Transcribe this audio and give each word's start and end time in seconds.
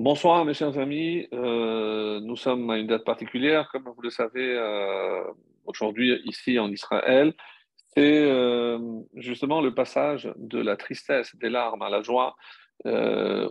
Bonsoir 0.00 0.44
mes 0.44 0.54
chers 0.54 0.78
amis, 0.78 1.26
Euh, 1.32 2.20
nous 2.20 2.36
sommes 2.36 2.70
à 2.70 2.78
une 2.78 2.86
date 2.86 3.04
particulière, 3.04 3.68
comme 3.72 3.82
vous 3.82 4.00
le 4.00 4.10
savez, 4.10 4.54
euh, 4.56 5.24
aujourd'hui 5.64 6.20
ici 6.24 6.56
en 6.60 6.70
Israël. 6.70 7.34
C'est 7.96 8.22
euh, 8.30 8.78
justement 9.16 9.60
le 9.60 9.74
passage 9.74 10.32
de 10.36 10.60
la 10.60 10.76
tristesse, 10.76 11.34
des 11.34 11.50
larmes 11.50 11.82
à 11.82 11.90
la 11.90 12.02
joie. 12.02 12.36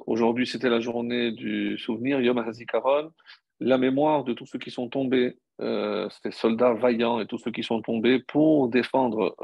Aujourd'hui 0.05 0.47
c'était 0.47 0.69
la 0.69 0.79
journée 0.79 1.33
du 1.33 1.77
souvenir, 1.77 2.21
Yom 2.21 2.37
HaZikaron, 2.37 3.11
la 3.59 3.77
mémoire 3.77 4.23
de 4.23 4.31
tous 4.31 4.45
ceux 4.45 4.59
qui 4.59 4.71
sont 4.71 4.87
tombés, 4.87 5.35
ces 5.59 6.31
soldats 6.31 6.75
vaillants 6.75 7.19
et 7.19 7.27
tous 7.27 7.39
ceux 7.39 7.51
qui 7.51 7.63
sont 7.63 7.81
tombés 7.81 8.19
pour 8.19 8.69
défendre 8.69 9.35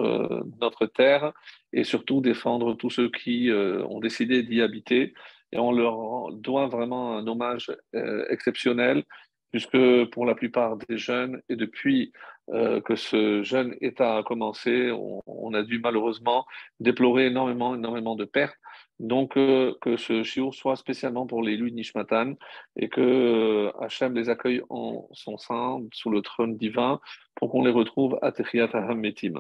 notre 0.62 0.86
terre 0.86 1.34
et 1.74 1.84
surtout 1.84 2.22
défendre 2.22 2.76
tous 2.76 2.92
ceux 2.92 3.10
qui 3.10 3.52
ont 3.52 4.00
décidé 4.00 4.42
d'y 4.42 4.62
habiter 4.62 5.14
et 5.54 5.60
on 5.60 5.72
leur 5.72 6.32
doit 6.34 6.68
vraiment 6.68 7.16
un 7.16 7.28
hommage 7.28 7.72
euh, 7.96 8.26
exceptionnel, 8.30 9.04
puisque 9.52 9.78
pour 10.10 10.26
la 10.26 10.34
plupart 10.34 10.78
des 10.78 10.98
jeunes, 10.98 11.42
et 11.48 11.56
depuis 11.56 12.12
euh, 12.50 12.82
que 12.82 12.96
ce 12.96 13.44
jeune 13.44 13.76
État 13.80 14.18
a 14.18 14.24
commencé, 14.24 14.92
on, 14.92 15.54
a 15.54 15.62
dû 15.62 15.80
malheureusement 15.80 16.46
déplorer 16.80 17.28
énormément, 17.28 17.76
énormément 17.76 18.16
de 18.16 18.26
pertes. 18.26 18.58
Donc, 19.00 19.38
euh, 19.38 19.76
que 19.82 19.96
ce 19.96 20.24
shiur 20.24 20.56
soit 20.56 20.76
spécialement 20.76 21.28
pour 21.28 21.44
les 21.44 21.58
Nishmatan 21.58 22.34
et 22.76 22.90
que 22.90 23.72
Hachem 23.80 24.16
les 24.16 24.30
accueille 24.30 24.64
en 24.70 25.08
son 25.12 25.38
sein, 25.38 25.82
sous 25.94 26.10
le 26.10 26.22
trône 26.24 26.58
divin, 26.58 27.00
pour 27.36 27.52
qu'on 27.52 27.64
les 27.64 27.72
retrouve 27.72 28.18
à 28.24 28.32
Techiyat 28.32 28.72
Metim. 28.96 29.40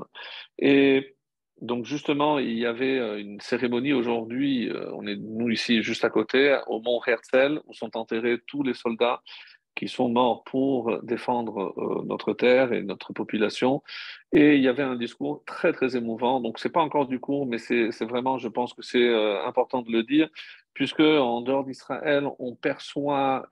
Et 0.60 1.16
donc 1.62 1.86
justement, 1.86 2.40
il 2.40 2.58
y 2.58 2.66
avait 2.66 3.00
euh, 3.00 3.20
une 3.20 3.40
cérémonie 3.40 3.94
aujourd'hui, 3.94 4.70
euh, 4.70 4.92
on 4.94 5.06
est 5.08 5.16
nous 5.16 5.50
ici 5.50 5.82
juste 5.84 6.04
à 6.04 6.10
côté, 6.10 6.60
au 6.68 6.82
mont 6.82 7.00
Herzl, 7.06 7.62
où 7.66 7.74
sont 7.74 7.96
enterrés 7.96 8.40
tous 8.48 8.64
les 8.64 8.74
soldats 8.74 9.22
qui 9.76 9.88
sont 9.88 10.10
morts 10.10 10.44
pour 10.44 11.02
défendre 11.02 11.74
euh, 11.78 12.04
notre 12.06 12.34
terre 12.34 12.74
et 12.74 12.84
notre 12.84 13.14
population. 13.14 13.82
Et 14.32 14.56
il 14.56 14.62
y 14.62 14.68
avait 14.68 14.84
un 14.84 14.96
discours 14.96 15.44
très 15.46 15.74
très 15.74 15.96
émouvant. 15.96 16.42
Donc 16.42 16.60
c'est 16.60 16.70
pas 16.70 16.82
encore 16.82 17.08
du 17.08 17.20
cours, 17.20 17.48
mais 17.48 17.58
c'est 17.58 18.06
vraiment, 18.06 18.38
je 18.38 18.50
pense 18.50 18.74
que 18.74 18.82
c'est 18.82 19.14
important 19.46 19.82
de 19.82 19.92
le 19.92 20.04
dire, 20.04 20.30
puisque 20.74 21.00
en 21.00 21.42
dehors 21.42 21.64
d'Israël, 21.64 22.28
on 22.40 22.56
perçoit 22.56 23.48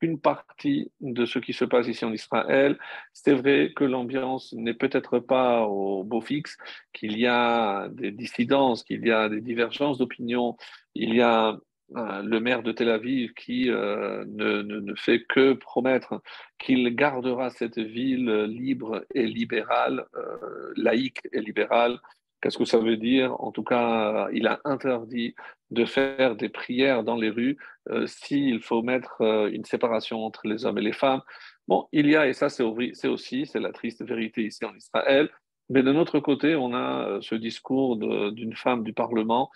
une 0.00 0.20
partie 0.20 0.90
de 1.00 1.26
ce 1.26 1.38
qui 1.38 1.52
se 1.52 1.64
passe 1.64 1.88
ici 1.88 2.04
en 2.04 2.12
Israël. 2.12 2.78
C'est 3.12 3.34
vrai 3.34 3.72
que 3.74 3.84
l'ambiance 3.84 4.52
n'est 4.52 4.74
peut-être 4.74 5.18
pas 5.18 5.62
au 5.66 6.04
beau 6.04 6.20
fixe, 6.20 6.56
qu'il 6.92 7.18
y 7.18 7.26
a 7.26 7.88
des 7.88 8.10
dissidences, 8.10 8.84
qu'il 8.84 9.06
y 9.06 9.10
a 9.10 9.28
des 9.28 9.40
divergences 9.40 9.98
d'opinion. 9.98 10.56
Il 10.94 11.14
y 11.14 11.20
a 11.20 11.58
euh, 11.96 12.22
le 12.22 12.38
maire 12.38 12.62
de 12.62 12.72
Tel 12.72 12.90
Aviv 12.90 13.32
qui 13.32 13.70
euh, 13.70 14.22
ne, 14.26 14.60
ne, 14.60 14.94
fait 14.94 15.24
que 15.26 15.54
promettre 15.54 16.20
qu'il 16.58 16.94
gardera 16.94 17.48
cette 17.48 17.78
ville 17.78 18.42
libre 18.42 19.06
et 19.14 19.26
libérale, 19.26 20.06
euh, 20.14 20.72
laïque 20.76 21.22
et 21.32 21.40
libérale, 21.40 21.98
Qu'est-ce 22.40 22.58
que 22.58 22.64
ça 22.64 22.78
veut 22.78 22.96
dire? 22.96 23.34
En 23.42 23.50
tout 23.50 23.64
cas, 23.64 24.28
il 24.32 24.46
a 24.46 24.60
interdit 24.64 25.34
de 25.70 25.84
faire 25.84 26.36
des 26.36 26.48
prières 26.48 27.02
dans 27.02 27.16
les 27.16 27.30
rues 27.30 27.58
euh, 27.90 28.06
s'il 28.06 28.62
faut 28.62 28.82
mettre 28.82 29.20
euh, 29.20 29.50
une 29.50 29.64
séparation 29.64 30.24
entre 30.24 30.46
les 30.46 30.64
hommes 30.64 30.78
et 30.78 30.82
les 30.82 30.92
femmes. 30.92 31.22
Bon, 31.66 31.88
il 31.92 32.08
y 32.08 32.16
a, 32.16 32.28
et 32.28 32.32
ça 32.32 32.48
c'est 32.48 32.62
aussi, 32.62 33.46
c'est 33.46 33.60
la 33.60 33.72
triste 33.72 34.04
vérité 34.04 34.44
ici 34.44 34.64
en 34.64 34.74
Israël, 34.74 35.28
mais 35.68 35.82
de 35.82 35.92
notre 35.92 36.20
côté, 36.20 36.54
on 36.54 36.72
a 36.74 37.08
euh, 37.08 37.20
ce 37.20 37.34
discours 37.34 37.96
d'une 37.96 38.54
femme 38.54 38.84
du 38.84 38.92
Parlement, 38.92 39.50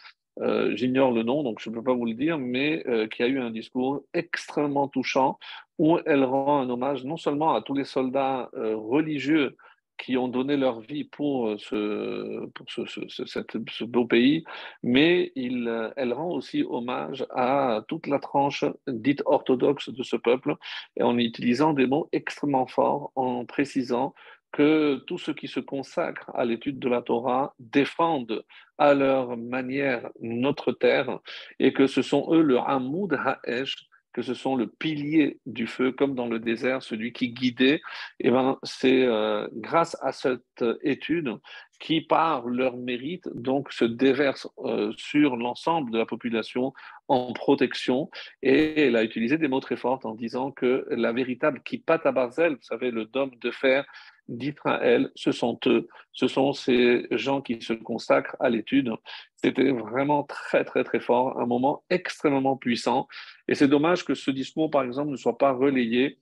j'ignore 0.71 1.13
le 1.13 1.23
nom, 1.23 1.43
donc 1.43 1.61
je 1.61 1.69
ne 1.69 1.75
peux 1.75 1.83
pas 1.83 1.93
vous 1.93 2.07
le 2.07 2.15
dire, 2.15 2.39
mais 2.39 2.83
qui 3.11 3.23
a 3.23 3.27
eu 3.27 3.39
un 3.39 3.51
discours 3.51 4.03
extrêmement 4.15 4.89
touchant 4.89 5.39
où 5.77 5.99
elle 6.07 6.25
rend 6.25 6.63
un 6.63 6.71
hommage 6.71 7.05
non 7.05 7.19
seulement 7.19 7.55
à 7.55 7.61
tous 7.61 7.75
les 7.75 7.85
soldats 7.85 8.49
religieux 8.55 9.57
qui 10.03 10.17
ont 10.17 10.27
donné 10.27 10.57
leur 10.57 10.81
vie 10.81 11.05
pour 11.05 11.47
euh, 11.47 11.57
ce, 11.59 12.47
pour 12.55 12.67
ce, 12.69 12.85
ce, 12.87 13.25
cette, 13.25 13.57
ce 13.71 13.85
beau 13.85 14.05
pays, 14.05 14.43
mais 14.83 15.31
il, 15.37 15.69
euh, 15.69 15.91
elle 15.97 16.13
rend 16.13 16.33
aussi 16.33 16.65
hommage 16.69 17.25
à 17.31 17.85
toute 17.87 18.09
la 18.09 18.19
tranche 18.19 18.65
dite 18.89 19.23
orthodoxe 19.27 19.91
de 19.91 20.03
ce 20.03 20.17
peuple, 20.17 20.57
en 21.01 21.17
utilisant 21.19 21.73
des 21.73 21.87
mots 21.87 22.09
extrêmement 22.11 22.67
forts, 22.67 23.13
en 23.15 23.45
précisant 23.45 24.13
que 24.51 24.97
tous 25.07 25.19
ceux 25.19 25.35
qui 25.35 25.47
se 25.47 25.61
consacrent 25.61 26.31
à 26.35 26.45
l'étude 26.45 26.81
de 26.81 26.89
la 26.89 27.01
Torah 27.01 27.55
défendent 27.61 28.45
à 28.79 28.95
leur 28.95 29.37
manière 29.37 30.11
notre 30.21 30.73
terre, 30.73 31.21
et 31.61 31.73
que 31.73 31.87
ce 31.87 32.03
sont 32.03 32.27
eux 32.35 32.43
le 32.43 32.59
Hamoud 32.59 33.15
Ha'esh, 33.15 33.89
que 34.13 34.23
ce 34.23 34.35
sont 34.35 34.57
le 34.57 34.67
pilier 34.67 35.39
du 35.47 35.67
feu, 35.67 35.93
comme 35.93 36.15
dans 36.15 36.27
le 36.27 36.39
désert, 36.39 36.83
celui 36.83 37.13
qui 37.13 37.31
guidait, 37.31 37.77
et 38.21 38.29
eh 38.29 38.31
ben, 38.31 38.59
c'est 38.63 39.05
euh, 39.05 39.49
grâce 39.55 39.97
à 40.03 40.13
cette 40.13 40.65
étude 40.83 41.39
qui, 41.83 42.01
par 42.01 42.47
leur 42.47 42.77
mérite, 42.77 43.29
donc 43.35 43.73
se 43.73 43.85
déverse 43.85 44.49
euh, 44.59 44.93
sur 44.97 45.37
l'ensemble 45.37 45.91
de 45.91 45.99
la 45.99 46.07
population 46.07 46.73
en 47.09 47.33
protection. 47.33 48.09
Et 48.41 48.83
elle 48.83 48.95
a 48.95 49.03
utilisé 49.03 49.37
des 49.37 49.49
mots 49.49 49.61
très 49.61 49.77
forts 49.77 50.01
en 50.05 50.15
disant 50.15 50.53
que 50.53 50.87
la 50.91 51.13
véritable 51.13 51.61
kippat 51.65 52.01
à 52.05 52.13
Barzel, 52.13 52.53
vous 52.53 52.63
savez, 52.63 52.93
le 52.93 53.07
dôme 53.07 53.33
de 53.41 53.51
fer 53.51 53.85
d'Israël, 54.29 55.11
ce 55.15 55.33
sont 55.33 55.59
eux, 55.67 55.89
ce 56.13 56.29
sont 56.29 56.53
ces 56.53 57.07
gens 57.11 57.41
qui 57.41 57.61
se 57.61 57.73
consacrent 57.73 58.37
à 58.41 58.51
l'étude. 58.51 58.93
C'était 59.37 59.73
vraiment 59.73 60.23
très, 60.25 60.65
très, 60.65 60.85
très 60.85 61.01
fort, 61.01 61.39
un 61.41 61.47
moment 61.47 61.85
extrêmement 61.91 62.57
puissant. 62.57 63.09
Et 63.49 63.55
c'est 63.55 63.69
dommage 63.69 64.05
que 64.05 64.15
ce 64.15 64.31
discours, 64.31 64.71
par 64.71 64.85
exemple, 64.85 65.11
ne 65.11 65.17
soit 65.17 65.39
pas 65.39 65.53
relayé 65.53 66.19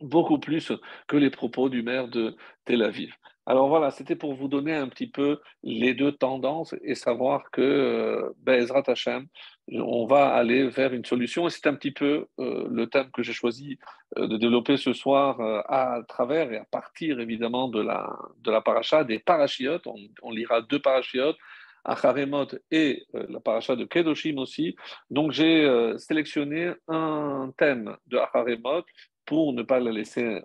beaucoup 0.00 0.38
plus 0.38 0.72
que 1.06 1.16
les 1.16 1.30
propos 1.30 1.68
du 1.68 1.82
maire 1.82 2.08
de 2.08 2.36
Tel 2.64 2.82
Aviv. 2.82 3.14
Alors 3.44 3.68
voilà, 3.68 3.90
c'était 3.90 4.14
pour 4.14 4.34
vous 4.34 4.46
donner 4.46 4.74
un 4.74 4.88
petit 4.88 5.08
peu 5.08 5.40
les 5.64 5.94
deux 5.94 6.12
tendances 6.12 6.74
et 6.82 6.94
savoir 6.94 7.50
que 7.50 7.60
euh, 7.60 8.30
Bezrat 8.38 8.84
Hashem, 8.86 9.26
on 9.70 10.06
va 10.06 10.34
aller 10.34 10.68
vers 10.68 10.92
une 10.92 11.04
solution. 11.04 11.46
Et 11.46 11.50
c'est 11.50 11.66
un 11.66 11.74
petit 11.74 11.92
peu 11.92 12.26
euh, 12.38 12.68
le 12.70 12.86
thème 12.88 13.10
que 13.12 13.22
j'ai 13.22 13.32
choisi 13.32 13.78
euh, 14.18 14.26
de 14.26 14.36
développer 14.36 14.76
ce 14.76 14.92
soir 14.92 15.40
euh, 15.40 15.60
à 15.68 16.00
travers 16.08 16.52
et 16.52 16.58
à 16.58 16.64
partir 16.64 17.20
évidemment 17.20 17.68
de 17.68 17.80
la, 17.80 18.10
de 18.40 18.50
la 18.50 18.60
paracha 18.60 19.04
des 19.04 19.18
parachiotes. 19.18 19.86
On, 20.22 20.30
lira 20.30 20.62
deux 20.62 20.80
parachiotes. 20.80 21.36
Acharemot 21.84 22.46
et 22.70 23.02
la 23.12 23.40
paracha 23.40 23.74
de 23.74 23.84
Kedoshim 23.84 24.38
aussi. 24.38 24.76
Donc 25.10 25.32
j'ai 25.32 25.68
sélectionné 25.98 26.74
un 26.86 27.52
thème 27.58 27.96
de 28.06 28.18
Acharemot 28.18 28.84
pour 29.26 29.52
ne 29.52 29.62
pas 29.62 29.80
la 29.80 29.90
laisser 29.90 30.42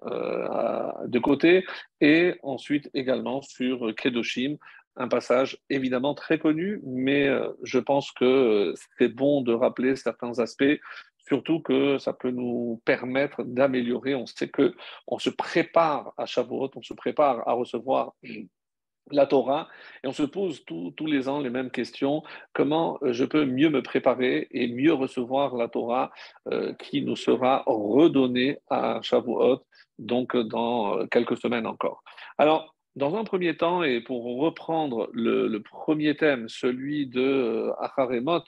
de 1.05 1.19
côté. 1.19 1.63
Et 2.01 2.33
ensuite 2.41 2.89
également 2.95 3.43
sur 3.43 3.93
Kedoshim, 3.93 4.57
un 4.97 5.07
passage 5.07 5.57
évidemment 5.69 6.13
très 6.13 6.39
connu, 6.39 6.81
mais 6.83 7.27
euh, 7.27 7.49
je 7.63 7.79
pense 7.79 8.11
que 8.11 8.73
c'est 8.97 9.09
bon 9.09 9.41
de 9.41 9.53
rappeler 9.53 9.95
certains 9.95 10.39
aspects, 10.39 10.79
surtout 11.27 11.59
que 11.61 11.97
ça 11.97 12.13
peut 12.13 12.31
nous 12.31 12.81
permettre 12.85 13.43
d'améliorer. 13.43 14.15
On 14.15 14.25
sait 14.25 14.49
que 14.49 14.75
on 15.07 15.19
se 15.19 15.29
prépare 15.29 16.13
à 16.17 16.25
Shavuot, 16.25 16.71
on 16.75 16.81
se 16.81 16.93
prépare 16.93 17.47
à 17.47 17.53
recevoir 17.53 18.13
la 19.09 19.25
Torah, 19.25 19.69
et 20.03 20.07
on 20.07 20.11
se 20.11 20.23
pose 20.23 20.65
tous 20.65 21.05
les 21.05 21.29
ans 21.29 21.39
les 21.39 21.49
mêmes 21.49 21.71
questions. 21.71 22.23
Comment 22.51 22.99
je 23.03 23.23
peux 23.23 23.45
mieux 23.45 23.69
me 23.69 23.81
préparer 23.81 24.47
et 24.51 24.67
mieux 24.67 24.93
recevoir 24.93 25.55
la 25.55 25.69
Torah 25.69 26.11
euh, 26.51 26.73
qui 26.73 27.01
nous 27.03 27.15
sera 27.15 27.63
redonnée 27.67 28.57
à 28.69 28.99
Shavuot, 29.01 29.61
donc 29.97 30.35
dans 30.35 31.07
quelques 31.07 31.37
semaines 31.37 31.67
encore? 31.67 32.03
Alors, 32.37 32.76
dans 32.97 33.15
un 33.15 33.23
premier 33.23 33.55
temps, 33.55 33.83
et 33.83 34.01
pour 34.01 34.25
reprendre 34.39 35.09
le, 35.13 35.55
premier 35.59 36.15
thème, 36.15 36.49
celui 36.49 37.05
de 37.05 37.21
euh, 37.21 37.73
Acharemot, 37.79 38.43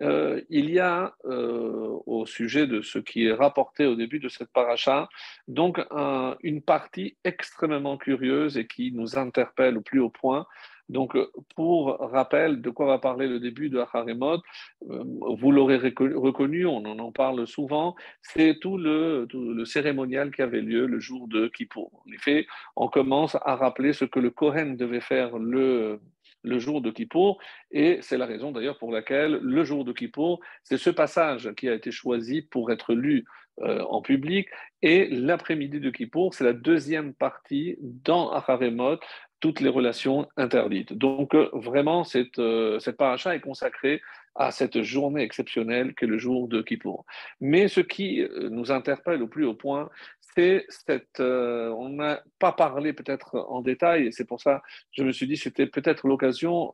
euh, 0.00 0.40
il 0.48 0.70
y 0.70 0.78
a 0.78 1.14
euh, 1.26 1.98
au 2.06 2.24
sujet 2.24 2.66
de 2.66 2.80
ce 2.80 2.98
qui 2.98 3.26
est 3.26 3.32
rapporté 3.32 3.84
au 3.84 3.94
début 3.94 4.20
de 4.20 4.28
cette 4.28 4.50
paracha, 4.52 5.08
donc 5.48 5.80
un, 5.90 6.36
une 6.42 6.62
partie 6.62 7.16
extrêmement 7.24 7.98
curieuse 7.98 8.56
et 8.56 8.66
qui 8.66 8.92
nous 8.92 9.18
interpelle 9.18 9.76
au 9.76 9.82
plus 9.82 10.00
haut 10.00 10.10
point. 10.10 10.46
Donc, 10.92 11.16
pour 11.56 11.96
rappel, 11.98 12.60
de 12.60 12.68
quoi 12.68 12.84
va 12.86 12.98
parler 12.98 13.26
le 13.26 13.40
début 13.40 13.70
de 13.70 13.78
Acharemot 13.78 14.42
euh, 14.90 15.02
Vous 15.38 15.50
l'aurez 15.50 15.78
reconnu, 15.78 16.66
on 16.66 16.84
en 16.84 17.12
parle 17.12 17.46
souvent, 17.46 17.96
c'est 18.20 18.58
tout 18.60 18.76
le, 18.76 19.26
cérémonial 19.64 20.30
qui 20.34 20.42
avait 20.42 20.60
lieu 20.60 20.86
le 20.86 21.00
jour 21.00 21.28
de 21.28 21.48
Kippour. 21.48 22.04
En 22.06 22.12
effet, 22.12 22.46
on 22.76 22.88
commence 22.88 23.36
à 23.36 23.56
rappeler 23.56 23.94
ce 23.94 24.04
que 24.04 24.20
le 24.20 24.28
Kohen 24.28 24.76
devait 24.76 25.00
faire 25.00 25.38
le, 25.38 25.98
jour 26.44 26.82
de 26.82 26.90
Kippour, 26.90 27.38
et 27.70 27.98
c'est 28.02 28.18
la 28.18 28.26
raison 28.26 28.52
d'ailleurs 28.52 28.78
pour 28.78 28.92
laquelle 28.92 29.38
le 29.42 29.64
jour 29.64 29.86
de 29.86 29.92
Kippour, 29.92 30.40
c'est 30.62 30.76
ce 30.76 30.90
passage 30.90 31.54
qui 31.56 31.70
a 31.70 31.74
été 31.74 31.90
choisi 31.90 32.42
pour 32.42 32.70
être 32.70 32.92
lu 32.92 33.24
euh, 33.62 33.82
en 33.88 34.02
public, 34.02 34.48
et 34.82 35.08
l'après-midi 35.08 35.80
de 35.80 35.88
Kippour, 35.88 36.34
c'est 36.34 36.44
la 36.44 36.52
deuxième 36.52 37.14
partie 37.14 37.78
dans 37.80 38.30
Acharemot 38.30 38.98
toutes 39.42 39.60
les 39.60 39.68
relations 39.68 40.28
interdites. 40.36 40.92
Donc 40.94 41.34
euh, 41.34 41.50
vraiment, 41.52 42.04
cette, 42.04 42.38
euh, 42.38 42.78
cette 42.78 42.96
paracha 42.96 43.34
est 43.34 43.40
consacrée 43.40 44.00
à 44.36 44.52
cette 44.52 44.80
journée 44.82 45.22
exceptionnelle 45.22 45.94
qu'est 45.94 46.06
le 46.06 46.16
jour 46.16 46.48
de 46.48 46.62
Kippour. 46.62 47.04
Mais 47.40 47.66
ce 47.66 47.80
qui 47.80 48.22
euh, 48.22 48.48
nous 48.48 48.70
interpelle 48.70 49.20
au 49.20 49.26
plus 49.26 49.44
haut 49.44 49.54
point, 49.54 49.90
c'est 50.20 50.64
cette... 50.68 51.20
on 51.20 51.90
n'a 51.90 52.22
pas 52.38 52.52
parlé 52.52 52.94
peut-être 52.94 53.36
en 53.50 53.60
détail, 53.60 54.06
et 54.06 54.12
c'est 54.12 54.24
pour 54.24 54.40
ça 54.40 54.62
que 54.96 55.02
je 55.02 55.02
me 55.02 55.12
suis 55.12 55.26
dit 55.26 55.36
c'était 55.36 55.66
peut-être 55.66 56.08
l'occasion 56.08 56.72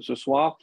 ce 0.00 0.14
soir 0.16 0.58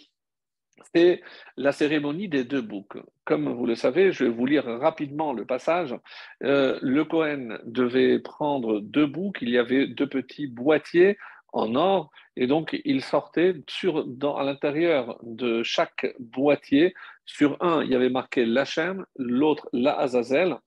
c'est 0.94 1.22
la 1.58 1.72
cérémonie 1.72 2.28
des 2.28 2.44
deux 2.44 2.62
boucs. 2.62 2.98
Comme 3.26 3.50
vous 3.52 3.66
le 3.66 3.76
savez, 3.76 4.12
je 4.12 4.26
vais 4.26 4.30
vous 4.30 4.46
lire 4.46 4.66
rapidement 4.66 5.34
le 5.34 5.46
passage. 5.46 5.96
Euh, 6.44 6.80
le 6.82 7.06
Cohen 7.06 7.58
devait 7.66 8.20
prendre 8.20 8.80
deux 8.80 9.06
boucs, 9.06 9.38
il 9.42 9.50
y 9.50 9.58
avait 9.58 9.88
deux 9.88 10.08
petits 10.08 10.48
boîtiers 10.48 11.18
en 11.52 11.76
or, 11.76 12.12
et 12.36 12.48
donc 12.48 12.80
il 12.86 13.02
sortait 13.02 13.56
sur, 13.68 14.06
à 14.38 14.44
l'intérieur 14.44 15.18
de 15.24 15.64
chaque 15.64 16.14
boîtier. 16.20 16.94
Sur 17.26 17.58
un, 17.64 17.84
il 17.84 17.92
y 17.92 17.96
avait 17.96 18.10
marqué 18.10 18.46
l'Hachem, 18.46 19.06
l'autre 19.16 19.70
la 19.72 20.00
Azazel, 20.00 20.58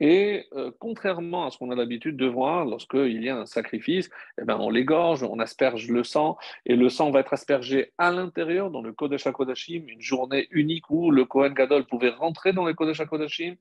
et 0.00 0.46
euh, 0.54 0.70
contrairement 0.78 1.46
à 1.46 1.50
ce 1.50 1.58
qu'on 1.58 1.70
a 1.70 1.74
l'habitude 1.74 2.16
de 2.16 2.26
voir, 2.26 2.64
lorsqu'il 2.64 3.22
y 3.22 3.28
a 3.28 3.36
un 3.36 3.46
sacrifice, 3.46 4.10
eh 4.40 4.44
ben, 4.44 4.56
on 4.58 4.70
l'égorge, 4.70 5.22
on 5.22 5.38
asperge 5.38 5.88
le 5.88 6.02
sang, 6.02 6.38
et 6.64 6.74
le 6.74 6.88
sang 6.88 7.10
va 7.10 7.20
être 7.20 7.34
aspergé 7.34 7.92
à 7.98 8.10
l'intérieur, 8.10 8.70
dans 8.70 8.82
le 8.82 8.92
Kodesh 8.92 9.26
HaKodashim, 9.26 9.84
une 9.86 10.00
journée 10.00 10.48
unique 10.50 10.88
où 10.90 11.10
le 11.10 11.24
Kohen 11.26 11.52
Gadol 11.52 11.84
pouvait 11.84 12.10
rentrer 12.10 12.52
dans 12.52 12.64
le 12.64 12.72
Kodesh 12.72 13.00
HaKodashim. 13.00 13.56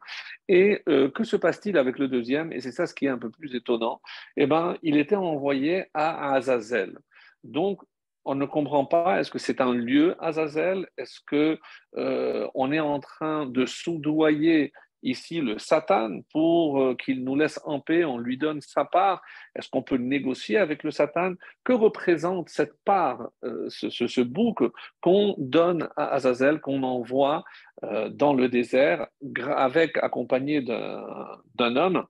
Et 0.48 0.82
euh, 0.88 1.10
que 1.10 1.24
se 1.24 1.36
passe-t-il 1.36 1.78
avec 1.78 2.00
le 2.00 2.08
deuxième? 2.08 2.54
Et 2.54 2.62
c'est 2.62 2.72
ça 2.72 2.88
ce 2.88 2.94
qui 2.94 3.06
est 3.06 3.10
un 3.10 3.18
peu 3.18 3.30
plus 3.30 3.54
étonnant. 3.56 4.02
Eh 4.38 4.48
ben, 4.48 4.78
il 4.82 4.98
était 4.98 5.16
envoyé 5.16 5.86
à 5.94 6.34
Azazel. 6.34 6.98
Donc, 7.44 7.82
on 8.26 8.36
ne 8.36 8.46
comprend 8.46 8.86
pas, 8.86 9.20
est-ce 9.20 9.32
que 9.32 9.40
c'est 9.40 9.62
un 9.62 9.74
lieu, 9.74 10.16
Azazel? 10.24 10.88
Est-ce 10.98 11.20
qu'on 11.28 11.58
euh, 11.98 12.72
est 12.72 12.80
en 12.80 13.00
train 13.00 13.46
de 13.46 13.66
soudoyer 13.66 14.72
ici 15.04 15.42
le 15.42 15.58
Satan 15.58 16.22
pour 16.32 16.82
euh, 16.82 16.96
qu'il 16.96 17.24
nous 17.24 17.36
laisse 17.36 17.60
en 17.66 17.80
paix, 17.80 18.04
on 18.06 18.18
lui 18.18 18.38
donne 18.38 18.62
sa 18.62 18.86
part. 18.86 19.22
Est-ce 19.56 19.70
qu'on 19.70 19.84
peut 19.84 19.98
négocier 19.98 20.58
avec 20.58 20.84
le 20.84 20.92
Satan? 20.92 21.34
Que 21.64 21.74
représente 21.74 22.50
cette 22.50 22.76
part, 22.84 23.30
euh, 23.44 23.68
ce, 23.70 24.22
bouc 24.22 24.64
qu'on 25.02 25.36
donne 25.38 25.90
à 25.96 26.14
Azazel, 26.14 26.60
qu'on 26.60 26.84
envoie 26.84 27.44
euh, 27.84 28.10
dans 28.10 28.34
le 28.34 28.50
désert, 28.50 29.08
avec 29.56 29.98
accompagné 29.98 30.62
d'un 30.62 31.76
homme 31.76 32.06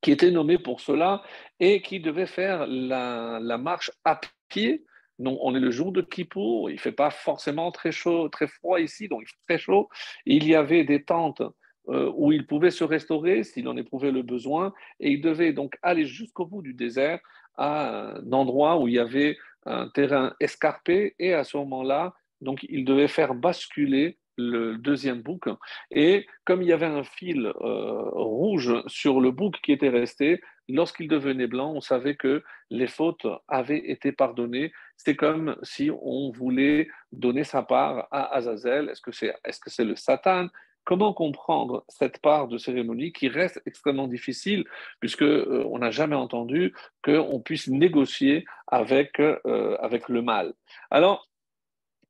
qui 0.00 0.12
était 0.12 0.30
nommé 0.30 0.58
pour 0.58 0.80
cela 0.80 1.22
et 1.60 1.82
qui 1.82 2.00
devait 2.00 2.26
faire 2.26 2.66
la, 2.66 3.40
marche 3.58 3.90
à 4.04 4.20
pied? 4.48 4.84
Non, 5.18 5.36
on 5.42 5.56
est 5.56 5.60
le 5.60 5.72
jour 5.72 5.90
de 5.90 6.00
Kippour, 6.00 6.70
il 6.70 6.74
ne 6.74 6.80
fait 6.80 6.92
pas 6.92 7.10
forcément 7.10 7.72
très 7.72 7.90
chaud, 7.90 8.28
très 8.28 8.46
froid 8.46 8.78
ici, 8.78 9.08
donc 9.08 9.22
il 9.22 9.26
fait 9.26 9.56
très 9.56 9.58
chaud. 9.58 9.88
Il 10.26 10.46
y 10.46 10.54
avait 10.54 10.84
des 10.84 11.02
tentes 11.02 11.42
où 11.88 12.32
il 12.32 12.46
pouvait 12.46 12.70
se 12.70 12.84
restaurer 12.84 13.44
s'il 13.44 13.68
en 13.68 13.76
éprouvait 13.76 14.12
le 14.12 14.22
besoin, 14.22 14.72
et 15.00 15.10
il 15.10 15.20
devait 15.20 15.52
donc 15.52 15.78
aller 15.82 16.04
jusqu'au 16.04 16.46
bout 16.46 16.62
du 16.62 16.74
désert 16.74 17.18
à 17.56 18.18
un 18.18 18.32
endroit 18.32 18.78
où 18.78 18.88
il 18.88 18.94
y 18.94 18.98
avait 18.98 19.36
un 19.66 19.88
terrain 19.88 20.34
escarpé, 20.40 21.14
et 21.18 21.34
à 21.34 21.44
ce 21.44 21.56
moment-là, 21.56 22.14
donc 22.40 22.64
il 22.68 22.84
devait 22.84 23.08
faire 23.08 23.34
basculer 23.34 24.18
le 24.38 24.76
deuxième 24.76 25.20
bouc. 25.20 25.48
Et 25.90 26.26
comme 26.44 26.62
il 26.62 26.68
y 26.68 26.72
avait 26.72 26.86
un 26.86 27.02
fil 27.02 27.46
euh, 27.46 28.02
rouge 28.12 28.72
sur 28.86 29.20
le 29.20 29.32
bouc 29.32 29.56
qui 29.62 29.72
était 29.72 29.88
resté, 29.88 30.40
lorsqu'il 30.68 31.08
devenait 31.08 31.48
blanc, 31.48 31.72
on 31.74 31.80
savait 31.80 32.14
que 32.14 32.44
les 32.70 32.86
fautes 32.86 33.26
avaient 33.48 33.90
été 33.90 34.12
pardonnées. 34.12 34.72
C'est 34.96 35.16
comme 35.16 35.56
si 35.62 35.90
on 35.90 36.30
voulait 36.30 36.88
donner 37.10 37.42
sa 37.42 37.62
part 37.62 38.06
à 38.12 38.32
Azazel. 38.34 38.88
Est-ce 38.88 39.02
que 39.02 39.12
c'est 39.12 39.34
est 39.44 39.50
-ce 39.50 39.62
c'est 39.66 39.84
le 39.84 39.96
Satan 39.96 40.46
Comment 40.88 41.12
comprendre 41.12 41.84
cette 41.90 42.18
part 42.18 42.48
de 42.48 42.56
cérémonie 42.56 43.12
qui 43.12 43.28
reste 43.28 43.60
extrêmement 43.66 44.08
difficile 44.08 44.64
puisque 45.00 45.20
euh, 45.20 45.62
on 45.70 45.80
n'a 45.80 45.90
jamais 45.90 46.16
entendu 46.16 46.72
qu'on 47.04 47.40
puisse 47.40 47.68
négocier 47.68 48.46
avec, 48.68 49.20
euh, 49.20 49.76
le 50.08 50.22
mal? 50.22 50.54
Alors, 50.90 51.28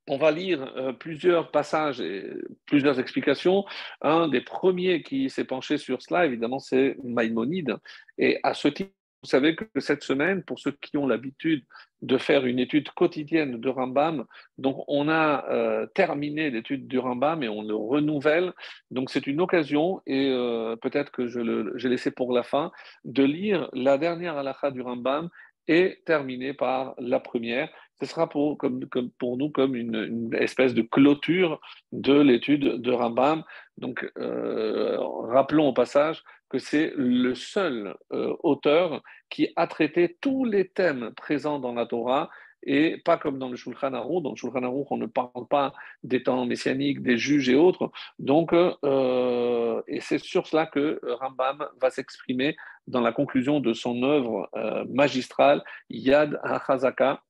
on 0.07 0.17
va 0.17 0.31
lire 0.31 0.71
euh, 0.77 0.93
plusieurs 0.93 1.51
passages 1.51 1.99
et 1.99 2.23
plusieurs 2.67 3.01
explications. 3.01 3.65
Un 4.01 4.29
des 4.29 4.39
premiers 4.39 5.03
qui 5.03 5.29
s'est 5.29 5.43
penché 5.43 5.77
sur 5.77 6.01
cela, 6.01 6.25
évidemment, 6.25 6.59
c'est 6.59 6.95
Maïmonide. 7.03 7.75
Et 8.17 8.39
à 8.43 8.53
ce 8.53 8.69
titre, 8.69 8.93
vous 9.21 9.29
savez 9.29 9.55
que 9.55 9.65
cette 9.79 10.03
semaine, 10.03 10.43
pour 10.43 10.59
ceux 10.59 10.71
qui 10.71 10.97
ont 10.97 11.07
l'habitude 11.07 11.65
de 12.01 12.17
faire 12.17 12.45
une 12.45 12.59
étude 12.59 12.89
quotidienne 12.91 13.59
de 13.59 13.69
Rambam, 13.69 14.25
donc 14.57 14.83
on 14.87 15.09
a 15.09 15.45
euh, 15.49 15.85
terminé 15.87 16.49
l'étude 16.49 16.87
du 16.87 16.99
Rambam 16.99 17.43
et 17.43 17.49
on 17.49 17.61
le 17.61 17.75
renouvelle. 17.75 18.53
Donc 18.91 19.09
c'est 19.09 19.27
une 19.27 19.41
occasion, 19.41 20.01
et 20.07 20.29
euh, 20.31 20.77
peut-être 20.77 21.11
que 21.11 21.27
je 21.27 21.39
l'ai 21.39 21.89
laissé 21.89 22.11
pour 22.11 22.31
la 22.31 22.43
fin, 22.43 22.71
de 23.03 23.23
lire 23.23 23.69
la 23.73 23.97
dernière 23.97 24.37
halakha 24.37 24.71
du 24.71 24.81
Rambam 24.81 25.29
et 25.67 26.01
terminer 26.05 26.53
par 26.53 26.95
la 26.97 27.19
première. 27.19 27.69
Ce 27.99 28.05
sera 28.05 28.29
pour, 28.29 28.57
nous 28.63 29.49
comme 29.49 29.75
une, 29.75 30.33
espèce 30.33 30.73
de 30.73 30.81
clôture 30.81 31.59
de 31.91 32.13
l'étude 32.13 32.81
de 32.81 32.91
Rambam. 32.91 33.43
Donc, 33.77 34.09
euh, 34.17 34.97
rappelons 34.99 35.67
au 35.67 35.73
passage 35.73 36.23
que 36.49 36.59
c'est 36.59 36.93
le 36.95 37.35
seul 37.35 37.95
euh, 38.11 38.35
auteur 38.43 39.01
qui 39.29 39.49
a 39.55 39.67
traité 39.67 40.17
tous 40.21 40.45
les 40.45 40.67
thèmes 40.67 41.11
présents 41.15 41.59
dans 41.59 41.73
la 41.73 41.85
Torah 41.85 42.29
et 42.63 42.97
pas 42.97 43.17
comme 43.17 43.39
dans 43.39 43.49
le 43.49 43.55
Shulchan 43.55 43.93
Aruch. 43.93 44.23
Dans 44.23 44.31
le 44.31 44.35
Shulchan 44.35 44.63
Aruch, 44.63 44.87
on 44.91 44.97
ne 44.97 45.05
parle 45.05 45.47
pas 45.49 45.73
des 46.03 46.23
temps 46.23 46.45
messianiques, 46.45 47.01
des 47.01 47.17
juges 47.17 47.49
et 47.49 47.55
autres. 47.55 47.91
Donc, 48.17 48.51
euh, 48.53 49.81
et 49.87 50.01
c'est 50.01 50.17
sur 50.17 50.47
cela 50.47 50.65
que 50.65 50.99
Rambam 51.19 51.65
va 51.79 51.89
s'exprimer 51.89 52.55
dans 52.87 53.01
la 53.01 53.11
conclusion 53.11 53.59
de 53.59 53.73
son 53.73 54.03
œuvre 54.03 54.49
euh, 54.55 54.83
magistrale, 54.89 55.63
Yad 55.89 56.39
HaChazaka, 56.43 57.21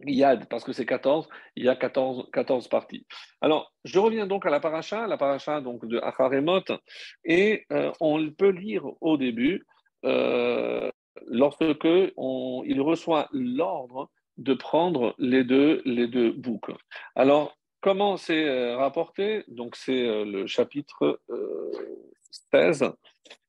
Yad, 0.00 0.48
parce 0.48 0.64
que 0.64 0.72
c'est 0.72 0.86
14, 0.86 1.28
il 1.56 1.64
y 1.64 1.68
a 1.68 1.76
14, 1.76 2.28
14 2.32 2.68
parties. 2.68 3.06
Alors, 3.40 3.72
je 3.84 3.98
reviens 3.98 4.26
donc 4.26 4.46
à 4.46 4.50
la 4.50 4.60
paracha, 4.60 5.06
la 5.06 5.16
paracha 5.16 5.60
donc 5.60 5.86
de 5.86 5.98
Acharemot, 5.98 6.62
et 7.24 7.64
euh, 7.72 7.92
on 8.00 8.30
peut 8.30 8.50
lire 8.50 8.84
au 9.00 9.16
début, 9.16 9.66
euh, 10.04 10.90
lorsque 11.26 11.64
il 11.64 12.80
reçoit 12.80 13.28
l'ordre 13.32 14.10
de 14.38 14.54
prendre 14.54 15.14
les 15.18 15.44
deux, 15.44 15.82
les 15.84 16.08
deux 16.08 16.32
boucs. 16.32 16.70
Alors, 17.14 17.56
comment 17.80 18.16
c'est 18.16 18.44
euh, 18.48 18.76
rapporté? 18.76 19.44
Donc, 19.48 19.76
c'est 19.76 20.24
le 20.24 20.46
chapitre 20.46 21.20
16. 22.52 22.92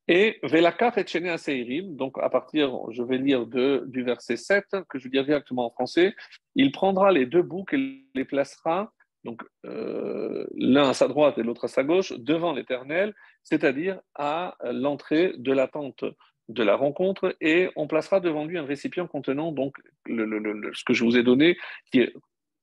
Et 0.07 0.39
Velakar 0.43 0.97
et 0.97 1.37
Seirim, 1.37 1.95
donc 1.95 2.17
à 2.19 2.29
partir, 2.29 2.77
je 2.91 3.03
vais 3.03 3.17
lire 3.17 3.45
du 3.45 4.03
verset 4.03 4.35
7, 4.35 4.65
que 4.89 4.99
je 4.99 5.07
dirai 5.07 5.25
directement 5.25 5.67
en 5.67 5.69
français, 5.69 6.13
il 6.55 6.71
prendra 6.71 7.11
les 7.11 7.25
deux 7.25 7.41
boucs 7.41 7.73
et 7.73 8.03
les 8.13 8.25
placera, 8.25 8.91
donc 9.23 9.41
euh, 9.65 10.45
l'un 10.55 10.89
à 10.89 10.93
sa 10.93 11.07
droite 11.07 11.37
et 11.37 11.43
l'autre 11.43 11.65
à 11.65 11.67
sa 11.69 11.83
gauche, 11.83 12.11
devant 12.17 12.51
l'Éternel, 12.51 13.13
c'est-à-dire 13.43 13.99
à, 14.15 14.57
l'entrée 14.71 15.33
de 15.37 15.53
la 15.53 15.67
tente 15.67 16.03
de 16.49 16.63
la 16.63 16.75
rencontre, 16.75 17.37
et 17.39 17.69
on 17.77 17.87
placera 17.87 18.19
devant 18.19 18.43
lui 18.43 18.57
un 18.57 18.65
récipient 18.65 19.07
contenant 19.07 19.53
donc 19.53 19.77
ce 20.05 20.83
que 20.83 20.93
je 20.93 21.05
vous 21.05 21.15
ai 21.15 21.23
donné, 21.23 21.57
qui 21.89 22.01
est 22.01 22.13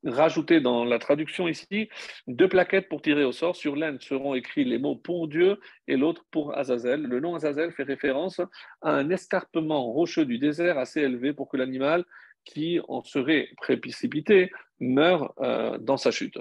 rajouter 0.05 0.61
dans 0.61 0.85
la 0.85 0.99
traduction 0.99 1.49
ici 1.49 1.89
deux 2.27 2.49
plaquettes 2.49 2.89
pour 2.89 3.03
tirer 3.03 3.25
au 3.25 3.33
sort. 3.33 3.57
Sur 3.57 3.77
l'un 3.77 3.99
seront 4.01 4.35
écrits 4.35 4.65
les 4.65 4.79
mots 4.79 4.97
pour 4.97 5.29
Dieu 5.29 5.61
et 5.89 5.97
l'autre 5.97 6.25
pour 6.31 6.57
Azazel. 6.57 7.03
Le 7.03 7.21
nom 7.21 7.35
Azazel 7.35 7.73
fait 7.73 7.83
référence 7.83 8.41
à 8.83 8.91
un 8.91 9.11
escarpement 9.11 9.85
rocheux 9.93 10.25
du 10.25 10.39
désert 10.39 10.79
assez 10.79 11.01
élevé 11.01 11.33
pour 11.33 11.49
que 11.49 11.57
l'animal 11.57 12.05
qui 12.45 12.81
en 12.89 13.03
serait 13.03 13.49
précipité 13.59 14.51
meure 14.81 15.35
euh, 15.41 15.77
dans 15.79 15.99
sa 15.99 16.11
chute. 16.11 16.39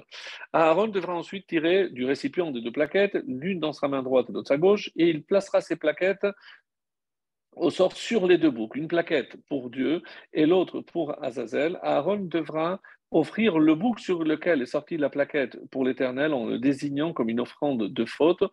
Aaron 0.52 0.88
devra 0.88 1.14
ensuite 1.14 1.46
tirer 1.46 1.90
du 1.90 2.06
récipient 2.06 2.50
des 2.50 2.62
deux 2.62 2.72
plaquettes, 2.72 3.18
l'une 3.26 3.60
dans 3.60 3.74
sa 3.74 3.86
main 3.86 4.02
droite 4.02 4.26
et 4.30 4.32
l'autre 4.32 4.48
sa 4.48 4.56
gauche, 4.56 4.90
et 4.96 5.08
il 5.08 5.22
placera 5.22 5.60
ces 5.60 5.76
plaquettes 5.76 6.26
au 7.52 7.70
sort 7.70 7.92
sur 7.92 8.26
les 8.26 8.38
deux 8.38 8.50
boucles, 8.50 8.78
une 8.78 8.88
plaquette 8.88 9.36
pour 9.48 9.70
Dieu 9.70 10.02
et 10.32 10.46
l'autre 10.46 10.80
pour 10.80 11.22
Azazel. 11.22 11.78
Aaron 11.82 12.20
devra 12.20 12.80
offrir 13.10 13.58
le 13.58 13.74
bouc 13.74 13.98
sur 13.98 14.24
lequel 14.24 14.62
est 14.62 14.66
sortie 14.66 14.96
la 14.96 15.10
plaquette 15.10 15.58
pour 15.70 15.84
l'Éternel 15.84 16.32
en 16.32 16.46
le 16.46 16.58
désignant 16.58 17.12
comme 17.12 17.28
une 17.28 17.40
offrande 17.40 17.88
de 17.88 18.04
faute. 18.04 18.44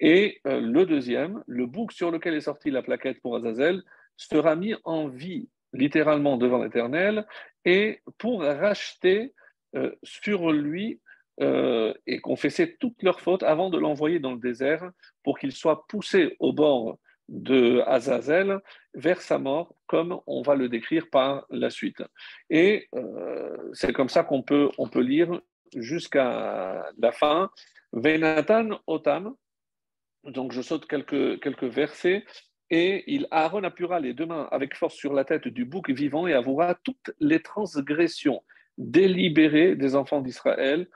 Et 0.00 0.40
euh, 0.46 0.60
le 0.60 0.86
deuxième, 0.86 1.42
le 1.46 1.66
bouc 1.66 1.92
sur 1.92 2.10
lequel 2.10 2.34
est 2.34 2.42
sortie 2.42 2.70
la 2.70 2.82
plaquette 2.82 3.20
pour 3.20 3.36
Azazel, 3.36 3.82
sera 4.16 4.56
mis 4.56 4.74
en 4.84 5.08
vie 5.08 5.48
littéralement 5.72 6.36
devant 6.36 6.62
l'Éternel 6.62 7.26
et 7.64 8.00
pour 8.18 8.42
racheter 8.42 9.32
euh, 9.76 9.94
sur 10.02 10.50
lui 10.50 11.00
euh, 11.40 11.94
et 12.06 12.20
confesser 12.20 12.76
toutes 12.78 13.02
leurs 13.02 13.20
fautes 13.20 13.44
avant 13.44 13.70
de 13.70 13.78
l'envoyer 13.78 14.18
dans 14.18 14.32
le 14.32 14.40
désert 14.40 14.90
pour 15.22 15.38
qu'il 15.38 15.52
soit 15.52 15.86
poussé 15.86 16.36
au 16.38 16.52
bord 16.52 16.98
de 17.30 17.80
Azazel 17.86 18.60
vers 18.94 19.22
sa 19.22 19.38
mort, 19.38 19.74
comme 19.86 20.20
on 20.26 20.42
va 20.42 20.56
le 20.56 20.68
décrire 20.68 21.08
par 21.10 21.46
la 21.48 21.70
suite. 21.70 22.02
Et 22.50 22.88
euh, 22.94 23.56
c'est 23.72 23.92
comme 23.92 24.08
ça 24.08 24.24
qu'on 24.24 24.42
peut, 24.42 24.68
on 24.78 24.88
peut 24.88 25.00
lire 25.00 25.40
jusqu'à 25.76 26.90
la 26.98 27.12
fin. 27.12 27.50
Venatan 27.92 28.80
Otam, 28.86 29.34
donc 30.24 30.52
je 30.52 30.60
saute 30.60 30.86
quelques, 30.86 31.40
quelques 31.40 31.64
versets, 31.64 32.24
et 32.70 33.04
il, 33.12 33.26
Aaron 33.30 33.64
appuiera 33.64 33.98
les 33.98 34.14
deux 34.14 34.26
mains 34.26 34.48
avec 34.52 34.76
force 34.76 34.94
sur 34.94 35.12
la 35.12 35.24
tête 35.24 35.48
du 35.48 35.64
bouc 35.64 35.90
vivant 35.90 36.26
et 36.26 36.34
avouera 36.34 36.76
toutes 36.76 37.10
les 37.18 37.40
transgressions 37.42 38.42
délibérées 38.78 39.74
des 39.74 39.96
enfants 39.96 40.20
d'Israël, 40.20 40.88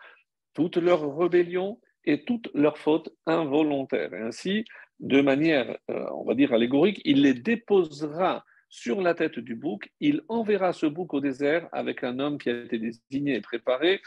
toutes 0.55 0.77
leurs 0.77 1.17
rébellions 1.17 1.81
et 2.05 2.25
toutes 2.25 2.49
leurs 2.55 2.79
fautes 2.79 3.11
involontaires. 3.27 4.15
Et 4.15 4.21
ainsi, 4.21 4.65
de 5.01 5.21
manière, 5.21 5.77
euh, 5.91 6.07
on 6.13 6.25
va 6.25 6.35
dire, 6.35 6.53
allégorique, 6.53 7.01
il 7.05 7.23
les 7.23 7.35
déposera 7.35 8.45
sur 8.69 9.01
la 9.01 9.15
tête 9.15 9.39
du 9.39 9.55
bouc, 9.55 9.93
il 10.01 10.23
enverra 10.29 10.73
ce 10.73 10.87
bouc 10.87 11.15
au 11.15 11.21
désert 11.21 11.69
avec 11.73 12.03
un 12.03 12.19
homme 12.19 12.39
qui 12.39 12.51
a 12.51 12.65
été 12.65 12.79
désigné 12.79 13.37
et 13.37 13.41
préparé, 13.41 14.03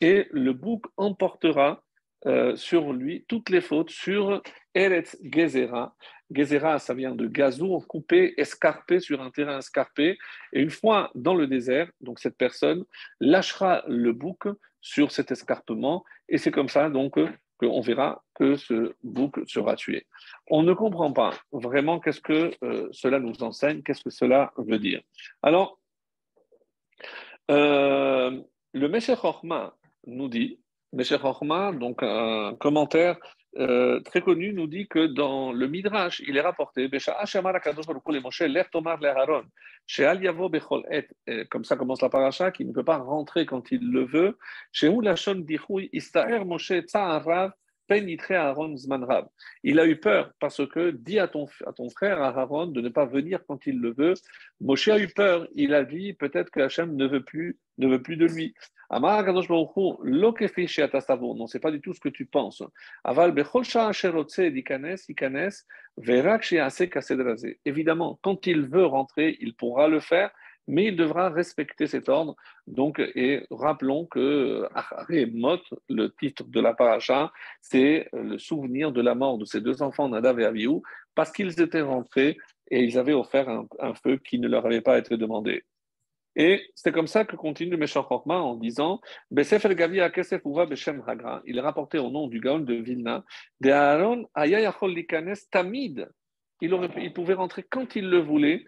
et 0.00 0.28
le 0.30 0.52
bouc 0.52 0.84
emportera 0.96 1.82
euh, 2.26 2.54
sur 2.54 2.92
lui 2.92 3.24
toutes 3.26 3.50
les 3.50 3.60
fautes 3.60 3.90
sur 3.90 4.40
Eretz 4.74 5.18
Gezerah. 5.24 5.96
Gezerah, 6.30 6.78
ça 6.78 6.94
vient 6.94 7.16
de 7.16 7.26
gazour, 7.26 7.88
coupé, 7.88 8.34
escarpé 8.36 9.00
sur 9.00 9.20
un 9.20 9.30
terrain 9.30 9.58
escarpé. 9.58 10.16
Et 10.52 10.60
une 10.60 10.70
fois 10.70 11.10
dans 11.16 11.34
le 11.34 11.48
désert, 11.48 11.90
donc 12.00 12.20
cette 12.20 12.36
personne 12.36 12.84
lâchera 13.20 13.82
le 13.88 14.12
bouc 14.12 14.46
sur 14.80 15.10
cet 15.10 15.32
escarpement, 15.32 16.04
et 16.28 16.38
c'est 16.38 16.52
comme 16.52 16.68
ça 16.68 16.90
donc 16.90 17.18
qu'on 17.62 17.80
verra 17.80 18.22
que 18.34 18.56
ce 18.56 18.94
bouc 19.02 19.40
sera 19.46 19.76
tué. 19.76 20.06
On 20.50 20.62
ne 20.62 20.74
comprend 20.74 21.12
pas 21.12 21.30
vraiment 21.52 22.00
qu'est-ce 22.00 22.20
que 22.20 22.52
euh, 22.64 22.88
cela 22.92 23.20
nous 23.20 23.42
enseigne, 23.42 23.82
qu'est-ce 23.82 24.02
que 24.02 24.10
cela 24.10 24.52
veut 24.56 24.78
dire. 24.78 25.00
Alors, 25.42 25.78
euh, 27.50 28.40
le 28.72 28.88
Mesher 28.88 29.14
nous 30.06 30.28
dit, 30.28 30.58
Mesher 30.92 31.18
donc 31.78 32.02
un 32.02 32.54
commentaire 32.58 33.16
euh, 33.58 34.00
très 34.00 34.20
connu, 34.22 34.52
nous 34.52 34.66
dit 34.66 34.88
que 34.88 35.06
dans 35.06 35.52
le 35.52 35.68
Midrash, 35.68 36.22
il 36.26 36.36
est 36.36 36.40
rapporté, 36.40 36.88
comme 41.50 41.64
ça 41.64 41.76
commence 41.76 42.02
la 42.02 42.08
paracha, 42.08 42.50
qui 42.50 42.64
ne 42.64 42.72
peut 42.72 42.84
pas 42.84 42.98
rentrer 42.98 43.46
quand 43.46 43.70
il 43.70 43.92
le 43.92 44.04
veut, 44.04 44.38
chez 47.90 48.16
il 49.62 49.80
a 49.80 49.86
eu 49.86 49.96
peur 49.96 50.32
parce 50.40 50.66
que 50.66 50.90
dit 50.90 51.18
à 51.18 51.28
ton, 51.28 51.46
à 51.66 51.72
ton 51.72 51.90
frère 51.90 52.22
Aaron 52.22 52.66
de 52.66 52.80
ne 52.80 52.88
pas 52.88 53.06
venir 53.06 53.40
quand 53.46 53.66
il 53.66 53.80
le 53.80 53.92
veut. 53.92 54.14
Moshe 54.60 54.88
a 54.88 54.98
eu 54.98 55.08
peur. 55.08 55.46
Il 55.54 55.74
a 55.74 55.84
dit 55.84 56.12
peut-être 56.14 56.50
que 56.50 56.60
Hachem 56.60 56.96
ne 56.96 57.06
veut 57.06 57.24
plus, 57.24 57.58
ne 57.78 57.88
veut 57.88 58.02
plus 58.02 58.16
de 58.16 58.26
lui. 58.26 58.54
Non, 58.90 59.06
c'est 61.46 61.60
pas 61.60 61.70
du 61.70 61.80
tout 61.80 61.94
ce 61.94 62.00
que 62.00 62.10
tu 62.10 62.26
penses. 62.26 62.62
Évidemment, 67.64 68.18
quand 68.22 68.46
il 68.46 68.60
veut 68.68 68.84
rentrer, 68.84 69.36
il 69.40 69.54
pourra 69.54 69.88
le 69.88 70.00
faire 70.00 70.30
mais 70.68 70.86
il 70.86 70.96
devra 70.96 71.30
respecter 71.30 71.86
cet 71.86 72.08
ordre. 72.08 72.36
Donc, 72.66 73.00
et 73.00 73.46
rappelons 73.50 74.06
que 74.06 74.68
Mot, 75.32 75.58
le 75.88 76.08
titre 76.08 76.44
de 76.44 76.60
la 76.60 76.74
paracha, 76.74 77.32
c'est 77.60 78.08
le 78.12 78.38
souvenir 78.38 78.92
de 78.92 79.00
la 79.00 79.14
mort 79.14 79.38
de 79.38 79.44
ces 79.44 79.60
deux 79.60 79.82
enfants, 79.82 80.08
Nadav 80.08 80.38
et 80.40 80.44
Avihu, 80.44 80.80
parce 81.14 81.32
qu'ils 81.32 81.60
étaient 81.60 81.82
rentrés 81.82 82.36
et 82.70 82.82
ils 82.82 82.98
avaient 82.98 83.12
offert 83.12 83.48
un, 83.48 83.94
feu 83.94 84.16
qui 84.16 84.38
ne 84.38 84.48
leur 84.48 84.66
avait 84.66 84.80
pas 84.80 84.98
été 84.98 85.16
demandé. 85.16 85.64
Et 86.34 86.62
c'est 86.74 86.92
comme 86.92 87.06
ça 87.06 87.26
que 87.26 87.36
continue 87.36 87.72
le 87.72 87.76
méchant 87.76 88.06
en 88.08 88.56
disant 88.56 89.00
Il 89.30 89.38
est 89.38 91.60
rapporté 91.60 91.98
au 91.98 92.10
nom 92.10 92.26
du 92.26 92.40
Gaon 92.40 92.60
de 92.60 92.74
Vilna, 92.74 93.22
Tamid. 95.50 96.08
Il 96.62 97.12
pouvait 97.12 97.34
rentrer 97.34 97.64
quand 97.64 97.96
il 97.96 98.08
le 98.08 98.20
voulait, 98.20 98.64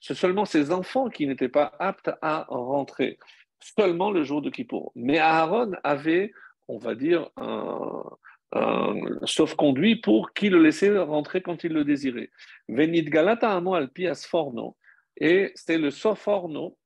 c'est 0.00 0.14
seulement 0.14 0.44
ses 0.44 0.72
enfants 0.72 1.08
qui 1.08 1.26
n'étaient 1.26 1.48
pas 1.48 1.72
aptes 1.78 2.10
à 2.22 2.46
rentrer, 2.48 3.18
seulement 3.60 4.10
le 4.10 4.22
jour 4.22 4.42
de 4.42 4.50
Kippour. 4.50 4.92
Mais 4.94 5.18
Aaron 5.18 5.72
avait, 5.82 6.32
on 6.68 6.78
va 6.78 6.94
dire, 6.94 7.30
un, 7.36 8.04
sauf-conduit 9.24 9.96
pour 9.96 10.32
qu'il 10.32 10.52
le 10.52 10.62
laissait 10.62 10.96
rentrer 10.96 11.42
quand 11.42 11.64
il 11.64 11.72
le 11.72 11.84
désirait. 11.84 12.30
Venit 12.68 13.02
Galata 13.02 13.50
Amo 13.50 13.74
Alpias 13.74 14.26
Forno, 14.28 14.76
et 15.16 15.52
c'est 15.56 15.78
le 15.78 15.90
Soforno 15.90 16.76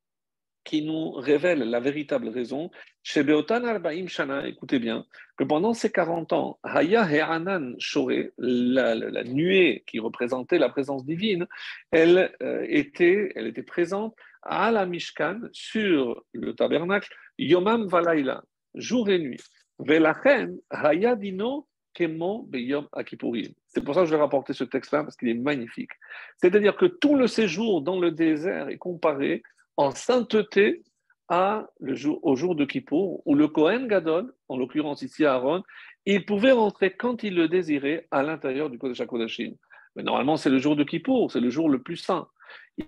qui 0.69 0.83
nous 0.83 1.13
révèle 1.13 1.61
la 1.61 1.81
véritable 1.81 2.29
raison. 2.29 2.71
Chez 3.03 3.23
Beotan 3.23 3.65
Arbaim 3.65 4.07
Shana, 4.07 4.47
écoutez 4.47 4.79
bien, 4.79 5.07
que 5.39 5.45
pendant 5.45 5.73
ces 5.73 5.91
40 5.91 6.35
ans, 6.35 6.59
Haya 6.63 7.11
He'anan 7.11 7.75
Shore, 7.79 8.29
la, 8.37 9.25
nuée 9.25 9.83
qui 9.87 9.99
représentait 9.99 10.59
la 10.59 10.69
présence 10.69 11.07
divine, 11.07 11.47
elle, 11.91 12.37
euh, 12.43 12.67
était, 12.69 13.33
elle 13.35 13.47
était 13.47 13.63
présente 13.63 14.15
à 14.43 14.71
la 14.71 14.85
Mishkan, 14.85 15.41
sur 15.53 16.23
le 16.35 16.53
tabernacle, 16.53 17.09
Yomam 17.39 17.87
Valaila, 17.87 18.43
jour 18.75 19.09
et 19.09 19.19
nuit. 19.19 19.41
Velachen 19.79 20.59
Haya 20.69 21.17
Dino. 21.17 21.67
C'est 21.97 23.85
pour 23.85 23.95
ça 23.95 24.03
que 24.03 24.07
je 24.07 24.15
vais 24.15 24.21
rapporter 24.21 24.53
ce 24.53 24.63
texte-là, 24.63 25.03
parce 25.03 25.17
qu'il 25.17 25.31
est 25.31 25.35
magnifique. 25.35 25.91
C'est-à-dire 26.37 26.77
que 26.77 26.87
tout 26.87 27.17
le 27.17 27.27
séjour 27.27 27.83
dans 27.83 27.99
le 27.99 28.13
désert 28.13 28.69
est 28.69 28.79
comparé 28.79 29.43
en 29.79 29.93
sainteté 29.93 30.83
à 31.29 31.69
le 31.79 31.95
jour, 31.95 32.19
au 32.23 32.35
jour 32.35 32.57
de 32.57 32.65
Kippour, 32.65 33.23
où 33.25 33.35
le 33.35 33.49
Kohen 33.49 33.87
Gadol, 33.87 34.35
en 34.49 34.57
l'occurrence 34.57 35.03
ici 35.03 35.25
Aaron, 35.25 35.63
il 36.05 36.27
pouvait 36.27 36.53
rentrer 36.53 36.97
quand 36.97 37.23
il 37.23 37.35
le 37.37 37.49
désirait 37.49 38.09
à 38.11 38.23
l'intérieur 38.23 38.71
du 38.71 38.79
Kodesh 38.79 39.01
HaKodashim. 39.01 39.55
Mais 39.95 40.03
normalement, 40.03 40.37
c'est 40.37 40.51
le 40.51 40.59
jour 40.59 40.75
de 40.75 40.85
Kippour, 40.85 41.31
c'est 41.31 41.41
le 41.41 41.51
jour 41.51 41.71
le 41.71 41.81
plus 41.81 41.97
saint. 41.97 42.27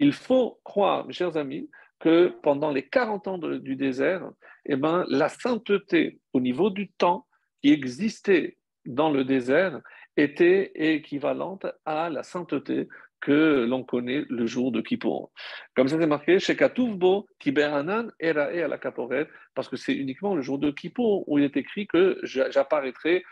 Il 0.00 0.12
faut 0.12 0.60
croire, 0.64 1.06
mes 1.06 1.12
chers 1.12 1.36
amis, 1.36 1.70
que 2.00 2.34
pendant 2.42 2.72
les 2.72 2.88
40 2.88 3.28
ans 3.28 3.38
du 3.38 3.76
désert, 3.76 4.28
eh 4.66 4.76
ben, 4.76 5.04
la 5.08 5.28
sainteté 5.28 6.18
au 6.32 6.40
niveau 6.40 6.70
du 6.70 6.90
temps 6.90 7.26
qui 7.62 7.70
existait 7.70 8.56
dans 8.84 9.10
le 9.10 9.24
désert 9.24 9.80
était 10.16 10.72
équivalente 10.74 11.66
à 11.84 12.10
la 12.10 12.22
sainteté 12.24 12.88
que 13.20 13.64
l'on 13.64 13.84
connaît 13.84 14.24
le 14.28 14.46
jour 14.46 14.72
de 14.72 14.80
Kippour. 14.80 15.30
Comme 15.74 15.88
ça, 15.88 15.98
c'est 15.98 16.06
marqué 16.06 16.38
chez 16.38 16.56
Katouvbo, 16.56 17.26
Kiberanan, 17.38 18.10
Erae 18.18 18.64
à 18.64 18.68
la 18.68 18.78
Kaporet, 18.78 19.28
parce 19.54 19.68
que 19.68 19.76
c'est 19.76 19.94
uniquement 19.94 20.34
le 20.34 20.42
jour 20.42 20.58
de 20.58 20.70
Kippour 20.70 21.28
où 21.28 21.38
il 21.38 21.44
est 21.44 21.56
écrit 21.56 21.86
que 21.86 22.18
j'apparaîtrai 22.22 23.24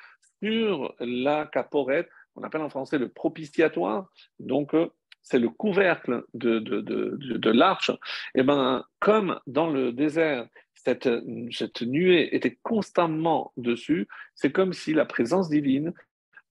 sur 0.42 0.94
la 1.00 1.46
Kaporet, 1.46 2.08
on 2.36 2.42
appelle 2.42 2.60
en 2.60 2.70
français 2.70 2.98
le 2.98 3.08
propitiatoire, 3.08 4.08
donc 4.38 4.74
euh, 4.74 4.88
c'est 5.22 5.38
le 5.38 5.48
couvercle 5.48 6.24
de, 6.34 6.58
de, 6.58 6.80
de, 6.80 7.16
de 7.16 7.50
l'arche. 7.50 7.90
Et 7.90 8.40
eh 8.40 8.42
ben, 8.42 8.84
comme 9.00 9.40
dans 9.46 9.68
le 9.68 9.92
désert, 9.92 10.46
cette, 10.74 11.08
cette 11.50 11.82
nuée 11.82 12.34
était 12.34 12.58
constamment 12.62 13.52
dessus, 13.56 14.06
c'est 14.34 14.52
comme 14.52 14.72
si 14.72 14.94
la 14.94 15.04
présence 15.04 15.48
divine 15.48 15.92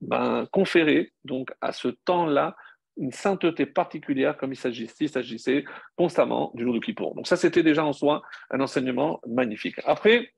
ben, 0.02 0.48
conférait 0.52 1.12
donc 1.24 1.52
à 1.62 1.72
ce 1.72 1.88
temps-là 1.88 2.56
une 2.98 3.12
sainteté 3.12 3.66
particulière 3.66 4.38
comme 4.38 4.54
il 4.54 4.58
s'agissait, 4.58 5.64
constamment 5.96 6.52
du 6.56 6.64
jour 6.64 6.74
de 6.74 6.80
Kippour. 6.80 7.16
Donc 7.16 7.28
ça, 7.28 7.38
c'était 7.38 7.64
déjà 7.64 7.86
en 7.86 7.94
soi 7.94 8.22
un 8.50 8.60
enseignement 8.60 9.20
magnifique. 9.28 9.80
Après, 9.86 10.32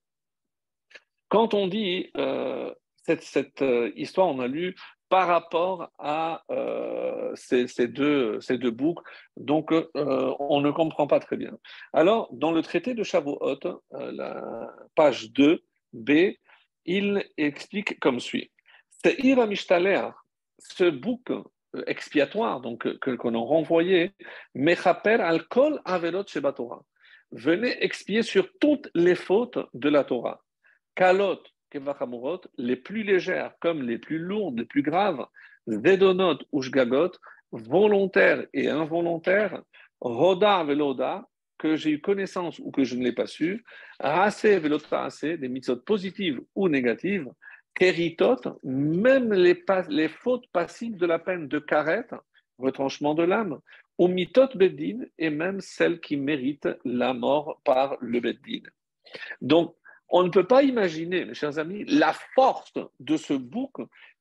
quand 1.30 1.54
on 1.54 1.68
dit 1.68 2.10
euh, 2.18 2.74
cette, 3.06 3.62
euh, 3.62 3.92
histoire, 3.96 4.28
on 4.28 4.40
a 4.40 4.48
lu 4.48 4.76
par 5.08 5.28
rapport 5.28 5.90
à 5.98 6.44
euh, 6.52 7.32
ces, 7.36 7.88
deux, 7.88 8.40
ces 8.42 8.58
donc 9.38 9.72
on 9.96 10.62
ne 10.62 10.70
comprend 10.70 11.08
pas 11.08 11.20
très 11.20 11.36
bien. 11.36 11.58
Alors, 11.94 12.30
dans 12.32 12.52
le 12.52 12.62
traité 12.62 12.94
de 12.94 13.02
Shavuot, 13.04 13.60
la 13.92 14.70
page 14.94 15.32
2, 15.32 15.64
B, 15.94 16.12
il 16.86 17.26
explique 17.38 18.00
comme 18.00 18.20
suit. 18.20 18.52
Ce 20.60 20.90
bouc 20.90 21.32
expiatoire, 21.88 22.62
donc 22.62 22.98
que 23.00 23.12
qu'on 23.12 23.36
a 23.36 23.38
renvoyé, 23.38 24.12
Mechaper 24.56 25.22
al-Kol 25.22 25.80
Avelot 25.86 26.26
Sheba 26.28 26.54
Torah. 26.54 26.84
Venez 27.32 27.84
expier 27.84 28.24
sur 28.24 28.50
toutes 28.60 28.90
les 28.96 29.16
fautes 29.16 29.60
de 29.74 29.90
la 29.90 30.04
Torah. 30.04 30.42
Kalot, 30.96 31.42
Kevachamurot, 31.70 32.42
les 32.58 32.76
plus 32.76 33.04
légères 33.04 33.54
comme 33.60 33.84
les 33.84 34.00
plus 34.00 34.18
lourdes, 34.18 34.60
les 34.60 34.66
plus 34.66 34.82
graves, 34.82 35.26
Zedonot 35.68 36.40
ou 36.52 36.62
Shgagot, 36.62 37.12
volontaires 37.52 38.46
et 38.54 38.70
involontaires, 38.70 39.62
Roda 40.02 40.64
Veloda, 40.64 41.28
que 41.60 41.76
j'ai 41.76 41.92
eu 41.92 42.02
connaissance 42.02 42.58
ou 42.60 42.72
que 42.72 42.84
je 42.84 42.96
ne 42.96 43.04
l'ai 43.04 43.12
pas 43.12 43.28
su, 43.28 43.64
Rase 44.00 44.46
Velotra 44.46 45.10
des 45.22 45.50
mitzvot 45.50 45.78
positives 45.78 46.42
ou 46.56 46.70
négatives, 46.70 47.30
Keritot, 47.76 48.60
même 48.64 49.34
les, 49.34 49.64
les, 49.90 50.08
fautes 50.10 50.48
passives 50.52 50.98
de 50.98 51.06
la 51.06 51.20
peine 51.20 51.48
de 51.48 51.60
karet, 51.60 52.08
retranchement 52.58 53.14
de 53.14 53.24
l'âme, 53.24 53.60
ou 53.98 54.08
mitot 54.08 54.50
beddin, 54.56 55.06
et 55.18 55.30
même 55.30 55.62
celles 55.62 56.00
qui 56.00 56.18
méritent 56.18 56.70
la 56.84 57.14
mort 57.14 57.62
par 57.64 57.98
le 58.02 58.20
beddin. 58.20 58.62
Donc, 59.42 59.76
on 60.10 60.24
ne 60.24 60.30
peut 60.30 60.48
pas 60.48 60.64
imaginer, 60.64 61.26
mes 61.26 61.34
chers 61.34 61.60
amis, 61.60 61.86
la 61.86 62.14
force 62.36 62.74
de 63.00 63.16
ce 63.16 63.34
bouc 63.34 63.72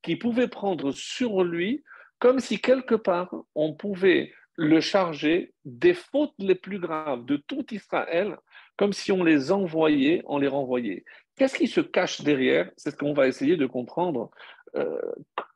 qui 0.02 0.16
pouvait 0.16 0.48
prendre 0.48 0.92
sur 0.92 1.42
lui 1.42 1.82
comme 2.18 2.40
si 2.40 2.60
quelque 2.60 2.94
part 2.94 3.34
on 3.54 3.74
pouvait 3.74 4.32
le 4.56 4.80
charger 4.80 5.54
des 5.64 5.94
fautes 5.94 6.34
les 6.38 6.56
plus 6.56 6.80
graves 6.80 7.24
de 7.24 7.36
tout 7.36 7.64
Israël, 7.72 8.36
comme 8.76 8.92
si 8.92 9.12
on 9.12 9.22
les 9.22 9.52
envoyait, 9.52 10.22
on 10.26 10.38
les 10.38 10.48
renvoyait. 10.48 11.04
Qu'est-ce 11.38 11.56
qui 11.56 11.68
se 11.68 11.80
cache 11.80 12.20
derrière? 12.22 12.70
C'est 12.76 12.90
ce 12.90 12.96
qu'on 12.96 13.12
va 13.12 13.28
essayer 13.28 13.56
de 13.56 13.66
comprendre. 13.66 14.30
Euh, 14.76 15.00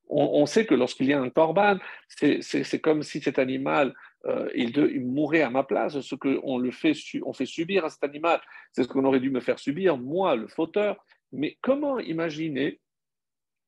on, 0.08 0.46
sait 0.46 0.66
que 0.66 0.74
lorsqu'il 0.74 1.06
y 1.06 1.12
a 1.12 1.20
un 1.20 1.30
corban, 1.30 1.78
c'est 2.08 2.80
comme 2.80 3.02
si 3.02 3.20
cet 3.20 3.38
animal, 3.38 3.94
euh, 4.26 4.48
il, 4.54 5.00
mourait 5.00 5.42
à 5.42 5.50
ma 5.50 5.64
place. 5.64 6.00
Ce 6.00 6.14
qu'on 6.14 6.70
fait, 6.70 6.92
on 7.24 7.32
fait 7.32 7.46
subir 7.46 7.84
à 7.84 7.90
cet 7.90 8.04
animal, 8.04 8.40
c'est 8.72 8.82
ce 8.84 8.88
qu'on 8.88 9.04
aurait 9.04 9.20
dû 9.20 9.30
me 9.30 9.40
faire 9.40 9.58
subir, 9.58 9.96
moi, 9.96 10.36
le 10.36 10.48
fauteur. 10.48 11.04
Mais 11.32 11.56
comment 11.62 11.98
imaginer 11.98 12.78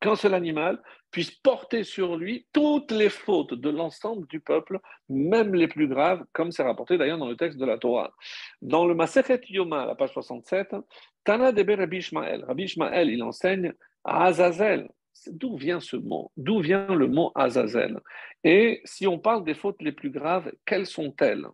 qu'un 0.01 0.17
seul 0.17 0.35
animal 0.35 0.81
puisse 1.11 1.31
porter 1.31 1.85
sur 1.85 2.17
lui 2.17 2.47
toutes 2.53 2.91
les 2.91 3.09
fautes 3.09 3.55
de 3.55 3.71
l'ensemble 3.71 4.27
du 4.27 4.41
peuple, 4.41 4.81
même 5.09 5.55
les 5.55 5.69
plus 5.69 5.87
graves, 5.87 6.25
comme 6.33 6.51
c'est 6.51 6.65
rapporté 6.65 6.99
d'ailleurs 6.99 7.19
dans 7.19 7.29
le 7.29 7.37
texte 7.37 7.59
de 7.59 7.65
la 7.65 7.79
Torah. 7.79 8.13
Dans 8.63 8.85
le 8.85 8.95
Masechet 8.95 9.41
Yoma, 9.49 9.87
la 9.87 9.95
page 9.95 10.13
67, 10.13 10.75
Tana 11.23 11.53
de 11.53 11.77
Rabbi 11.77 11.99
Ishmael. 11.99 12.45
Rabbi 12.45 12.65
Ishmael, 12.65 13.11
il 13.11 13.23
enseigne 13.23 13.73
à 14.05 14.25
Azazel. 14.25 14.89
D'où 15.29 15.57
vient 15.57 15.81
ce 15.81 15.97
mot? 15.97 16.33
D'où 16.37 16.61
vient 16.61 16.93
le 16.95 17.07
mot 17.07 17.31
Azazel? 17.35 18.01
Et 18.43 18.81
si 18.85 19.07
on 19.07 19.19
parle 19.19 19.45
des 19.45 19.55
fautes 19.55 19.81
les 19.81 19.93
plus 19.93 20.11
graves, 20.11 20.51
quelles 20.67 20.87
sont-elles? 20.87 21.47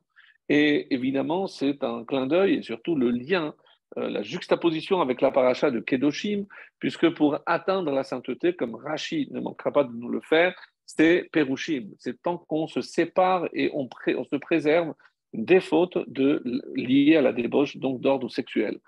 Et 0.48 0.92
évidemment, 0.92 1.46
c'est 1.46 1.84
un 1.84 2.04
clin 2.04 2.26
d'œil 2.26 2.54
et 2.54 2.62
surtout 2.62 2.96
le 2.96 3.10
lien 3.10 3.54
la 3.96 4.22
juxtaposition 4.22 5.00
avec 5.00 5.20
la 5.20 5.30
paracha 5.30 5.70
de 5.70 5.80
Kedoshim, 5.80 6.46
puisque 6.78 7.10
pour 7.14 7.40
atteindre 7.46 7.90
la 7.90 8.04
sainteté, 8.04 8.54
comme 8.54 8.74
Rachid 8.74 9.32
ne 9.32 9.40
manquera 9.40 9.72
pas 9.72 9.84
de 9.84 9.92
nous 9.92 10.08
le 10.08 10.20
faire, 10.20 10.54
c'est 10.96 11.28
Perushim. 11.32 11.90
C'est 11.98 12.20
tant 12.20 12.38
qu'on 12.38 12.66
se 12.66 12.80
sépare 12.80 13.48
et 13.52 13.70
on, 13.72 13.88
se 14.24 14.36
préserve 14.36 14.94
des 15.32 15.60
fautes 15.60 15.98
de, 16.08 16.42
liées 16.74 17.16
à 17.16 17.22
la 17.22 17.32
débauche, 17.32 17.76
donc 17.76 18.00
d'ordre 18.00 18.28
sexuel. 18.28 18.78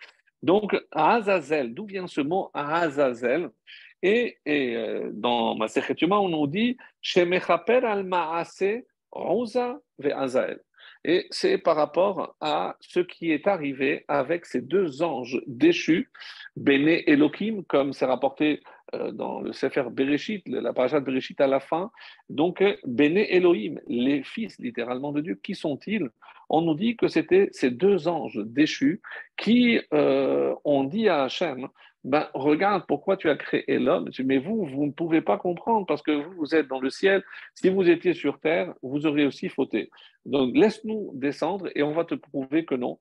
Donc, 0.43 0.77
Azazel, 0.91 1.73
d'où 1.73 1.87
vient 1.87 2.09
ce 2.09 2.21
mot 2.21 2.51
Azazel? 2.55 3.51
Et, 4.03 4.37
euh, 4.49 5.11
dans 5.13 5.55
ma 5.55 5.67
on 6.11 6.29
nous 6.29 6.47
dit 6.49 6.77
Shemechaper 7.01 7.85
al 7.85 8.03
Maase 8.03 8.83
Rosa. 9.13 9.79
Et 11.05 11.27
c'est 11.31 11.59
par 11.59 11.77
rapport 11.77 12.37
à 12.41 12.77
ce 12.81 13.01
qui 13.01 13.33
est 13.33 13.49
arrivé 13.49 14.05
avec 14.07 14.47
ces 14.47 14.61
deux 14.61 15.03
anges 15.03 15.41
déchus, 15.47 16.11
Béné 16.57 17.11
Elohim, 17.11 17.65
comme 17.67 17.93
c'est 17.93 18.07
rapporté 18.07 18.63
euh, 18.95 19.11
dans 19.11 19.41
le 19.41 19.53
Sefer 19.53 19.85
Bereshit, 19.91 20.47
la 20.47 20.73
paracha 20.73 21.01
de 21.01 21.05
Bereshit 21.05 21.41
à 21.41 21.47
la 21.47 21.61
fin. 21.61 21.91
Donc, 22.29 22.63
Béné 22.85 23.35
Elohim, 23.35 23.81
les 23.89 24.23
fils 24.23 24.59
littéralement 24.59 25.13
de 25.13 25.21
Dieu, 25.21 25.41
qui 25.43 25.55
sont-ils? 25.55 26.09
On 26.49 26.61
nous 26.61 26.75
dit 26.75 26.97
que 26.97 27.09
c'était 27.09 27.49
ces 27.53 27.71
deux 27.71 28.07
anges 28.09 28.39
déchus 28.45 29.01
qui 29.37 29.81
euh, 29.95 30.55
ont 30.65 30.85
dit 30.85 31.09
à 31.09 31.25
Hachem 31.25 31.69
ben, 32.05 32.29
regarde 32.35 32.85
pourquoi 32.87 33.17
tu 33.17 33.29
as 33.29 33.37
créé 33.37 33.79
l'homme. 33.79 34.11
Mais 34.25 34.39
vous, 34.39 34.67
vous 34.67 34.87
ne 34.87 34.93
pouvez 34.93 35.21
pas 35.21 35.39
comprendre 35.39 35.87
parce 35.87 36.03
que 36.03 36.13
vous, 36.13 36.55
êtes 36.55 36.69
dans 36.69 36.81
le 36.81 36.91
ciel. 36.91 37.23
Si 37.55 37.69
vous 37.69 37.89
étiez 37.89 38.15
sur 38.15 38.41
terre, 38.41 38.75
vous 38.83 39.07
auriez 39.07 39.27
aussi 39.27 39.49
fauté. 39.49 39.91
Donc 40.27 40.57
laisse-nous 40.57 41.13
descendre 41.15 41.69
et 41.75 41.83
on 41.83 41.93
va 41.93 42.05
te 42.05 42.15
prouver 42.15 42.65
que 42.65 42.75
non. 42.75 42.99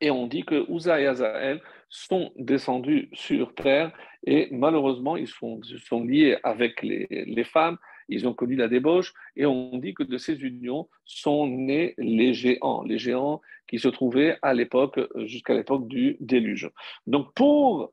Et 0.00 0.10
on 0.10 0.26
dit 0.26 0.44
que 0.44 0.70
Uza 0.70 1.00
et 1.00 1.06
Azael 1.06 1.62
sont 1.88 2.30
descendus 2.36 3.08
sur 3.12 3.54
terre 3.54 3.92
et 4.24 4.48
malheureusement, 4.50 5.16
ils 5.16 5.28
sont, 5.28 5.60
sont 5.62 6.04
liés 6.04 6.36
avec 6.42 6.82
les, 6.82 7.06
les 7.10 7.44
femmes 7.44 7.78
ils 8.08 8.26
ont 8.28 8.34
connu 8.34 8.56
la 8.56 8.68
débauche, 8.68 9.12
et 9.34 9.46
on 9.46 9.78
dit 9.78 9.94
que 9.94 10.02
de 10.02 10.16
ces 10.18 10.34
unions 10.34 10.88
sont 11.04 11.46
nés 11.46 11.94
les 11.98 12.34
géants, 12.34 12.82
les 12.84 12.98
géants 12.98 13.40
qui 13.68 13.78
se 13.78 13.88
trouvaient 13.88 14.38
à 14.42 14.54
l'époque, 14.54 15.00
jusqu'à 15.26 15.54
l'époque 15.54 15.88
du 15.88 16.16
déluge. 16.20 16.70
Donc 17.06 17.34
pour 17.34 17.92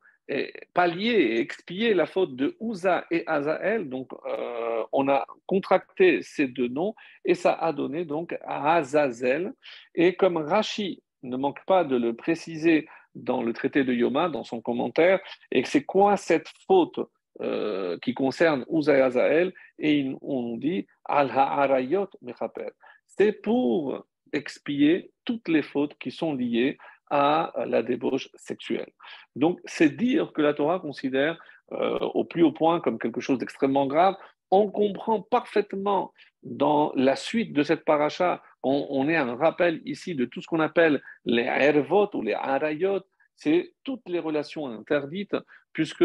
pallier 0.74 1.12
et 1.12 1.40
expier 1.40 1.94
la 1.94 2.06
faute 2.06 2.36
de 2.36 2.56
Uza 2.62 3.06
et 3.12 3.24
Azael, 3.28 3.90
donc 3.90 4.10
euh, 4.26 4.84
on 4.92 5.10
a 5.10 5.26
contracté 5.46 6.22
ces 6.22 6.48
deux 6.48 6.68
noms, 6.68 6.96
et 7.26 7.36
ça 7.36 7.54
a 7.54 7.74
donné 7.74 8.06
donc 8.06 8.38
Azazel, 8.46 9.54
et 9.96 10.16
comme 10.16 10.38
Rashi 10.38 11.04
ne 11.24 11.38
manque 11.38 11.64
pas 11.66 11.84
de 11.84 11.98
le 11.98 12.16
préciser 12.16 12.88
dans 13.16 13.44
le 13.44 13.54
traité 13.54 13.84
de 13.84 13.94
Yoma, 13.94 14.30
dans 14.30 14.44
son 14.44 14.62
commentaire, 14.62 15.20
et 15.52 15.64
c'est 15.66 15.84
quoi 15.84 16.18
cette 16.18 16.48
faute 16.68 17.00
euh, 17.42 17.98
qui 18.00 18.14
concerne 18.14 18.66
Uza 18.72 18.98
et 18.98 19.02
Azael, 19.02 19.54
et 19.80 20.12
on 20.22 20.58
dit 20.58 20.88
Al-Ha'arayot. 21.06 22.08
C'est 23.08 23.34
pour 23.34 24.06
expier 24.32 25.12
toutes 25.26 25.48
les 25.48 25.62
fautes 25.62 25.98
qui 26.00 26.12
sont 26.12 26.34
liées 26.34 26.78
à 27.16 27.54
la 27.68 27.84
débauche 27.84 28.28
sexuelle. 28.34 28.92
Donc, 29.36 29.60
c'est 29.66 29.96
dire 29.96 30.34
que 30.34 30.42
la 30.42 30.56
Torah 30.56 30.80
considère 30.80 31.38
euh, 31.72 32.00
au 32.00 32.26
plus 32.26 32.42
haut 32.42 32.52
point 32.52 32.80
comme 32.80 32.98
quelque 32.98 33.22
chose 33.22 33.38
d'extrêmement 33.38 33.86
grave. 33.86 34.16
On 34.50 34.72
comprend 34.72 35.22
parfaitement 35.22 36.12
dans 36.42 36.92
la 36.96 37.16
suite 37.16 37.54
de 37.54 37.62
cette 37.62 37.86
paracha, 37.86 38.42
on, 38.64 38.88
on 38.90 39.08
est 39.10 39.16
un 39.16 39.36
rappel 39.36 39.80
ici 39.86 40.16
de 40.16 40.26
tout 40.26 40.42
ce 40.42 40.48
qu'on 40.48 40.60
appelle 40.60 41.04
les 41.26 41.44
ervot 41.44 42.10
ou 42.16 42.24
les 42.24 42.34
arayot, 42.34 43.02
c'est 43.36 43.74
toutes 43.84 44.08
les 44.08 44.20
relations 44.20 44.66
interdites, 44.66 45.38
puisque 45.72 46.04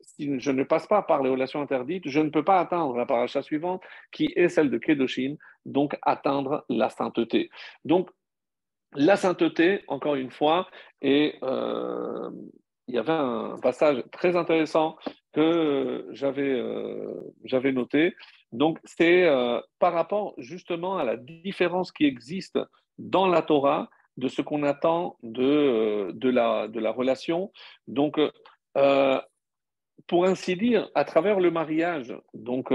si 0.00 0.38
je 0.38 0.50
ne 0.52 0.62
passe 0.62 0.86
pas 0.86 1.02
par 1.02 1.20
les 1.24 1.30
relations 1.30 1.60
interdites, 1.60 2.08
je 2.08 2.20
ne 2.20 2.30
peux 2.30 2.44
pas 2.44 2.60
atteindre 2.60 2.96
la 2.96 3.06
paracha 3.06 3.42
suivante, 3.42 3.82
qui 4.12 4.32
est 4.36 4.48
celle 4.48 4.70
de 4.70 4.78
Kedoshin, 4.78 5.34
donc 5.66 5.96
atteindre 6.02 6.64
la 6.68 6.88
sainteté. 6.88 7.50
Donc, 7.84 8.08
la 8.94 9.16
sainteté, 9.16 9.82
encore 9.88 10.14
une 10.16 10.30
fois, 10.30 10.68
et 11.00 11.36
euh, 11.42 12.30
il 12.88 12.94
y 12.94 12.98
avait 12.98 13.12
un 13.12 13.58
passage 13.62 14.02
très 14.12 14.36
intéressant 14.36 14.96
que 15.32 16.06
j'avais 16.10 16.42
euh, 16.42 17.72
noté. 17.72 18.14
Donc, 18.52 18.78
c'est 18.84 19.24
euh, 19.24 19.60
par 19.78 19.94
rapport 19.94 20.34
justement 20.38 20.98
à 20.98 21.04
la 21.04 21.16
différence 21.16 21.90
qui 21.90 22.04
existe 22.04 22.58
dans 22.98 23.26
la 23.26 23.42
Torah 23.42 23.88
de 24.18 24.28
ce 24.28 24.42
qu'on 24.42 24.62
attend 24.62 25.16
de, 25.22 26.10
de, 26.12 26.28
la, 26.28 26.68
de 26.68 26.78
la 26.78 26.92
relation. 26.92 27.50
Donc, 27.88 28.20
pour 30.06 30.26
ainsi 30.26 30.56
dire, 30.56 30.90
à 30.94 31.04
travers 31.04 31.40
le 31.40 31.50
mariage, 31.50 32.14
donc 32.34 32.70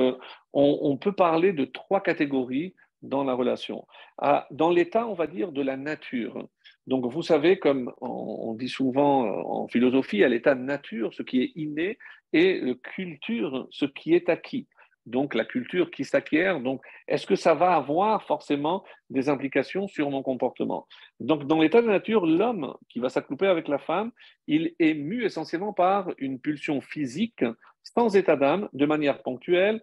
on, 0.54 0.98
peut 0.98 1.12
parler 1.12 1.54
de 1.54 1.66
trois 1.66 2.02
catégories 2.02 2.74
dans 3.02 3.24
la 3.24 3.34
relation. 3.34 3.86
Ah, 4.18 4.48
dans 4.52 4.70
l'état, 4.70 5.08
on 5.08 5.14
va 5.14 5.28
dire, 5.28 5.52
de 5.52 5.62
la 5.62 5.78
nature. 5.78 6.48
Donc, 6.88 7.06
vous 7.06 7.22
savez, 7.22 7.60
comme 7.60 7.92
on, 8.02 8.54
dit 8.54 8.70
souvent 8.70 9.26
euh, 9.26 9.44
en 9.44 9.68
philosophie, 9.68 10.24
à 10.24 10.30
l'état 10.30 10.56
de 10.56 10.62
nature, 10.62 11.14
ce 11.14 11.24
qui 11.24 11.42
est 11.42 11.52
inné, 11.56 11.98
et 12.34 12.62
culture, 12.84 13.68
ce 13.72 13.86
qui 13.86 14.14
est 14.14 14.30
acquis 14.30 14.68
donc 15.08 15.34
la 15.34 15.46
culture 15.46 15.90
qui 15.90 16.04
s'acquiert. 16.04 16.60
Donc, 16.60 16.82
est-ce 17.08 17.26
que 17.26 17.36
ça 17.36 17.56
va 17.56 17.76
avoir 17.76 18.24
forcément 18.24 18.84
des 19.10 19.30
implications 19.30 19.88
sur 19.88 20.12
mon 20.12 20.22
comportement? 20.22 20.86
Donc, 21.20 21.48
dans 21.48 21.62
l'état 21.62 21.82
de 21.82 21.88
nature, 21.88 22.26
l'homme 22.26 22.76
qui 22.90 23.00
va 23.00 23.10
s'accouper 23.10 23.48
avec 23.48 23.68
la 23.68 23.80
femme, 23.80 24.12
il 24.48 24.76
est 24.80 24.94
mu 24.94 25.24
essentiellement 25.24 25.74
par 25.74 26.12
une 26.18 26.40
pulsion 26.40 26.82
physique, 26.82 27.44
sans 27.84 28.16
état 28.16 28.36
d'âme, 28.36 28.70
de 28.74 28.86
manière 28.86 29.24
ponctuelle, 29.24 29.82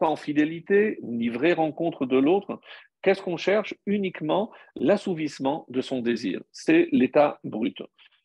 sans 0.00 0.16
fidélité, 0.16 0.98
ni 1.02 1.28
vraie 1.28 1.52
rencontre 1.52 2.06
de 2.06 2.16
l'autre. 2.16 2.60
Qu'est-ce 3.02 3.22
qu'on 3.22 3.36
cherche? 3.36 3.74
Uniquement 3.86 4.50
l'assouvissement 4.76 5.66
de 5.68 5.80
son 5.80 6.00
désir. 6.00 6.40
C'est 6.52 6.88
l'état 6.90 7.38
brut. 7.44 7.82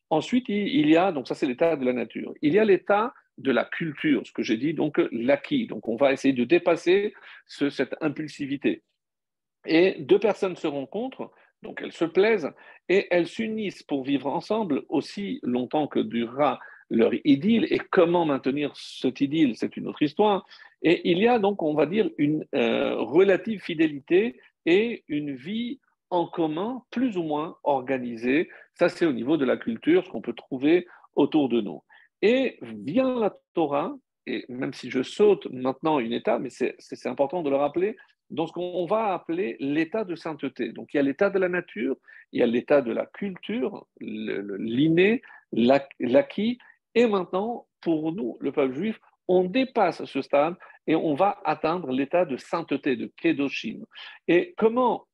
Ensuite, 0.10 0.50
il 0.50 0.90
y 0.90 0.96
a, 0.96 1.12
donc 1.12 1.28
ça 1.28 1.36
c'est 1.36 1.48
l'état 1.48 1.76
de 1.76 1.86
la 1.86 1.94
nature, 1.94 2.34
il 2.42 2.54
y 2.54 2.60
a 2.60 2.66
l'état 2.66 3.14
de 3.38 3.52
la 3.52 3.66
culture, 3.66 4.26
ce 4.26 4.32
que 4.32 4.44
j'ai 4.44 4.56
dit, 4.56 4.74
donc 4.74 5.02
l'acquis. 5.12 5.68
Donc 5.68 5.88
on 5.90 5.98
va 5.98 6.14
essayer 6.14 6.34
de 6.34 6.46
dépasser 6.46 7.14
cette 7.48 7.96
impulsivité. 8.02 8.84
Et 9.66 9.96
deux 10.00 10.20
personnes 10.20 10.56
se 10.56 10.68
rencontrent, 10.68 11.32
donc 11.64 11.82
elles 11.82 11.92
se 11.92 12.06
plaisent, 12.06 12.52
et 12.88 13.08
elles 13.12 13.28
s'unissent 13.28 13.84
pour 13.84 14.04
vivre 14.04 14.28
ensemble 14.28 14.84
aussi 14.88 15.40
longtemps 15.44 15.88
que 15.88 16.00
durera 16.00 16.60
leur 16.90 17.12
idylle. 17.24 17.68
Et 17.70 17.80
comment 17.80 18.26
maintenir 18.26 18.76
cet 18.76 19.22
idylle, 19.22 19.56
c'est 19.56 19.78
une 19.78 19.88
autre 19.88 20.02
histoire. 20.02 20.46
Et 20.82 21.10
il 21.12 21.20
y 21.20 21.28
a 21.28 21.40
donc, 21.40 21.62
on 21.64 21.74
va 21.74 21.86
dire, 21.86 22.10
une 22.18 22.46
euh, 22.54 22.96
relative 22.98 23.62
fidélité 23.62 24.40
et 24.66 25.04
une 25.08 25.36
vie 25.36 25.80
en 26.10 26.28
commun 26.28 26.84
plus 26.92 27.18
ou 27.18 27.24
moins 27.24 27.58
organisée. 27.64 28.50
Ça, 28.76 28.90
c'est 28.90 29.06
au 29.06 29.14
niveau 29.14 29.38
de 29.38 29.46
la 29.46 29.58
culture, 29.58 30.06
ce 30.06 30.10
qu'on 30.10 30.22
peut 30.22 30.34
trouver 30.34 30.88
autour 31.16 31.50
de 31.50 31.62
nous. 31.62 31.84
Et 32.22 32.58
vient 32.62 33.20
la 33.20 33.36
Torah, 33.54 33.96
et 34.28 34.46
même 34.50 34.74
si 34.74 34.90
je 34.90 35.04
saute 35.04 35.48
maintenant 35.52 36.00
une 36.00 36.14
étape, 36.14 36.42
mais 36.42 36.50
c'est 36.50 37.08
important 37.08 37.44
de 37.44 37.50
le 37.50 37.56
rappeler, 37.56 37.96
dans 38.32 38.48
ce 38.48 38.54
qu'on 38.54 38.86
va 38.86 39.14
appeler 39.14 39.56
l'état 39.60 40.04
de 40.04 40.16
sainteté. 40.16 40.72
Donc 40.72 40.94
il 40.94 40.98
y 40.98 41.00
a 41.00 41.04
l'état 41.04 41.30
de 41.30 41.38
la 41.38 41.50
nature, 41.50 41.96
il 42.32 42.40
y 42.40 42.44
a 42.44 42.48
l'état 42.48 42.82
de 42.82 42.92
la 42.92 43.06
culture, 43.06 43.86
l'inné, 44.00 45.22
l'acquis, 45.52 46.58
et 46.96 47.08
maintenant, 47.08 47.68
pour 47.82 48.12
nous, 48.14 48.38
le 48.40 48.52
peuple 48.52 48.74
juif, 48.74 49.00
on 49.28 49.44
dépasse 49.44 50.06
ce 50.06 50.22
stade 50.22 50.56
et 50.88 50.96
on 50.96 51.14
va 51.14 51.40
atteindre 51.46 51.92
l'état 51.92 52.26
de 52.26 52.38
sainteté, 52.38 52.96
de 52.96 53.12
kedoshim. 53.18 53.84
Et 54.28 54.54
comment 54.58 55.08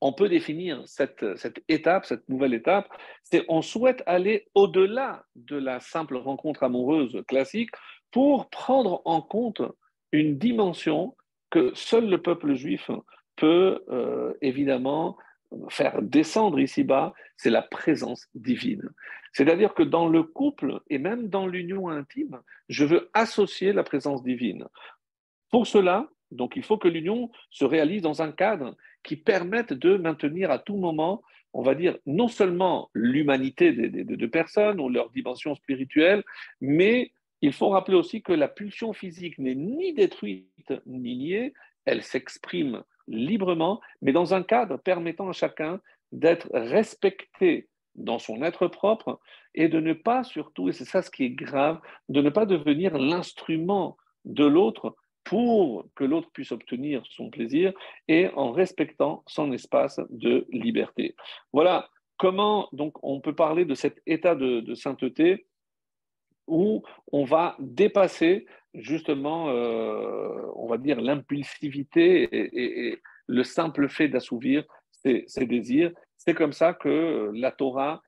on 0.00 0.12
peut 0.12 0.28
définir 0.28 0.82
cette, 0.86 1.24
étape, 1.68 2.04
cette 2.04 2.28
nouvelle 2.28 2.52
étape, 2.52 2.88
c'est 3.22 3.44
on 3.48 3.62
souhaite 3.62 4.02
aller 4.04 4.46
au-delà 4.54 5.24
de 5.34 5.56
la 5.56 5.80
simple 5.80 6.16
rencontre 6.16 6.62
amoureuse 6.62 7.22
classique 7.26 7.70
pour 8.10 8.50
prendre 8.50 9.00
en 9.06 9.22
compte 9.22 9.62
une 10.12 10.36
dimension 10.36 11.16
que 11.50 11.72
seul 11.74 12.08
le 12.08 12.20
peuple 12.20 12.54
juif 12.54 12.90
peut 13.36 13.82
euh, 13.88 14.34
évidemment 14.42 15.16
faire 15.68 16.02
descendre 16.02 16.60
ici-bas, 16.60 17.14
c'est 17.36 17.50
la 17.50 17.62
présence 17.62 18.28
divine. 18.34 18.90
C'est-à-dire 19.32 19.74
que 19.74 19.82
dans 19.82 20.08
le 20.08 20.22
couple 20.22 20.80
et 20.90 20.98
même 20.98 21.28
dans 21.28 21.46
l'union 21.46 21.88
intime, 21.88 22.40
je 22.68 22.84
veux 22.84 23.10
associer 23.14 23.72
la 23.72 23.82
présence 23.82 24.22
divine. 24.22 24.66
Pour 25.50 25.66
cela, 25.66 26.08
donc 26.30 26.56
il 26.56 26.62
faut 26.62 26.78
que 26.78 26.88
l'union 26.88 27.30
se 27.50 27.64
réalise 27.64 28.02
dans 28.02 28.22
un 28.22 28.32
cadre 28.32 28.76
qui 29.02 29.16
permette 29.16 29.72
de 29.72 29.96
maintenir 29.96 30.50
à 30.50 30.58
tout 30.58 30.76
moment, 30.76 31.22
on 31.52 31.62
va 31.62 31.74
dire, 31.74 31.96
non 32.06 32.28
seulement 32.28 32.90
l'humanité 32.94 33.72
des 33.72 34.04
deux 34.04 34.30
personnes 34.30 34.80
ou 34.80 34.88
leur 34.88 35.10
dimension 35.10 35.54
spirituelle, 35.54 36.24
mais 36.60 37.12
il 37.40 37.52
faut 37.52 37.68
rappeler 37.68 37.96
aussi 37.96 38.22
que 38.22 38.32
la 38.32 38.48
pulsion 38.48 38.92
physique 38.92 39.38
n'est 39.38 39.54
ni 39.54 39.92
détruite 39.92 40.72
ni 40.86 41.14
liée, 41.14 41.52
elle 41.84 42.02
s'exprime 42.02 42.82
librement, 43.08 43.80
mais 44.02 44.12
dans 44.12 44.34
un 44.34 44.42
cadre 44.42 44.78
permettant 44.78 45.28
à 45.28 45.32
chacun 45.32 45.80
d'être 46.12 46.48
respecté 46.52 47.68
dans 47.94 48.18
son 48.18 48.42
être 48.42 48.66
propre 48.66 49.20
et 49.54 49.68
de 49.68 49.80
ne 49.80 49.92
pas 49.92 50.24
surtout, 50.24 50.68
et 50.68 50.72
c'est 50.72 50.84
ça 50.84 51.02
ce 51.02 51.10
qui 51.10 51.24
est 51.24 51.30
grave, 51.30 51.80
de 52.08 52.20
ne 52.20 52.30
pas 52.30 52.46
devenir 52.46 52.98
l'instrument 52.98 53.96
de 54.24 54.44
l'autre 54.44 54.96
pour 55.22 55.86
que 55.94 56.04
l'autre 56.04 56.30
puisse 56.32 56.52
obtenir 56.52 57.02
son 57.08 57.30
plaisir 57.30 57.72
et 58.08 58.28
en 58.34 58.52
respectant 58.52 59.22
son 59.26 59.52
espace 59.52 60.00
de 60.10 60.46
liberté. 60.50 61.14
Voilà 61.52 61.88
comment 62.18 62.68
donc 62.72 62.94
on 63.02 63.20
peut 63.20 63.34
parler 63.34 63.64
de 63.64 63.74
cet 63.74 64.02
état 64.06 64.34
de 64.34 64.74
sainteté 64.74 65.46
où 66.46 66.82
on 67.12 67.24
va 67.24 67.56
dépasser 67.58 68.46
justement, 68.74 69.48
euh, 69.50 70.42
on 70.56 70.66
va 70.66 70.78
dire, 70.78 71.00
l'impulsivité 71.00 72.28
et, 72.32 73.00
le 73.26 73.42
simple 73.42 73.88
fait 73.88 74.08
d'assouvir 74.08 74.64
ses, 74.90 75.46
désirs. 75.46 75.92
C'est 76.16 76.34
comme 76.34 76.52
ça 76.52 76.74
que 76.74 77.30
la 77.34 77.50
Torah 77.50 78.02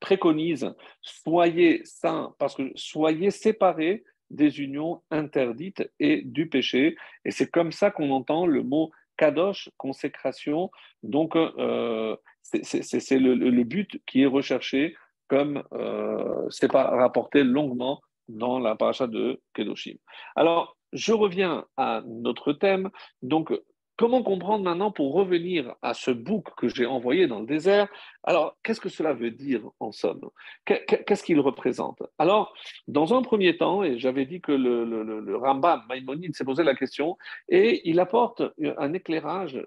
préconise 0.00 0.74
soyez 1.00 1.82
saints, 1.84 2.34
parce 2.38 2.56
que 2.56 2.72
soyez 2.74 3.30
séparés 3.30 4.02
des 4.30 4.60
unions 4.60 5.02
interdites 5.12 5.88
et 6.00 6.22
du 6.22 6.48
péché. 6.48 6.96
Et 7.24 7.30
c'est 7.30 7.48
comme 7.48 7.70
ça 7.70 7.92
qu'on 7.92 8.10
entend 8.10 8.46
le 8.46 8.64
mot 8.64 8.90
kadosh, 9.16 9.70
consécration. 9.76 10.70
Donc, 11.04 11.36
euh, 11.36 12.16
c'est 12.42 13.18
le, 13.18 13.62
but 13.62 14.00
qui 14.06 14.22
est 14.22 14.26
recherché 14.26 14.96
comme 15.28 15.62
euh, 15.72 16.46
c'est 16.50 16.70
pas 16.70 16.84
rapporté 16.84 17.42
longuement 17.42 18.00
dans 18.28 18.58
la 18.58 18.74
paracha 18.74 19.06
de 19.06 19.40
Kedoshim. 19.54 19.96
Alors, 20.34 20.76
je 20.92 21.12
reviens 21.12 21.64
à 21.76 22.02
notre 22.06 22.52
thème. 22.52 22.90
Donc, 23.22 23.52
comment 23.96 24.22
comprendre 24.22 24.64
maintenant 24.64 24.90
pour 24.90 25.14
revenir 25.14 25.74
à 25.82 25.94
ce 25.94 26.10
bouc 26.10 26.44
que 26.56 26.68
j'ai 26.68 26.86
envoyé 26.86 27.26
dans 27.26 27.40
le 27.40 27.46
désert? 27.46 27.88
Alors, 28.22 28.56
qu'est-ce 28.62 28.80
que 28.80 28.88
cela 28.88 29.12
veut 29.12 29.30
dire 29.30 29.62
en 29.80 29.92
somme? 29.92 30.28
Qu'est-ce 30.64 31.22
qu'il 31.22 31.40
représente? 31.40 32.02
Alors, 32.18 32.54
dans 32.86 33.14
un 33.14 33.22
premier 33.22 33.56
temps, 33.56 33.82
et 33.82 33.98
j'avais 33.98 34.26
dit 34.26 34.40
que 34.40 34.52
le, 34.52 35.36
Rambam, 35.36 35.82
Maïmonide, 35.88 36.34
s'est 36.34 36.44
posé 36.44 36.62
la 36.62 36.74
question, 36.74 37.16
et 37.48 37.88
il 37.88 38.00
apporte 38.00 38.42
un 38.78 38.92
éclairage 38.92 39.60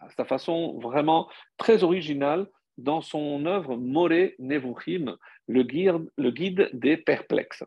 à 0.00 0.08
sa 0.10 0.24
façon 0.24 0.78
vraiment 0.78 1.28
très 1.56 1.82
originale 1.82 2.48
dans 2.82 3.00
son 3.00 3.46
œuvre 3.46 3.76
Moré 3.76 4.34
Nevuchim, 4.38 5.16
le 5.46 5.62
guide, 5.62 6.10
le 6.16 6.30
guide 6.30 6.70
des 6.72 6.96
perplexes. 6.96 7.64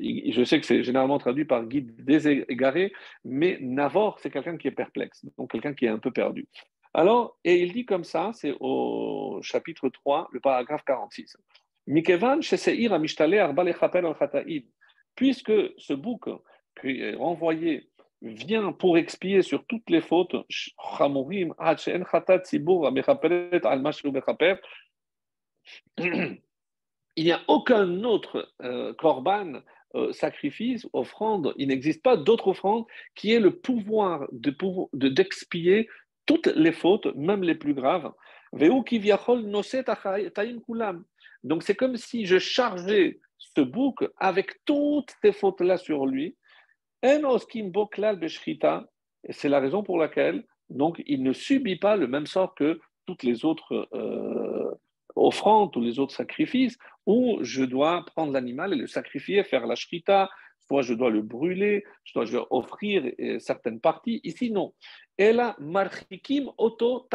je 0.00 0.44
sais 0.44 0.60
que 0.60 0.66
c'est 0.66 0.82
généralement 0.82 1.18
traduit 1.18 1.44
par 1.44 1.64
guide 1.66 2.04
des 2.04 2.28
égarés, 2.28 2.92
mais 3.24 3.58
Navor, 3.60 4.18
c'est 4.20 4.30
quelqu'un 4.30 4.56
qui 4.56 4.68
est 4.68 4.72
perplexe, 4.72 5.24
donc 5.36 5.50
quelqu'un 5.50 5.74
qui 5.74 5.86
est 5.86 5.88
un 5.88 5.98
peu 5.98 6.10
perdu. 6.10 6.46
Alors, 6.94 7.38
et 7.44 7.62
il 7.62 7.72
dit 7.72 7.86
comme 7.86 8.04
ça, 8.04 8.32
c'est 8.34 8.54
au 8.60 9.40
chapitre 9.42 9.88
3, 9.88 10.28
le 10.32 10.40
paragraphe 10.40 10.84
46. 10.84 11.36
Mikevan 11.86 12.40
Puisque 15.14 15.52
ce 15.78 15.92
bouc 15.92 16.28
qui 16.80 17.00
est 17.00 17.14
renvoyé 17.14 17.90
vient 18.22 18.72
pour 18.72 18.96
expier 18.96 19.42
sur 19.42 19.66
toutes 19.66 19.90
les 19.90 20.00
fautes, 20.00 20.36
il 25.98 27.24
n'y 27.24 27.32
a 27.32 27.42
aucun 27.48 28.04
autre 28.04 28.52
euh, 28.62 28.94
korban, 28.94 29.60
euh, 29.94 30.12
sacrifice, 30.12 30.88
offrande, 30.92 31.52
il 31.56 31.68
n'existe 31.68 32.02
pas 32.02 32.16
d'autre 32.16 32.48
offrande 32.48 32.86
qui 33.14 33.32
ait 33.32 33.40
le 33.40 33.58
pouvoir 33.58 34.26
de 34.32 34.54
d'expier 35.08 35.88
toutes 36.24 36.46
les 36.46 36.72
fautes, 36.72 37.14
même 37.14 37.42
les 37.42 37.54
plus 37.54 37.74
graves. 37.74 38.10
Donc 41.44 41.62
c'est 41.62 41.74
comme 41.74 41.96
si 41.96 42.26
je 42.26 42.38
chargeais 42.38 43.20
ce 43.38 43.60
bouc 43.60 44.04
avec 44.16 44.64
toutes 44.64 45.12
ces 45.22 45.32
fautes-là 45.32 45.76
sur 45.76 46.06
lui, 46.06 46.36
c'est 49.30 49.48
la 49.48 49.60
raison 49.60 49.82
pour 49.82 49.98
laquelle 49.98 50.44
donc, 50.72 51.02
il 51.06 51.22
ne 51.22 51.32
subit 51.32 51.76
pas 51.76 51.96
le 51.96 52.08
même 52.08 52.26
sort 52.26 52.54
que 52.54 52.80
toutes 53.06 53.22
les 53.22 53.44
autres 53.44 53.88
euh, 53.94 54.70
offrandes, 55.16 55.72
tous 55.72 55.80
les 55.80 55.98
autres 55.98 56.14
sacrifices, 56.14 56.78
où 57.06 57.38
je 57.42 57.64
dois 57.64 58.04
prendre 58.06 58.32
l'animal 58.32 58.72
et 58.72 58.76
le 58.76 58.86
sacrifier, 58.86 59.44
faire 59.44 59.66
la 59.66 59.74
shrita, 59.74 60.30
soit 60.66 60.82
je 60.82 60.94
dois 60.94 61.10
le 61.10 61.22
brûler, 61.22 61.84
je 62.04 62.14
dois, 62.14 62.46
offrir 62.50 63.04
euh, 63.20 63.38
certaines 63.38 63.80
parties. 63.80 64.20
Ici, 64.24 64.50
non. 64.50 64.72
Auto 66.58 67.08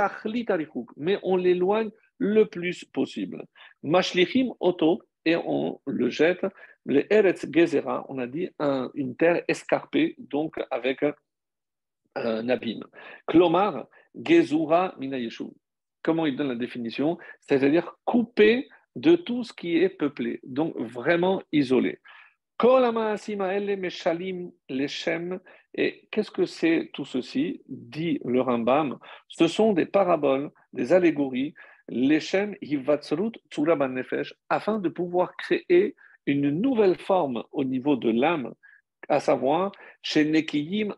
mais 0.97 1.19
on 1.23 1.36
l'éloigne 1.36 1.89
le 2.19 2.45
plus 2.45 2.86
possible. 2.86 3.45
Mashlichim 3.84 4.52
auto, 4.60 5.02
et 5.25 5.36
on 5.36 5.80
le 5.86 6.10
jette. 6.10 6.45
Le 6.86 7.12
Eretz 7.13 7.45
Gezera, 7.51 8.06
on 8.10 8.17
a 8.17 8.27
dit 8.27 8.49
une 8.93 9.15
terre 9.15 9.43
escarpée, 9.47 10.15
donc 10.17 10.56
avec 10.71 11.03
un 12.15 12.49
abîme. 12.49 12.86
Klomar, 13.27 13.88
Gezura 14.15 14.95
Minayeshu. 14.97 15.45
Comment 16.01 16.25
il 16.25 16.36
donne 16.38 16.47
la 16.49 16.56
définition? 16.56 17.17
C'est-à-dire 17.41 17.97
coupé 18.06 18.69
de 18.95 19.15
tout 19.15 19.43
ce 19.43 19.53
qui 19.53 19.77
est 19.77 19.89
peuplé, 19.89 20.39
donc 20.43 20.75
vraiment 20.77 21.41
isolé. 21.51 21.99
Et 25.80 26.08
qu'est-ce 26.10 26.32
que 26.32 26.45
c'est 26.45 26.89
tout 26.93 27.06
ceci? 27.06 27.62
Dit 27.67 28.19
le 28.25 28.41
Rambam. 28.41 28.97
Ce 29.27 29.47
sont 29.47 29.73
des 29.73 29.86
paraboles, 29.86 30.49
des 30.73 30.91
allégories 30.93 31.53
l'Echem 31.89 32.56
Nefesh, 32.62 34.34
afin 34.50 34.80
de 34.80 34.89
pouvoir 34.89 35.36
créer 35.38 35.95
une 36.26 36.50
nouvelle 36.50 36.97
forme 36.97 37.43
au 37.52 37.63
niveau 37.63 37.95
de 37.95 38.10
l'âme, 38.10 38.54
à 39.10 39.19
savoir 39.19 39.71
chez 40.02 40.26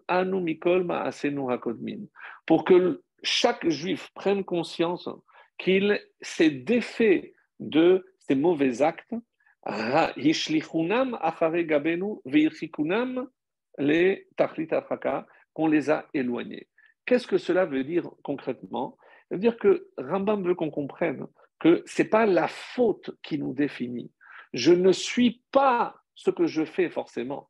Anu 0.08 0.58
Maasenu 0.84 1.52
Hakodmin, 1.52 2.06
pour 2.46 2.66
que 2.66 3.04
chaque 3.22 3.68
juif 3.70 4.10
prenne 4.16 4.44
conscience 4.44 5.10
qu'il 5.58 6.00
s'est 6.22 6.50
défait 6.50 7.34
de 7.60 8.06
ses 8.20 8.36
mauvais 8.36 8.82
actes, 8.82 9.14
les 10.48 10.62
qu'on 15.54 15.68
les 15.68 15.90
a 15.90 16.08
éloignés. 16.14 16.68
Qu'est-ce 17.06 17.28
que 17.28 17.38
cela 17.38 17.66
veut 17.66 17.84
dire 17.84 18.10
concrètement? 18.24 18.98
C'est-à-dire 19.30 19.58
que 19.58 19.88
Rambam 19.98 20.44
veut 20.44 20.56
qu'on 20.56 20.72
comprenne 20.72 21.28
que 21.60 21.84
ce 21.86 22.02
n'est 22.02 22.10
pas 22.10 22.26
la 22.26 22.48
faute 22.48 23.12
qui 23.22 23.38
nous 23.38 23.54
définit. 23.54 24.12
Je 24.54 24.74
ne 24.74 24.92
suis 24.92 25.44
pas 25.52 25.96
ce 26.16 26.32
que 26.32 26.48
je 26.48 26.66
fais 26.66 26.90
forcément. 26.90 27.50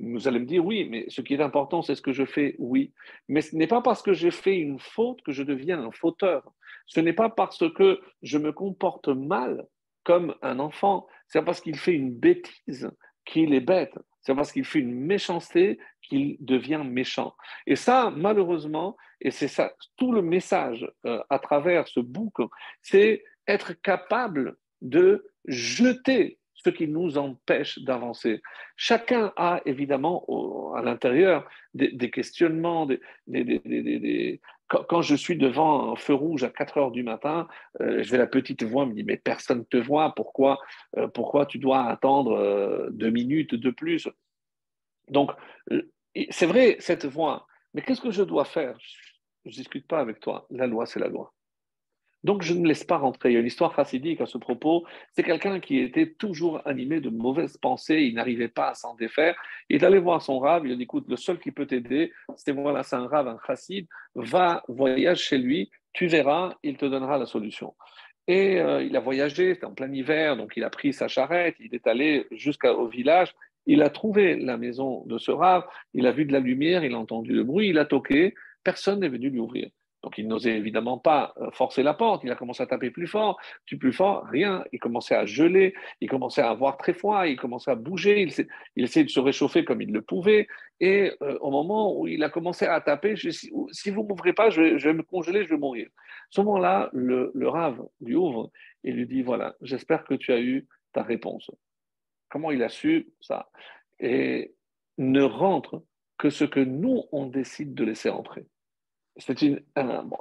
Vous 0.00 0.26
allez 0.26 0.40
me 0.40 0.46
dire, 0.46 0.64
oui, 0.64 0.88
mais 0.90 1.04
ce 1.08 1.20
qui 1.20 1.34
est 1.34 1.40
important, 1.40 1.82
c'est 1.82 1.94
ce 1.94 2.02
que 2.02 2.12
je 2.12 2.24
fais, 2.24 2.56
oui. 2.58 2.92
Mais 3.28 3.42
ce 3.42 3.54
n'est 3.54 3.68
pas 3.68 3.80
parce 3.80 4.02
que 4.02 4.12
j'ai 4.12 4.32
fait 4.32 4.56
une 4.56 4.80
faute 4.80 5.22
que 5.22 5.30
je 5.30 5.44
deviens 5.44 5.80
un 5.84 5.92
fauteur. 5.92 6.52
Ce 6.86 6.98
n'est 7.00 7.12
pas 7.12 7.30
parce 7.30 7.62
que 7.72 8.00
je 8.22 8.38
me 8.38 8.52
comporte 8.52 9.08
mal 9.08 9.64
comme 10.02 10.34
un 10.42 10.58
enfant. 10.58 11.06
C'est 11.28 11.44
parce 11.44 11.60
qu'il 11.60 11.76
fait 11.76 11.94
une 11.94 12.12
bêtise 12.12 12.90
qu'il 13.24 13.54
est 13.54 13.60
bête. 13.60 13.94
C'est 14.22 14.34
parce 14.34 14.52
qu'il 14.52 14.64
fait 14.64 14.80
une 14.80 14.94
méchanceté 14.94 15.78
qu'il 16.08 16.36
devient 16.40 16.82
méchant. 16.84 17.34
Et 17.66 17.76
ça, 17.76 18.12
malheureusement, 18.14 18.96
et 19.20 19.30
c'est 19.30 19.48
ça, 19.48 19.74
tout 19.96 20.12
le 20.12 20.22
message 20.22 20.90
euh, 21.06 21.22
à 21.30 21.38
travers 21.38 21.88
ce 21.88 22.00
bouc, 22.00 22.34
c'est 22.82 23.24
être 23.46 23.72
capable 23.80 24.56
de 24.82 25.26
jeter 25.46 26.38
ce 26.54 26.70
qui 26.70 26.88
nous 26.88 27.18
empêche 27.18 27.78
d'avancer. 27.80 28.40
Chacun 28.76 29.32
a 29.36 29.60
évidemment 29.66 30.72
à 30.74 30.82
l'intérieur 30.82 31.48
des, 31.74 32.10
questionnements, 32.10 32.86
des, 32.86 34.40
quand, 34.68 35.02
je 35.02 35.14
suis 35.14 35.36
devant 35.36 35.92
un 35.92 35.96
feu 35.96 36.14
rouge 36.14 36.44
à 36.44 36.50
4 36.50 36.78
heures 36.78 36.90
du 36.90 37.02
matin, 37.02 37.48
euh, 37.80 38.02
je 38.02 38.10
vais 38.10 38.18
la 38.18 38.26
petite 38.26 38.62
voix 38.62 38.86
me 38.86 38.94
dit 38.94 39.04
mais 39.04 39.16
personne 39.16 39.58
ne 39.58 39.64
te 39.64 39.76
voit, 39.76 40.14
pourquoi, 40.14 40.58
euh, 40.96 41.06
pourquoi 41.08 41.46
tu 41.46 41.58
dois 41.58 41.84
attendre 41.84 42.32
euh, 42.32 42.88
deux 42.90 43.10
minutes 43.10 43.54
de 43.54 43.70
plus? 43.70 44.08
Donc 45.10 45.32
c'est 46.30 46.46
vrai 46.46 46.76
cette 46.80 47.06
voix, 47.06 47.46
mais 47.72 47.82
qu'est-ce 47.82 48.00
que 48.00 48.10
je 48.10 48.22
dois 48.22 48.44
faire? 48.44 48.76
Je 49.44 49.50
ne 49.50 49.54
discute 49.54 49.86
pas 49.86 50.00
avec 50.00 50.20
toi. 50.20 50.46
La 50.50 50.66
loi 50.66 50.86
c'est 50.86 51.00
la 51.00 51.08
loi. 51.08 51.34
Donc 52.24 52.40
je 52.42 52.54
ne 52.54 52.66
laisse 52.66 52.84
pas 52.84 52.96
rentrer. 52.96 53.30
Il 53.30 53.32
y 53.34 53.36
a 53.36 53.40
une 53.40 53.46
histoire 53.46 53.76
chassidique 53.76 54.20
à 54.22 54.26
ce 54.26 54.38
propos. 54.38 54.84
C'est 55.12 55.22
quelqu'un 55.22 55.60
qui 55.60 55.78
était 55.78 56.10
toujours 56.14 56.66
animé 56.66 57.00
de 57.00 57.10
mauvaises 57.10 57.58
pensées, 57.58 58.00
il 58.00 58.14
n'arrivait 58.14 58.48
pas 58.48 58.70
à 58.70 58.74
s'en 58.74 58.94
défaire. 58.94 59.36
Il 59.68 59.76
est 59.76 59.84
allé 59.84 59.98
voir 59.98 60.22
son 60.22 60.38
rave, 60.38 60.66
il 60.66 60.72
a 60.72 60.76
dit 60.76 60.84
écoute, 60.84 61.04
le 61.06 61.16
seul 61.16 61.38
qui 61.38 61.52
peut 61.52 61.66
t'aider, 61.66 62.12
c'est 62.36 62.52
voilà, 62.52 62.82
c'est 62.82 62.96
un 62.96 63.06
rave, 63.06 63.28
un 63.28 63.38
chassid, 63.46 63.86
va, 64.14 64.64
voyage 64.68 65.20
chez 65.20 65.36
lui, 65.36 65.70
tu 65.92 66.06
verras, 66.06 66.54
il 66.62 66.78
te 66.78 66.86
donnera 66.86 67.18
la 67.18 67.26
solution. 67.26 67.74
Et 68.26 68.58
euh, 68.58 68.82
il 68.82 68.96
a 68.96 69.00
voyagé, 69.00 69.52
c'était 69.52 69.66
en 69.66 69.74
plein 69.74 69.92
hiver, 69.92 70.38
donc 70.38 70.54
il 70.56 70.64
a 70.64 70.70
pris 70.70 70.94
sa 70.94 71.08
charrette, 71.08 71.56
il 71.60 71.74
est 71.74 71.86
allé 71.86 72.26
jusqu'au 72.30 72.88
village, 72.88 73.34
il 73.66 73.82
a 73.82 73.90
trouvé 73.90 74.36
la 74.36 74.56
maison 74.56 75.04
de 75.06 75.18
ce 75.18 75.30
rave, 75.30 75.64
il 75.94 76.06
a 76.06 76.12
vu 76.12 76.24
de 76.24 76.32
la 76.32 76.40
lumière, 76.40 76.84
il 76.84 76.94
a 76.94 76.98
entendu 76.98 77.32
le 77.32 77.44
bruit, 77.44 77.68
il 77.70 77.78
a 77.78 77.84
toqué, 77.84 78.34
personne 78.62 79.00
n'est 79.00 79.08
venu 79.08 79.30
lui 79.30 79.40
ouvrir. 79.40 79.68
Donc 80.04 80.18
il 80.18 80.28
n'osait 80.28 80.58
évidemment 80.58 80.98
pas 80.98 81.32
euh, 81.38 81.50
forcer 81.52 81.82
la 81.82 81.94
porte, 81.94 82.24
il 82.24 82.30
a 82.30 82.34
commencé 82.34 82.62
à 82.62 82.66
taper 82.66 82.90
plus 82.90 83.06
fort, 83.06 83.40
plus 83.80 83.92
fort, 83.92 84.26
rien, 84.26 84.62
il 84.70 84.78
commençait 84.78 85.14
à 85.14 85.24
geler, 85.24 85.72
il 86.02 86.10
commençait 86.10 86.42
à 86.42 86.50
avoir 86.50 86.76
très 86.76 86.92
froid, 86.92 87.26
il 87.26 87.36
commençait 87.36 87.70
à 87.70 87.74
bouger, 87.74 88.28
il, 88.76 88.84
essayait 88.84 89.06
de 89.06 89.10
se 89.10 89.18
réchauffer 89.18 89.64
comme 89.64 89.80
il 89.80 89.92
le 89.92 90.02
pouvait, 90.02 90.46
et 90.78 91.10
euh, 91.22 91.38
au 91.40 91.50
moment 91.50 91.98
où 91.98 92.06
il 92.06 92.22
a 92.22 92.28
commencé 92.28 92.66
à 92.66 92.78
taper, 92.82 93.16
je, 93.16 93.30
si, 93.30 93.50
vous 93.90 94.02
ne 94.02 94.08
m'ouvrez 94.08 94.34
pas, 94.34 94.50
je 94.50 94.60
vais, 94.60 94.92
me 94.92 95.02
congeler, 95.02 95.44
je 95.44 95.48
vais 95.48 95.56
mourir. 95.56 95.88
Ce 96.28 96.42
moment-là, 96.42 96.90
le, 96.92 97.30
le 97.34 97.48
rave 97.48 97.82
lui 98.02 98.14
ouvre 98.14 98.50
et 98.84 98.92
lui 98.92 99.06
dit, 99.06 99.22
voilà, 99.22 99.54
j'espère 99.62 100.04
que 100.04 100.12
tu 100.12 100.34
as 100.34 100.40
eu 100.40 100.68
ta 100.92 101.02
réponse. 101.02 101.50
Comment 102.34 102.50
il 102.50 102.64
a 102.64 102.68
su 102.68 103.12
ça 103.20 103.48
Et 104.00 104.56
ne 104.98 105.22
rentre 105.22 105.84
que 106.18 106.30
ce 106.30 106.44
que 106.44 106.58
nous, 106.58 107.04
on 107.12 107.26
décide 107.26 107.74
de 107.74 107.84
laisser 107.84 108.10
entrer 108.10 108.48
c'est 109.16 109.42
une, 109.42 109.60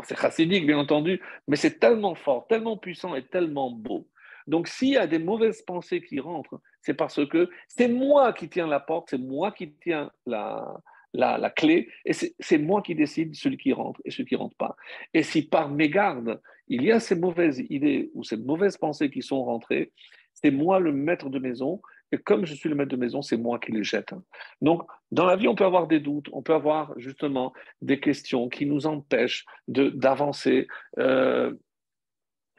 c'est 0.04 0.16
chassidique, 0.16 0.68
bien 0.68 0.78
entendu, 0.78 1.20
mais 1.48 1.56
c'est 1.56 1.80
tellement 1.80 2.14
fort, 2.14 2.46
tellement 2.48 2.78
puissant 2.78 3.16
et 3.16 3.26
tellement 3.26 3.72
beau. 3.72 4.08
Donc, 4.46 4.68
s'il 4.68 4.90
y 4.90 4.98
a 4.98 5.08
des 5.08 5.18
mauvaises 5.18 5.64
pensées 5.64 6.04
qui 6.04 6.20
rentrent, 6.20 6.62
c'est 6.82 6.94
parce 6.94 7.26
que 7.28 7.50
c'est 7.68 7.88
moi 7.88 8.34
qui 8.34 8.50
tiens 8.50 8.68
la 8.68 8.80
porte, 8.80 9.10
c'est 9.10 9.18
moi 9.18 9.52
qui 9.52 9.74
tiens 9.82 10.12
la, 10.28 10.80
la, 11.14 11.40
la 11.40 11.50
clé, 11.50 11.90
et 12.06 12.14
c'est 12.14 12.58
moi 12.60 12.84
qui 12.84 12.94
décide 12.94 13.34
celui 13.34 13.58
qui 13.58 13.74
rentre 13.74 14.00
et 14.06 14.12
celui 14.12 14.26
qui 14.26 14.36
ne 14.36 14.42
rentre 14.42 14.58
pas. 14.58 14.76
Et 15.16 15.24
si 15.24 15.48
par 15.48 15.70
mégarde, 15.70 16.40
il 16.68 16.84
y 16.84 16.92
a 16.92 17.00
ces 17.00 17.16
mauvaises 17.16 17.64
idées 17.70 18.12
ou 18.14 18.24
ces 18.24 18.38
mauvaises 18.38 18.78
pensées 18.78 19.10
qui 19.10 19.24
sont 19.24 19.44
rentrées, 19.44 19.92
c'est 20.34 20.52
moi 20.52 20.80
le 20.80 20.92
maître 20.92 21.30
de 21.30 21.40
maison, 21.40 21.82
et 22.14 22.20
comme 22.20 22.46
je 22.46 22.54
suis 22.54 22.70
le 22.70 22.76
maître 22.76 22.92
de 22.92 22.96
maison, 22.96 23.24
c'est 23.24 23.38
moi 23.38 23.58
qui 23.58 23.72
les 23.72 23.84
jette. 23.84 24.14
Donc, 24.62 24.84
dans 25.12 25.26
la 25.26 25.36
vie, 25.36 25.48
on 25.48 25.56
peut 25.56 25.66
avoir 25.66 25.88
des 25.88 26.00
doutes, 26.00 26.28
on 26.32 26.44
peut 26.44 26.54
avoir 26.54 26.94
justement 26.98 27.54
des 27.82 28.00
questions 28.00 28.50
qui 28.50 28.68
nous 28.68 28.86
empêchent 28.86 29.46
d'avancer. 29.68 30.68
Euh, 31.00 31.54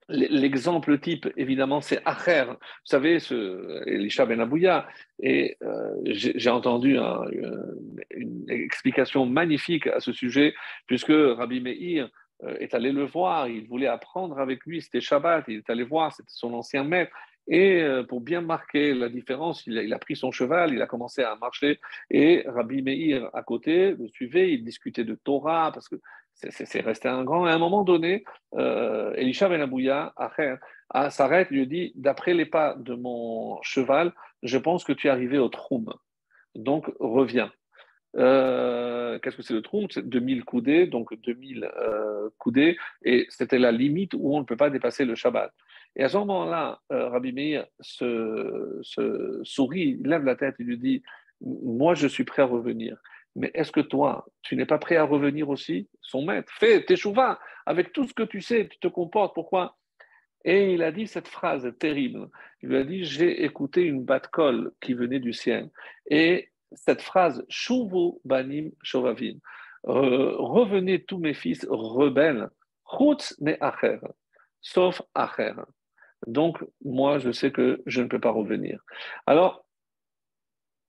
l'exemple 0.08 0.98
type, 0.98 1.28
évidemment, 1.36 1.80
c'est 1.80 2.02
Acher. 2.04 2.46
Vous 2.48 2.56
savez, 2.82 3.20
ce, 3.20 3.88
Elisha 3.88 4.26
Ben. 4.26 4.44
Et 5.22 5.56
euh, 5.62 5.94
j'ai 6.04 6.50
entendu 6.50 6.98
une 8.10 8.46
explication 8.48 9.24
magnifique 9.24 9.86
à 9.86 10.00
ce 10.00 10.12
sujet, 10.12 10.52
puisque 10.88 11.12
Rabbi 11.12 11.60
Meir 11.60 12.10
euh, 12.42 12.56
est 12.58 12.74
allé 12.74 12.90
le 12.90 13.04
voir, 13.04 13.46
il 13.46 13.68
voulait 13.68 13.86
apprendre 13.86 14.40
avec 14.40 14.66
lui, 14.66 14.82
c'était 14.82 15.00
Shabbat, 15.00 15.44
il 15.46 15.58
est 15.58 15.70
allé 15.70 15.84
voir, 15.84 16.12
c'était 16.12 16.26
son 16.32 16.52
ancien 16.54 16.82
maître. 16.82 17.12
Et 17.46 17.82
euh, 17.82 18.02
pour 18.04 18.20
bien 18.20 18.40
marquer 18.40 18.94
la 18.94 19.08
différence, 19.08 19.66
il 19.66 19.92
a, 19.92 19.98
pris 19.98 20.16
son 20.16 20.32
cheval, 20.32 20.72
il 20.72 20.80
a 20.80 20.86
commencé 20.86 21.22
à 21.22 21.36
marcher, 21.36 21.78
et 22.10 22.42
Rabbi 22.46 22.82
Meir 22.82 23.28
à 23.34 23.42
côté 23.42 23.92
le 23.92 24.08
suivait, 24.08 24.52
il 24.52 24.64
discutait 24.64 25.04
de 25.04 25.14
Torah, 25.14 25.70
parce 25.72 25.88
que 25.88 25.96
c'est 26.34 26.80
resté 26.80 27.08
un 27.08 27.24
grand. 27.24 27.46
Et 27.46 27.50
à 27.50 27.54
un 27.54 27.58
moment 27.58 27.84
donné, 27.84 28.24
euh, 28.54 29.12
Elisha 29.14 29.48
Ben 29.48 29.60
Abouya 29.60 30.14
s'arrête, 31.10 31.50
lui 31.50 31.66
dit 31.66 31.92
D'après 31.94 32.34
les 32.34 32.46
pas 32.46 32.74
de 32.74 32.94
mon 32.94 33.60
cheval, 33.62 34.12
je 34.42 34.58
pense 34.58 34.84
que 34.84 34.92
tu 34.92 35.06
es 35.06 35.10
arrivé 35.10 35.38
au 35.38 35.48
Troum. 35.48 35.92
Donc 36.54 36.90
reviens. 36.98 37.52
Euh, 38.16 39.18
qu'est-ce 39.18 39.36
que 39.36 39.42
c'est 39.42 39.54
le 39.54 39.62
Troum? 39.62 39.86
C'est 39.90 40.08
2000 40.08 40.44
coudées, 40.44 40.86
donc 40.86 41.14
2000 41.20 41.64
euh, 41.64 42.28
coudées, 42.38 42.76
et 43.02 43.26
c'était 43.28 43.58
la 43.58 43.72
limite 43.72 44.14
où 44.14 44.36
on 44.36 44.40
ne 44.40 44.44
peut 44.44 44.56
pas 44.56 44.70
dépasser 44.70 45.04
le 45.04 45.14
Shabbat. 45.14 45.52
Et 45.96 46.02
à 46.02 46.08
ce 46.08 46.16
moment-là, 46.18 46.80
euh, 46.92 47.08
Rabbi 47.08 47.32
Meir 47.32 47.66
se, 47.80 48.80
sourit, 49.44 50.00
lève 50.04 50.24
la 50.24 50.36
tête 50.36 50.56
et 50.58 50.64
lui 50.64 50.78
dit 50.78 51.02
Moi, 51.40 51.94
je 51.94 52.06
suis 52.06 52.24
prêt 52.24 52.42
à 52.42 52.46
revenir. 52.46 53.00
Mais 53.36 53.50
est-ce 53.54 53.72
que 53.72 53.80
toi, 53.80 54.26
tu 54.42 54.56
n'es 54.56 54.66
pas 54.66 54.78
prêt 54.78 54.96
à 54.96 55.04
revenir 55.04 55.48
aussi? 55.48 55.88
Son 56.00 56.24
maître, 56.24 56.52
fais 56.52 56.84
tes 56.84 56.96
chouvas 56.96 57.38
avec 57.66 57.92
tout 57.92 58.06
ce 58.06 58.14
que 58.14 58.22
tu 58.22 58.40
sais, 58.40 58.68
tu 58.68 58.78
te 58.78 58.88
comportes. 58.88 59.34
Pourquoi? 59.34 59.76
Et 60.44 60.74
il 60.74 60.82
a 60.82 60.92
dit 60.92 61.06
cette 61.06 61.28
phrase 61.28 61.72
terrible. 61.78 62.28
Il 62.62 62.68
lui 62.68 62.76
a 62.76 62.84
dit 62.84 63.04
J'ai 63.04 63.44
écouté 63.44 63.82
une 63.82 64.04
batte 64.04 64.28
colle 64.28 64.72
qui 64.80 64.94
venait 64.94 65.20
du 65.20 65.32
ciel. 65.32 65.70
Et 66.08 66.50
cette 66.72 67.02
phrase 67.02 67.44
Shuvu 67.48 68.18
banim 68.24 68.70
shovavim. 68.82 69.38
Revenez 69.84 71.04
tous 71.04 71.18
mes 71.18 71.34
fils 71.34 71.66
rebelles, 71.68 72.48
chutz 72.86 73.36
ne 73.40 73.54
acher, 73.60 73.98
sauf 74.60 75.02
acher. 75.14 75.52
Donc, 76.26 76.58
moi, 76.84 77.18
je 77.18 77.32
sais 77.32 77.50
que 77.50 77.82
je 77.86 78.02
ne 78.02 78.08
peux 78.08 78.20
pas 78.20 78.30
revenir. 78.30 78.80
Alors, 79.26 79.64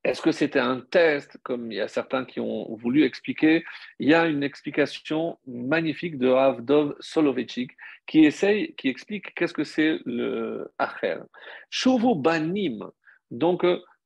est-ce 0.05 0.21
que 0.21 0.31
c'était 0.31 0.59
un 0.59 0.81
test, 0.81 1.37
comme 1.41 1.71
il 1.71 1.77
y 1.77 1.81
a 1.81 1.87
certains 1.87 2.25
qui 2.25 2.39
ont 2.39 2.75
voulu 2.75 3.03
expliquer? 3.03 3.65
Il 3.97 4.07
y 4.07 4.13
a 4.13 4.27
une 4.27 4.43
explication 4.43 5.39
magnifique 5.47 6.19
de 6.19 6.29
Avdov 6.29 6.95
Soloveitchik 6.99 7.71
qui 8.05 8.25
essaye, 8.25 8.75
qui 8.75 8.87
explique 8.87 9.33
qu'est-ce 9.33 9.53
que 9.53 9.63
c'est 9.63 9.97
le 10.05 10.71
Acher. 10.77 11.17
Shuvu 11.71 12.13
Banim. 12.15 12.87
Donc, 13.31 13.65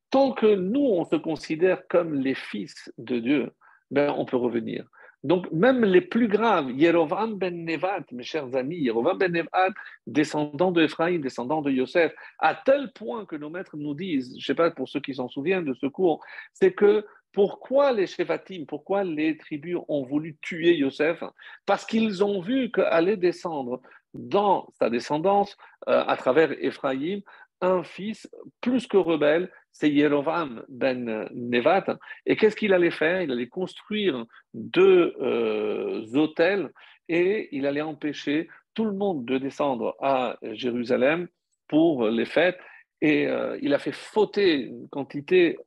tant 0.09 0.31
que 0.31 0.55
nous, 0.55 0.85
on 0.85 1.03
se 1.03 1.17
considère 1.17 1.85
comme 1.89 2.13
les 2.13 2.35
fils 2.35 2.93
de 2.97 3.19
Dieu, 3.19 3.51
ben, 3.91 4.15
on 4.17 4.23
peut 4.23 4.37
revenir. 4.37 4.85
Donc, 5.23 5.51
même 5.51 5.83
les 5.83 6.01
plus 6.01 6.27
graves, 6.27 6.71
Yerovam 6.71 7.37
ben 7.37 7.65
Nevat, 7.65 8.03
mes 8.11 8.23
chers 8.23 8.55
amis, 8.55 8.77
Yerovam 8.77 9.17
ben 9.17 9.31
Nevat, 9.31 9.71
descendant 10.07 10.71
de 10.71 10.83
Ephraïm, 10.83 11.21
descendant 11.21 11.61
de 11.61 11.71
Yosef, 11.71 12.13
à 12.39 12.55
tel 12.55 12.91
point 12.93 13.25
que 13.25 13.35
nos 13.35 13.49
maîtres 13.49 13.75
nous 13.75 13.93
disent, 13.93 14.31
je 14.31 14.37
ne 14.37 14.41
sais 14.41 14.55
pas 14.55 14.71
pour 14.71 14.87
ceux 14.87 15.01
qui 15.01 15.15
s'en 15.15 15.27
souviennent 15.27 15.65
de 15.65 15.73
ce 15.73 15.87
cours, 15.87 16.23
c'est 16.53 16.71
que 16.71 17.05
pourquoi 17.33 17.91
les 17.91 18.07
Shevatim, 18.07 18.65
pourquoi 18.65 19.03
les 19.03 19.37
tribus 19.37 19.77
ont 19.87 20.03
voulu 20.03 20.37
tuer 20.41 20.75
Yosef? 20.75 21.23
Parce 21.65 21.85
qu'ils 21.85 22.23
ont 22.23 22.41
vu 22.41 22.71
qu'allait 22.71 23.17
descendre 23.17 23.81
dans 24.13 24.67
sa 24.79 24.89
descendance, 24.89 25.55
euh, 25.87 26.03
à 26.07 26.15
travers 26.17 26.51
Ephraïm, 26.63 27.21
un 27.61 27.83
fils 27.83 28.27
plus 28.61 28.87
que 28.87 28.97
rebelle, 28.97 29.51
c'est 29.71 29.89
Yerovam 29.89 30.63
ben 30.67 31.27
Nevat. 31.33 31.97
Et 32.25 32.35
qu'est-ce 32.35 32.55
qu'il 32.55 32.73
allait 32.73 32.91
faire? 32.91 33.21
Il 33.21 33.31
allait 33.31 33.47
construire 33.47 34.25
deux 34.53 35.15
euh, 35.21 36.05
hôtels 36.13 36.69
et 37.07 37.49
il 37.55 37.65
allait 37.65 37.81
empêcher 37.81 38.47
tout 38.73 38.85
le 38.85 38.93
monde 38.93 39.25
de 39.25 39.37
descendre 39.37 39.95
à 39.99 40.37
Jérusalem 40.41 41.27
pour 41.67 42.07
les 42.07 42.25
fêtes. 42.25 42.59
Et 43.01 43.27
euh, 43.27 43.57
il 43.61 43.73
a 43.73 43.79
fait 43.79 43.93
fauter 43.93 44.55
une 44.55 44.89
quantité, 44.89 45.57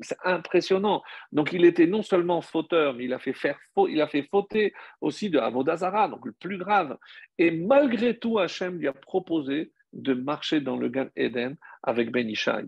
c'est 0.00 0.16
impressionnant. 0.24 1.02
Donc 1.32 1.52
il 1.52 1.64
était 1.64 1.86
non 1.86 2.02
seulement 2.02 2.40
fauteur, 2.40 2.94
mais 2.94 3.04
il 3.04 3.12
a 3.12 3.18
fait, 3.18 3.32
faire 3.32 3.58
il 3.88 4.00
a 4.00 4.08
fait 4.08 4.26
fauter 4.30 4.72
aussi 5.00 5.30
de 5.30 5.38
Avodazara, 5.38 6.08
donc 6.08 6.26
le 6.26 6.32
plus 6.32 6.58
grave. 6.58 6.96
Et 7.38 7.50
malgré 7.52 8.18
tout, 8.18 8.38
Hachem 8.38 8.78
lui 8.78 8.88
a 8.88 8.92
proposé 8.92 9.72
de 9.92 10.14
marcher 10.14 10.60
dans 10.60 10.76
le 10.76 10.88
Gan 10.88 11.08
Eden 11.16 11.56
avec 11.82 12.10
Ben 12.10 12.28
Ishai, 12.28 12.64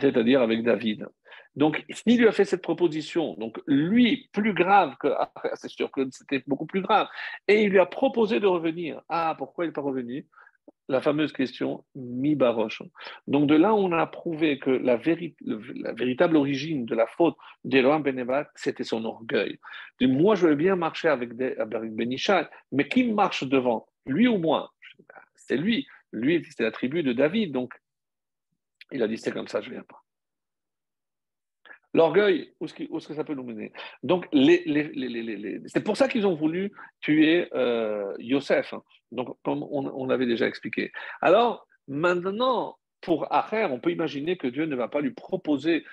c'est-à-dire 0.00 0.42
avec 0.42 0.62
David. 0.62 1.06
Donc, 1.56 1.84
il 2.04 2.18
lui 2.18 2.28
a 2.28 2.32
fait 2.32 2.44
cette 2.44 2.62
proposition, 2.62 3.34
donc 3.38 3.58
lui, 3.66 4.28
plus 4.32 4.52
grave 4.52 4.94
que. 5.00 5.08
C'est 5.54 5.70
sûr 5.70 5.90
que 5.90 6.06
c'était 6.10 6.42
beaucoup 6.46 6.66
plus 6.66 6.82
grave. 6.82 7.08
Et 7.48 7.62
il 7.62 7.70
lui 7.70 7.78
a 7.78 7.86
proposé 7.86 8.40
de 8.40 8.46
revenir. 8.46 9.00
Ah, 9.08 9.34
pourquoi 9.38 9.64
il 9.64 9.68
n'est 9.68 9.72
pas 9.72 9.80
revenu? 9.80 10.26
La 10.88 11.00
fameuse 11.00 11.32
question 11.32 11.84
mi 11.96 12.36
baroche. 12.36 12.82
Donc 13.26 13.48
de 13.48 13.56
là, 13.56 13.74
on 13.74 13.90
a 13.90 14.06
prouvé 14.06 14.58
que 14.58 14.70
la, 14.70 14.96
véritable 14.96 16.36
origine 16.36 16.84
de 16.84 16.94
la 16.94 17.06
faute 17.06 17.36
d'Elohim 17.64 18.00
Benevat, 18.00 18.48
c'était 18.54 18.84
son 18.84 19.04
orgueil. 19.04 19.58
moi, 20.00 20.36
je 20.36 20.46
veux 20.46 20.54
bien 20.54 20.76
marcher 20.76 21.08
avec, 21.08 21.30
avec 21.58 21.92
Benishal, 21.92 22.48
mais 22.70 22.86
qui 22.86 23.04
marche 23.04 23.44
devant 23.44 23.88
Lui 24.04 24.28
ou 24.28 24.38
moi 24.38 24.72
C'est 25.34 25.56
lui. 25.56 25.88
Lui, 26.12 26.44
c'est 26.50 26.62
la 26.62 26.70
tribu 26.70 27.02
de 27.02 27.12
David. 27.12 27.52
Donc, 27.52 27.74
il 28.92 29.02
a 29.02 29.08
dit, 29.08 29.18
c'est 29.18 29.32
comme 29.32 29.48
ça, 29.48 29.60
je 29.60 29.68
ne 29.68 29.74
viens 29.74 29.84
pas. 29.84 30.02
L'orgueil, 31.94 32.52
où 32.60 32.66
est-ce 32.66 33.08
que 33.08 33.14
ça 33.14 33.24
peut 33.24 33.34
nous 33.34 33.42
mener? 33.42 33.72
Donc, 34.02 34.28
c'est 34.32 35.82
pour 35.82 35.96
ça 35.96 36.08
qu'ils 36.08 36.26
ont 36.26 36.34
voulu 36.34 36.72
tuer 37.00 37.48
euh, 37.54 38.12
Yosef, 38.18 38.74
hein. 38.74 38.82
donc, 39.12 39.34
comme 39.42 39.62
on, 39.62 40.06
l'avait 40.06 40.26
déjà 40.26 40.46
expliqué. 40.46 40.92
Alors, 41.22 41.66
maintenant, 41.88 42.76
pour 43.00 43.32
Acher, 43.32 43.68
on 43.70 43.80
peut 43.80 43.92
imaginer 43.92 44.36
que 44.36 44.46
Dieu 44.46 44.66
ne 44.66 44.76
va 44.76 44.88
pas 44.88 45.00
lui 45.00 45.12
proposer. 45.12 45.84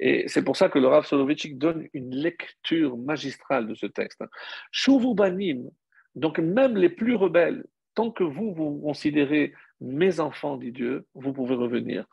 et 0.00 0.28
c'est 0.28 0.44
pour 0.44 0.56
ça 0.56 0.70
que 0.70 0.78
le 0.78 0.86
Rav 0.86 1.04
Soloveitchik 1.04 1.58
donne 1.58 1.86
une 1.92 2.14
lecture 2.14 2.96
magistrale 2.96 3.66
de 3.66 3.74
ce 3.74 3.86
texte. 3.86 4.22
Shuvu 4.70 5.14
banim, 5.14 5.68
donc 6.14 6.38
même 6.38 6.76
les 6.76 6.88
plus 6.88 7.16
rebelles, 7.16 7.64
tant 7.94 8.10
que 8.10 8.24
vous 8.24 8.54
vous 8.54 8.80
considérez 8.80 9.52
mes 9.80 10.20
enfants, 10.20 10.56
dit 10.56 10.72
Dieu, 10.72 11.06
vous 11.14 11.32
pouvez 11.32 11.54
revenir. 11.54 12.04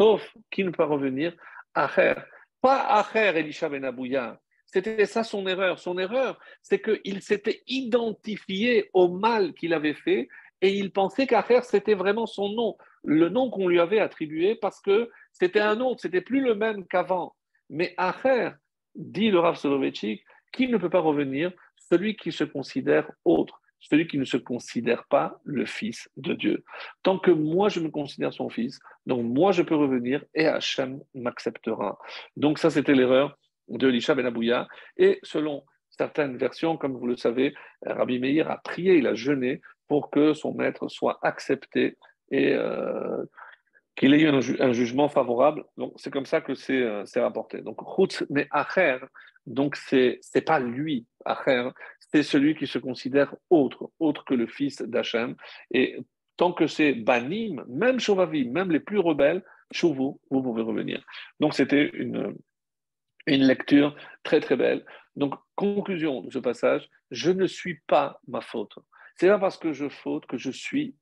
Sauf 0.00 0.36
qui 0.50 0.64
ne 0.64 0.70
peut 0.70 0.84
revenir 0.84 1.34
Acher. 1.74 2.14
Pas 2.60 2.80
Acher, 2.98 3.36
Elisha 3.36 3.68
Ben 3.68 3.84
Abouya. 3.84 4.40
C'était 4.66 5.06
ça 5.06 5.24
son 5.24 5.46
erreur. 5.46 5.78
Son 5.78 5.98
erreur, 5.98 6.38
c'est 6.62 6.80
qu'il 6.80 7.22
s'était 7.22 7.62
identifié 7.66 8.90
au 8.92 9.08
mal 9.08 9.54
qu'il 9.54 9.72
avait 9.72 9.94
fait 9.94 10.28
et 10.60 10.70
il 10.74 10.92
pensait 10.92 11.26
qu'Acher, 11.26 11.60
c'était 11.62 11.94
vraiment 11.94 12.26
son 12.26 12.50
nom, 12.50 12.76
le 13.04 13.28
nom 13.28 13.50
qu'on 13.50 13.68
lui 13.68 13.80
avait 13.80 14.00
attribué 14.00 14.56
parce 14.56 14.80
que 14.80 15.10
c'était 15.32 15.60
un 15.60 15.80
autre, 15.80 16.00
c'était 16.00 16.20
plus 16.20 16.40
le 16.40 16.54
même 16.54 16.86
qu'avant. 16.86 17.34
Mais 17.70 17.94
Acher, 17.96 18.50
dit 18.94 19.30
le 19.30 19.38
Rav 19.38 19.56
Soloveitchik, 19.56 20.24
qui 20.52 20.68
ne 20.68 20.78
peut 20.78 20.90
pas 20.90 21.00
revenir? 21.00 21.52
Celui 21.76 22.16
qui 22.16 22.32
se 22.32 22.44
considère 22.44 23.10
autre 23.24 23.60
celui 23.80 24.06
qui 24.06 24.18
ne 24.18 24.24
se 24.24 24.36
considère 24.36 25.04
pas 25.04 25.40
le 25.44 25.66
Fils 25.66 26.08
de 26.16 26.34
Dieu. 26.34 26.64
Tant 27.02 27.18
que 27.18 27.30
moi, 27.30 27.68
je 27.68 27.80
me 27.80 27.90
considère 27.90 28.32
son 28.32 28.48
Fils, 28.48 28.78
donc 29.06 29.24
moi, 29.24 29.52
je 29.52 29.62
peux 29.62 29.76
revenir 29.76 30.24
et 30.34 30.46
Hachem 30.46 31.00
m'acceptera. 31.14 31.98
Donc 32.36 32.58
ça, 32.58 32.70
c'était 32.70 32.94
l'erreur 32.94 33.38
de 33.68 33.88
Elisha 33.88 34.14
Ben 34.14 34.26
Abouya. 34.26 34.66
Et 34.96 35.18
selon 35.22 35.64
certaines 35.90 36.36
versions, 36.36 36.76
comme 36.76 36.96
vous 36.96 37.06
le 37.06 37.16
savez, 37.16 37.54
Rabbi 37.84 38.18
Meir 38.18 38.50
a 38.50 38.58
prié, 38.58 38.96
il 38.96 39.06
a 39.06 39.14
jeûné 39.14 39.60
pour 39.86 40.10
que 40.10 40.34
son 40.34 40.54
maître 40.54 40.88
soit 40.88 41.18
accepté 41.22 41.96
et 42.30 42.52
euh, 42.52 43.24
qu'il 43.98 44.14
ait 44.14 44.20
eu 44.20 44.28
un, 44.28 44.72
jugement 44.72 45.08
favorable. 45.08 45.64
Donc 45.76 45.92
c'est 45.96 46.12
comme 46.12 46.24
ça 46.24 46.40
que 46.40 46.54
c'est 46.54 46.82
euh, 46.82 47.04
rapporté. 47.16 47.60
Donc 47.60 47.78
Chutz 47.96 48.24
mais 48.30 48.46
Acher, 48.50 48.98
donc 49.46 49.74
c'est 49.76 50.20
n'est 50.34 50.40
pas 50.40 50.60
lui, 50.60 51.06
Acher, 51.24 51.70
c'est 51.98 52.22
celui 52.22 52.54
qui 52.54 52.66
se 52.66 52.78
considère 52.78 53.34
autre, 53.50 53.90
autre 53.98 54.24
que 54.24 54.34
le 54.34 54.46
fils 54.46 54.80
d'Hachem. 54.82 55.34
Et 55.72 55.98
tant 56.36 56.52
que 56.52 56.68
c'est 56.68 56.92
banim, 56.92 57.64
même 57.68 57.98
Shovavi, 57.98 58.48
même 58.48 58.70
les 58.70 58.80
plus 58.80 59.00
rebelles, 59.00 59.42
Chouvu, 59.72 60.12
vous 60.30 60.42
pouvez 60.42 60.62
revenir. 60.62 61.04
Donc 61.40 61.54
c'était 61.54 61.90
une, 61.92 62.36
une 63.26 63.42
lecture 63.42 63.96
très 64.22 64.40
très 64.40 64.56
belle. 64.56 64.84
Donc 65.16 65.34
conclusion 65.56 66.22
de 66.22 66.30
ce 66.30 66.38
passage, 66.38 66.88
je 67.10 67.32
ne 67.32 67.48
suis 67.48 67.80
pas 67.88 68.20
ma 68.28 68.40
faute. 68.40 68.78
C'est 69.18 69.28
pas 69.28 69.38
parce 69.38 69.56
que 69.56 69.72
je 69.72 69.88
faute 69.88 70.26
que 70.26 70.38
je 70.38 70.50
suis 70.50 70.94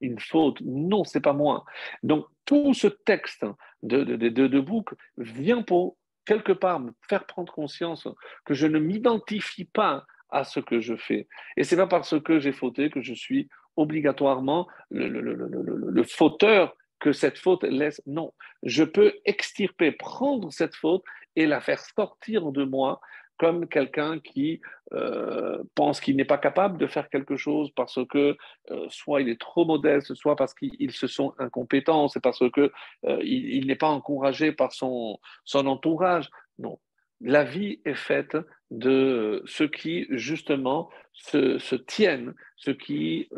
une 0.00 0.18
faute. 0.18 0.60
Non, 0.60 1.04
c'est 1.04 1.22
pas 1.22 1.32
moi. 1.32 1.64
Donc 2.02 2.26
tout 2.44 2.74
ce 2.74 2.86
texte 2.86 3.46
de, 3.82 4.04
de, 4.04 4.28
de, 4.28 4.60
bouc 4.60 4.90
vient 5.16 5.62
pour 5.62 5.96
quelque 6.26 6.52
part 6.52 6.80
me 6.80 6.92
faire 7.08 7.24
prendre 7.24 7.50
conscience 7.50 8.06
que 8.44 8.52
je 8.52 8.66
ne 8.66 8.78
m'identifie 8.78 9.64
pas 9.64 10.04
à 10.28 10.44
ce 10.44 10.60
que 10.60 10.80
je 10.80 10.96
fais. 10.96 11.28
Et 11.56 11.64
c'est 11.64 11.76
pas 11.76 11.86
parce 11.86 12.20
que 12.20 12.40
j'ai 12.40 12.52
fauté 12.52 12.90
que 12.90 13.00
je 13.00 13.14
suis 13.14 13.48
obligatoirement 13.76 14.68
le, 14.90 16.02
fauteur 16.04 16.76
que 17.00 17.12
cette 17.12 17.38
faute 17.38 17.64
laisse. 17.64 18.02
Non, 18.06 18.34
je 18.62 18.84
peux 18.84 19.14
extirper, 19.24 19.92
prendre 19.92 20.52
cette 20.52 20.74
faute 20.74 21.04
et 21.36 21.46
la 21.46 21.62
faire 21.62 21.80
sortir 21.80 22.52
de 22.52 22.64
moi 22.64 23.00
comme 23.42 23.66
quelqu'un 23.66 24.20
qui 24.20 24.60
euh, 24.92 25.64
pense 25.74 26.00
qu'il 26.00 26.14
n'est 26.14 26.24
pas 26.24 26.38
capable 26.38 26.78
de 26.78 26.86
faire 26.86 27.08
quelque 27.08 27.34
chose 27.34 27.72
parce 27.74 27.98
que 28.08 28.36
euh, 28.70 28.86
soit 28.88 29.20
il 29.20 29.28
est 29.28 29.40
trop 29.40 29.64
modeste, 29.64 30.14
soit 30.14 30.36
parce 30.36 30.54
qu'ils 30.54 30.92
se 30.92 31.08
sont 31.08 31.34
incompétents, 31.40 32.06
c'est 32.06 32.22
parce 32.22 32.48
que 32.52 32.70
euh, 33.04 33.18
il, 33.24 33.66
n'est 33.66 33.74
pas 33.74 33.88
encouragé 33.88 34.52
par 34.52 34.70
son, 34.70 35.18
son 35.44 35.66
entourage. 35.66 36.30
Non, 36.60 36.78
la 37.20 37.42
vie 37.42 37.80
est 37.84 37.96
faite 37.96 38.36
de 38.70 39.42
ceux 39.44 39.66
qui, 39.66 40.06
justement, 40.10 40.88
se, 41.12 41.74
tiennent, 41.74 42.34
ceux 42.54 42.74
qui 42.74 43.28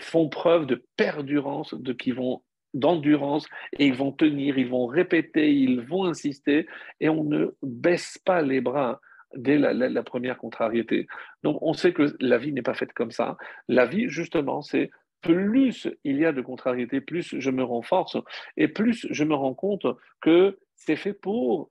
font 0.00 0.28
preuve 0.28 0.66
de 0.66 0.84
perdurance, 0.96 1.74
de 1.74 1.92
qui 1.92 2.10
vont 2.10 2.42
d'endurance 2.74 3.46
et 3.78 3.86
ils 3.86 3.94
vont 3.94 4.12
tenir, 4.12 4.58
ils 4.58 4.68
vont 4.68 4.86
répéter, 4.86 5.52
ils 5.52 5.80
vont 5.80 6.04
insister 6.04 6.66
et 7.00 7.08
on 7.08 7.24
ne 7.24 7.54
baisse 7.62 8.18
pas 8.24 8.42
les 8.42 8.60
bras 8.60 9.00
dès 9.34 9.58
la, 9.58 10.02
première 10.02 10.38
contrariété. 10.38 11.06
Donc 11.42 11.58
on 11.60 11.72
sait 11.72 11.92
que 11.92 12.16
la 12.20 12.38
vie 12.38 12.52
n'est 12.52 12.62
pas 12.62 12.74
faite 12.74 12.92
comme 12.92 13.10
ça. 13.10 13.36
La 13.68 13.86
vie, 13.86 14.08
justement, 14.08 14.62
c'est 14.62 14.90
plus 15.20 15.88
il 16.04 16.18
y 16.18 16.24
a 16.24 16.32
de 16.32 16.40
contrariétés, 16.40 17.00
plus 17.00 17.34
je 17.38 17.50
me 17.50 17.62
renforce 17.62 18.16
et 18.56 18.68
plus 18.68 19.06
je 19.10 19.24
me 19.24 19.34
rends 19.34 19.54
compte 19.54 19.86
que 20.20 20.58
c'est 20.76 20.96
fait 20.96 21.12
pour 21.12 21.68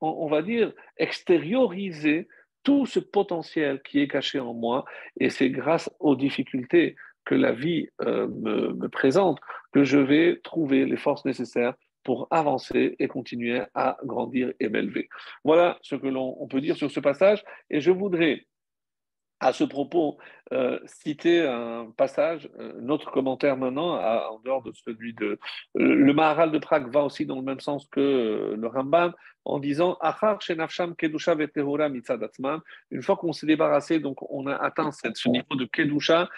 on 0.00 0.28
va 0.28 0.42
dire, 0.42 0.72
extérioriser 0.98 2.28
tout 2.62 2.86
ce 2.86 2.98
potentiel 2.98 3.82
qui 3.82 4.00
est 4.00 4.08
caché 4.08 4.38
en 4.40 4.54
moi. 4.54 4.84
Et 5.18 5.30
c'est 5.30 5.50
grâce 5.50 5.90
aux 6.00 6.16
difficultés 6.16 6.96
que 7.24 7.34
la 7.34 7.52
vie 7.52 7.88
euh, 8.02 8.28
me, 8.28 8.88
présente 8.88 9.38
que 9.72 9.84
je 9.84 9.98
vais 9.98 10.40
trouver 10.42 10.84
les 10.84 10.96
forces 10.96 11.24
nécessaires 11.24 11.74
pour 12.02 12.28
avancer 12.30 12.96
et 12.98 13.08
continuer 13.08 13.62
à 13.74 13.96
grandir 14.04 14.52
et 14.60 14.68
m'élever. 14.68 15.08
Voilà 15.42 15.78
ce 15.82 15.96
que 15.96 16.06
l'on 16.06 16.46
peut 16.48 16.60
dire 16.60 16.76
sur 16.76 16.90
ce 16.90 17.00
passage. 17.00 17.42
Et 17.70 17.80
je 17.80 17.90
voudrais 17.90 18.46
à 19.44 19.52
ce 19.52 19.62
propos, 19.62 20.16
euh, 20.52 20.78
citer 20.86 21.46
un 21.46 21.92
passage, 21.98 22.48
euh, 22.58 22.72
notre 22.80 23.10
commentaire 23.10 23.58
maintenant, 23.58 23.98
en 23.98 24.38
dehors 24.38 24.62
de 24.62 24.72
celui 24.72 25.12
de. 25.12 25.38
le 25.74 26.12
Maharal 26.14 26.50
de 26.50 26.58
Prague 26.58 26.90
va 26.90 27.04
aussi 27.04 27.26
dans 27.26 27.36
le 27.36 27.42
même 27.42 27.60
sens 27.60 27.86
que 27.88 28.00
euh, 28.00 28.56
le 28.56 28.66
Rambam, 28.66 29.12
en 29.44 29.58
disant 29.58 29.98
Une 32.90 33.02
fois 33.02 33.16
qu'on 33.16 33.32
s'est 33.34 33.46
débarrassé, 33.46 33.98
donc 33.98 34.16
on 34.32 34.46
a 34.46 34.54
atteint 34.54 34.90
ce 34.90 35.28
niveau 35.28 35.54
de 35.56 35.66
Kedusha, 35.66 36.30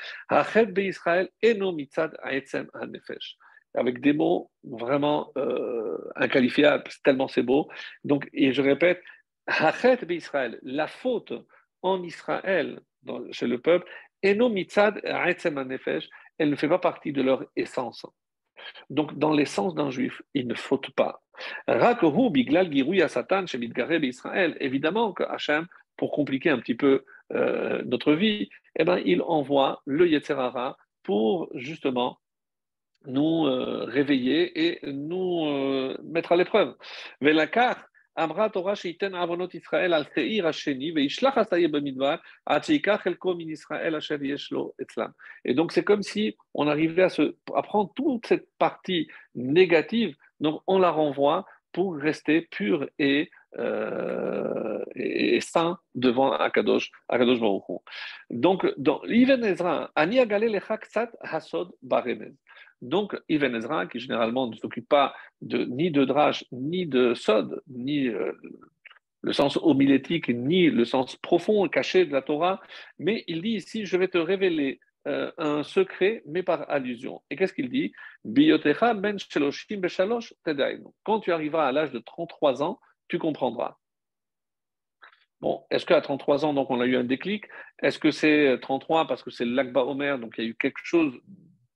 avec 3.75 4.01
des 4.01 4.13
mots 4.15 4.51
vraiment 4.65 5.33
inqualifiables, 6.17 6.91
tellement 7.05 7.29
c'est 7.29 7.45
beau. 7.45 7.69
Donc, 8.03 8.29
et 8.33 8.53
je 8.53 8.63
répète, 8.63 9.01
la 10.65 10.89
faute 10.89 11.33
en 11.83 12.03
Israël, 12.03 12.81
chez 13.31 13.47
le 13.47 13.59
peuple, 13.59 13.87
elle 14.23 14.39
ne 14.39 14.57
fait 16.57 16.69
pas 16.69 16.79
partie 16.79 17.13
de 17.13 17.23
leur 17.23 17.45
essence. 17.57 18.07
Donc, 18.91 19.17
dans 19.19 19.33
l'essence 19.33 19.75
d'un 19.75 19.91
juif, 19.91 20.23
il 20.35 20.49
ne 20.49 20.55
faute 20.55 20.91
pas. 20.91 21.23
Évidemment 24.61 25.13
que 25.13 25.23
Hachem, 25.25 25.67
pour 25.97 26.13
compliquer 26.13 26.51
un 26.51 26.59
petit 26.59 26.75
peu 26.75 27.05
euh, 27.33 27.83
notre 27.85 28.13
vie, 28.13 28.49
eh 28.79 28.85
ben, 28.85 29.01
il 29.05 29.23
envoie 29.23 29.83
le 29.87 30.09
Yetzerara 30.09 30.77
pour 31.03 31.49
justement 31.55 32.19
nous 33.07 33.47
euh, 33.47 33.85
réveiller 33.85 34.67
et 34.67 34.81
nous 34.91 35.47
euh, 35.47 35.97
mettre 36.05 36.33
à 36.33 36.37
l'épreuve. 36.37 36.75
Et 38.19 38.23
donc 45.55 45.73
c'est 45.73 45.85
comme 45.85 46.03
si 46.03 46.37
on 46.55 46.67
arrivait 46.67 47.03
à, 47.03 47.09
prendre 47.63 47.93
toute 47.95 48.27
cette 48.27 48.49
partie 48.59 49.07
négative, 49.35 50.17
donc 50.41 50.63
on 50.67 50.79
la 50.79 50.91
renvoie 50.91 51.45
pour 51.73 51.95
rester 51.97 52.41
pur 52.41 52.89
et, 52.99 53.31
euh, 53.59 54.83
devant 55.95 56.33
Akadosh, 56.33 56.91
Akadosh 57.09 57.39
Baruch. 57.39 57.83
Donc 58.31 58.67
dans 58.79 59.03
Ezra, 59.05 59.91
ani 59.95 60.21
agale 60.21 60.59
hasod 61.21 61.71
baremez. 61.83 62.33
Donc, 62.83 63.17
Ibn 63.29 63.55
Ezra, 63.55 63.87
qui 63.87 63.99
généralement 63.99 64.49
ne 64.49 64.57
s'occupe 64.57 64.89
pas 64.89 65.15
de, 65.41 65.65
ni 65.65 65.91
de 65.91 66.05
Drash, 66.05 66.45
ni 66.53 66.87
de 66.87 67.15
Sod, 67.15 67.63
ni 67.69 68.09
euh, 68.09 68.33
le 69.23 69.33
sens 69.33 69.59
homilétique 69.61 70.29
ni 70.29 70.71
le 70.71 70.85
sens 70.85 71.17
profond 71.17 71.67
caché 71.69 72.07
de 72.07 72.13
la 72.13 72.23
Torah, 72.23 72.61
mais 72.99 73.25
il 73.27 73.43
dit 73.43 73.55
ici, 73.55 73.87
je 73.87 73.97
vais 73.97 74.09
te 74.09 74.19
révéler 74.19 74.79
euh, 75.09 75.33
un 75.39 75.63
secret, 75.63 76.23
mais 76.27 76.43
par 76.43 76.71
allusion. 76.71 77.23
Et 77.31 77.37
qu'est-ce 77.37 77.53
qu'il 77.53 77.69
dit? 77.69 77.93
Ben 78.25 78.59
Quand 81.05 81.21
tu 81.21 81.33
arriveras 81.33 81.67
à 81.67 81.73
l'âge 81.73 81.93
de 81.93 81.99
33 81.99 82.63
ans, 82.63 82.79
tu 83.09 83.19
comprendras. 83.19 83.77
Bon, 85.41 85.65
est-ce 85.71 85.87
qu'à 85.87 86.01
33 86.01 86.45
ans, 86.45 86.67
on 86.69 86.81
a 86.81 86.87
eu 86.87 86.97
un 86.97 87.05
déclic? 87.05 87.45
Est-ce 87.83 87.99
que 87.99 88.11
c'est 88.11 88.59
33 88.63 89.07
parce 89.07 89.23
que 89.23 89.31
c'est 89.31 89.45
l'Akba 89.45 89.85
Omer, 89.85 90.19
donc 90.19 90.35
il 90.39 90.45
y 90.45 90.47
a 90.47 90.51
eu 90.51 90.55
quelque 90.55 90.81
chose 90.83 91.13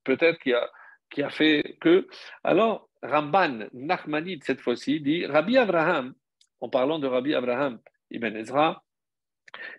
peut-être 0.05 0.39
qui 0.39 0.53
a, 0.53 0.71
qui 1.11 1.23
a 1.23 1.31
fait 1.31 1.77
que. 1.81 2.07
Alors, 2.45 2.89
Ramban 3.03 3.67
Nachmanid, 3.73 4.45
cette 4.45 4.61
fois-ci, 4.61 5.01
dit 5.01 5.27
Rabbi 5.27 5.57
Abraham, 5.57 6.15
en 6.61 6.69
parlant 6.69 6.99
de 6.99 7.07
Rabbi 7.07 7.35
Abraham 7.35 7.81
Ibn 8.11 8.37
Ezra, 8.37 8.83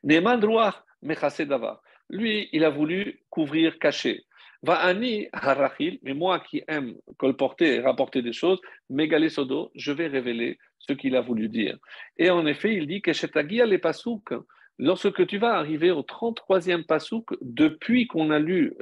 Neman 0.04 0.44
Ruach 0.44 0.84
Davar. 1.02 1.82
Lui, 2.10 2.50
il 2.52 2.64
a 2.66 2.70
voulu 2.70 3.24
couvrir, 3.30 3.80
cacher. 3.80 4.26
Va 4.64 4.76
ani 4.76 5.28
harachil, 5.32 6.00
mais 6.04 6.14
moi 6.14 6.40
qui 6.40 6.62
aime 6.68 6.96
colporter 7.18 7.76
et 7.76 7.80
rapporter 7.80 8.22
des 8.22 8.34
choses, 8.34 8.62
megale 8.90 9.32
sodo, 9.32 9.72
je 9.74 9.92
vais 9.92 10.08
révéler 10.08 10.60
ce 10.78 10.94
qu'il 10.94 11.16
a 11.16 11.22
voulu 11.22 11.50
dire. 11.50 11.78
Et 12.18 12.30
en 12.30 12.46
effet, 12.46 12.76
il 12.76 12.86
dit 12.86 13.02
que 13.02 13.12
shetagia 13.12 13.66
pasouk, 13.80 14.34
lorsque 14.78 15.26
tu 15.28 15.38
vas 15.38 15.54
arriver 15.54 15.92
au 15.92 16.02
33e 16.02 16.86
pasouk, 16.86 17.36
depuis 17.42 18.08
qu'on 18.08 18.32
a 18.32 18.40
lu 18.40 18.76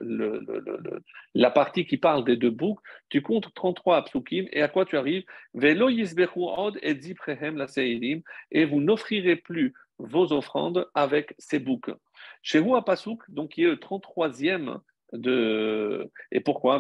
la 1.36 1.52
partie 1.52 1.86
qui 1.86 1.98
parle 1.98 2.24
des 2.24 2.38
deux 2.38 2.50
boucs, 2.52 2.80
tu 3.10 3.22
comptes 3.22 3.54
33 3.54 4.06
psukim, 4.06 4.48
et 4.52 4.62
à 4.62 4.68
quoi 4.68 4.86
tu 4.86 4.98
arrives? 4.98 5.24
Et 8.52 8.66
vous 8.66 8.82
n'offrirez 8.82 9.36
plus 9.36 9.74
vos 10.00 10.32
offrandes 10.32 10.90
avec 10.94 11.34
ces 11.38 11.60
boucs. 11.60 11.92
Chez 12.42 12.60
vous, 12.60 12.80
Pasouk, 12.82 13.22
donc 13.30 13.52
qui 13.52 13.64
est 13.64 13.68
le 13.68 13.76
33e 13.76 14.80
de. 15.14 16.10
Et 16.32 16.40
pourquoi? 16.40 16.80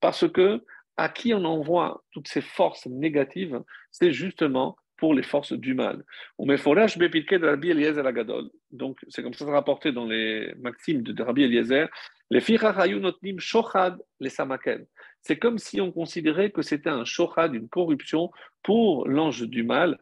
Parce 0.00 0.28
que 0.28 0.64
à 0.98 1.08
qui 1.08 1.32
on 1.32 1.44
envoie 1.44 2.04
toutes 2.10 2.28
ces 2.28 2.42
forces 2.42 2.86
négatives, 2.86 3.62
c'est 3.90 4.12
justement 4.12 4.76
pour 4.98 5.14
les 5.14 5.22
forces 5.22 5.52
du 5.52 5.74
mal. 5.74 6.04
Donc, 8.70 8.98
c'est 9.08 9.22
comme 9.22 9.32
ça 9.32 9.44
rapporté 9.46 9.92
dans 9.92 10.06
les 10.06 10.52
maximes 10.58 11.02
de 11.02 11.22
Rabbi 11.22 11.44
Eliezer. 11.44 11.88
Les 12.30 12.40
shochad 13.38 13.96
les. 14.18 14.30
C'est 15.22 15.38
comme 15.38 15.58
si 15.58 15.80
on 15.80 15.92
considérait 15.92 16.50
que 16.50 16.62
c'était 16.62 16.90
un 16.90 17.04
shochad, 17.04 17.54
une 17.54 17.68
corruption 17.68 18.30
pour 18.64 19.08
l'ange 19.08 19.42
du 19.42 19.62
mal. 19.62 19.98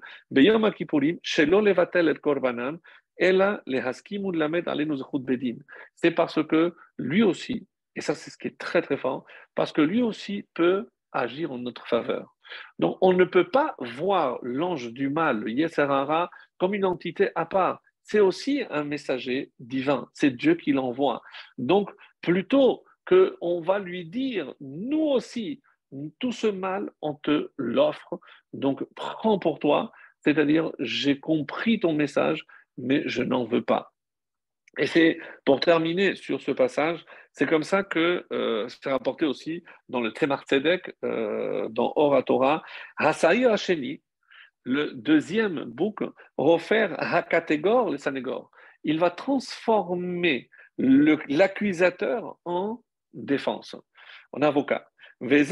C'est 5.95 6.11
parce 6.11 6.43
que 6.47 6.75
lui 6.99 7.23
aussi, 7.23 7.67
et 7.97 8.01
ça 8.01 8.15
c'est 8.15 8.31
ce 8.31 8.39
qui 8.39 8.49
est 8.49 8.59
très 8.59 8.83
très 8.83 8.97
fort, 8.97 9.25
parce 9.55 9.73
que 9.73 9.81
lui 9.81 10.03
aussi 10.03 10.47
peut 10.55 10.89
agir 11.13 11.51
en 11.51 11.59
notre 11.59 11.89
faveur. 11.89 12.37
Donc 12.79 12.99
on 13.01 13.13
ne 13.13 13.25
peut 13.25 13.49
pas 13.49 13.75
voir 13.79 14.39
l'ange 14.43 14.93
du 14.93 15.09
mal, 15.09 15.41
le 15.41 15.51
Yeserara, 15.51 16.31
comme 16.59 16.75
une 16.75 16.85
entité 16.85 17.31
à 17.35 17.47
part. 17.47 17.81
C'est 18.03 18.21
aussi 18.21 18.63
un 18.71 18.85
messager 18.85 19.51
divin, 19.59 20.09
c'est 20.13 20.31
Dieu 20.31 20.55
qui 20.55 20.71
l'envoie. 20.73 21.23
Donc 21.59 21.91
plutôt 22.21 22.85
qu'on 23.09 23.61
va 23.61 23.79
lui 23.81 24.05
dire, 24.05 24.55
nous 24.61 25.01
aussi, 25.01 25.61
tout 26.21 26.33
ce 26.33 26.47
mal, 26.47 26.91
on 27.01 27.15
te 27.15 27.51
l'offre, 27.57 28.21
donc 28.53 28.85
prends 28.95 29.39
pour 29.39 29.59
toi, 29.59 29.93
c'est-à-dire 30.21 30.73
j'ai 30.79 31.19
compris 31.19 31.81
ton 31.81 31.93
message, 31.93 32.47
mais 32.77 33.03
je 33.07 33.23
n'en 33.23 33.45
veux 33.45 33.63
pas. 33.63 33.93
Et 34.79 34.87
c'est 34.87 35.19
pour 35.45 35.61
terminer 35.61 36.17
sur 36.17 36.41
ce 36.41 36.51
passage, 36.51 37.05
c'est 37.37 37.47
comme 37.47 37.65
ça 37.65 37.83
que 37.83 38.25
euh, 38.33 38.67
c'est 38.69 38.91
rapporté 38.91 39.27
aussi 39.27 39.63
dans 39.91 40.01
le 40.01 40.11
Tremar 40.11 40.45
Tzedek, 40.45 40.97
euh, 41.05 41.69
dans 41.69 41.93
Oratora, 41.95 42.63
Hasaï 42.97 43.45
Hacheni, 43.45 44.01
le 44.65 44.93
deuxième 44.95 45.65
bouc, 45.65 45.99
refaire 46.39 46.95
Hakatégor, 46.99 47.91
le 47.91 47.99
Sanégor. 47.99 48.51
Il 48.85 48.99
va 48.99 49.11
transformer 49.11 50.49
l'accusateur 50.79 52.39
en 52.47 52.83
défense, 53.13 53.77
en 54.33 54.41
avocat. 54.41 54.89
La 55.21 55.45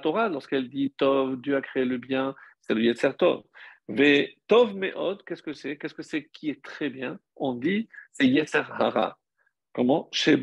Torah, 0.00 0.28
lorsqu'elle 0.28 0.68
dit 0.68 0.92
Tov, 0.96 1.40
Dieu 1.40 1.56
a 1.56 1.60
créé 1.60 1.84
le 1.84 1.98
bien, 1.98 2.34
c'est 2.62 2.74
le 2.74 2.82
Yetzer 2.82 3.14
Tov. 3.16 3.44
Ve 3.86 4.26
Tov 4.48 4.74
Meod, 4.74 5.22
qu'est-ce 5.24 5.42
que 5.42 5.52
c'est? 5.52 5.76
Qu'est-ce 5.76 5.94
que 5.94 6.02
c'est 6.02 6.24
qui 6.32 6.50
est 6.50 6.64
très 6.64 6.90
bien? 6.90 7.20
On 7.36 7.54
dit 7.54 7.88
c'est 8.14 8.26
Yetzer. 8.26 8.62
Comment? 9.74 10.08
C'est 10.12 10.38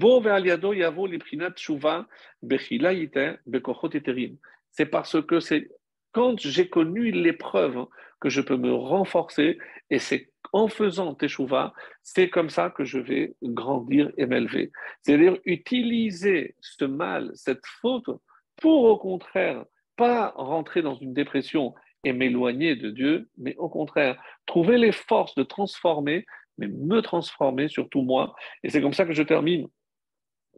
parce 4.85 5.21
que 5.21 5.39
c'est 5.39 5.69
quand 6.11 6.37
j'ai 6.39 6.67
connu 6.67 7.11
l'épreuve 7.11 7.85
que 8.19 8.29
je 8.29 8.41
peux 8.41 8.57
me 8.57 8.73
renforcer 8.73 9.57
et 9.89 9.99
c'est 9.99 10.29
en 10.53 10.67
faisant 10.67 11.15
teshuva, 11.15 11.73
c'est 12.03 12.29
comme 12.29 12.49
ça 12.49 12.69
que 12.69 12.83
je 12.83 12.99
vais 12.99 13.35
grandir 13.41 14.11
et 14.17 14.25
m'élever. 14.25 14.71
C'est-à-dire 15.01 15.37
utiliser 15.45 16.55
ce 16.59 16.83
mal, 16.83 17.31
cette 17.35 17.65
faute, 17.65 18.09
pour 18.57 18.83
au 18.83 18.97
contraire 18.97 19.63
pas 19.95 20.33
rentrer 20.35 20.81
dans 20.81 20.95
une 20.95 21.13
dépression 21.13 21.73
et 22.03 22.11
m'éloigner 22.11 22.75
de 22.75 22.89
Dieu, 22.89 23.29
mais 23.37 23.55
au 23.57 23.69
contraire 23.69 24.21
trouver 24.45 24.77
les 24.77 24.91
forces 24.91 25.35
de 25.35 25.43
transformer, 25.43 26.25
mais 26.57 26.67
me 26.67 27.01
transformer 27.01 27.67
surtout 27.67 28.01
moi. 28.01 28.35
Et 28.63 28.69
c'est 28.69 28.81
comme 28.81 28.93
ça 28.93 29.05
que 29.05 29.13
je 29.13 29.23
termine 29.23 29.67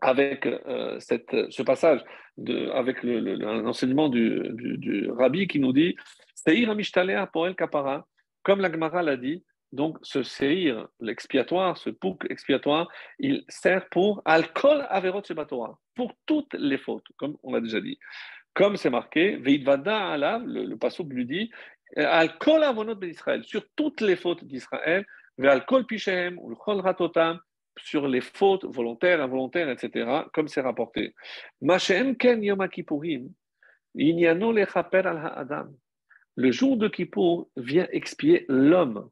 avec 0.02 0.46
euh, 0.46 1.00
cette, 1.00 1.36
ce 1.50 1.64
passage, 1.64 2.04
de, 2.38 2.70
avec 2.72 3.04
l'enseignement 3.04 4.10
du, 4.10 4.42
du, 4.54 5.10
rabbi 5.12 5.48
qui 5.48 5.60
nous 5.60 5.72
dit 5.72 5.96
Seir 6.36 6.70
Amishtalea 6.70 7.30
El 7.34 7.56
Kapara, 7.56 8.08
comme 8.42 8.60
la 8.60 8.72
Gemara 8.72 9.02
l'a 9.02 9.18
dit, 9.18 9.44
donc, 9.74 9.98
ce 10.04 10.22
seir, 10.22 10.88
l'expiatoire, 11.00 11.78
ce 11.78 11.90
pouk 11.90 12.28
expiatoire, 12.30 12.88
il 13.18 13.44
sert 13.50 13.90
pour 13.90 14.22
alcool 14.24 14.86
averot 14.88 15.24
pour 15.96 16.14
toutes 16.28 16.54
les 16.54 16.78
fautes, 16.78 17.08
comme 17.18 17.38
on 17.42 17.54
l'a 17.54 17.60
déjà 17.60 17.82
dit. 17.82 17.98
Comme 18.54 18.78
c'est 18.78 18.92
marqué, 18.92 19.38
veidvada 19.38 20.12
alav, 20.12 20.46
le, 20.46 20.66
le 20.66 20.78
passouk 20.78 21.12
lui 21.12 21.26
dit, 21.26 21.50
alcool 21.96 22.62
avonot 22.62 22.94
d'Israël, 22.94 23.44
sur 23.46 23.64
toutes 23.76 24.02
les 24.02 24.16
fautes 24.16 24.44
d'Israël, 24.44 25.08
sur 27.78 28.08
les 28.08 28.22
fautes 28.22 28.66
volontaires, 28.66 29.22
involontaires, 29.22 29.70
etc., 29.70 30.28
comme 30.32 30.48
c'est 30.48 30.62
rapporté. 30.62 31.14
Le 36.36 36.52
jour 36.52 36.78
de 36.78 36.88
Kippour 36.88 37.50
vient 37.56 37.88
expier 37.92 38.46
l'homme 38.48 39.10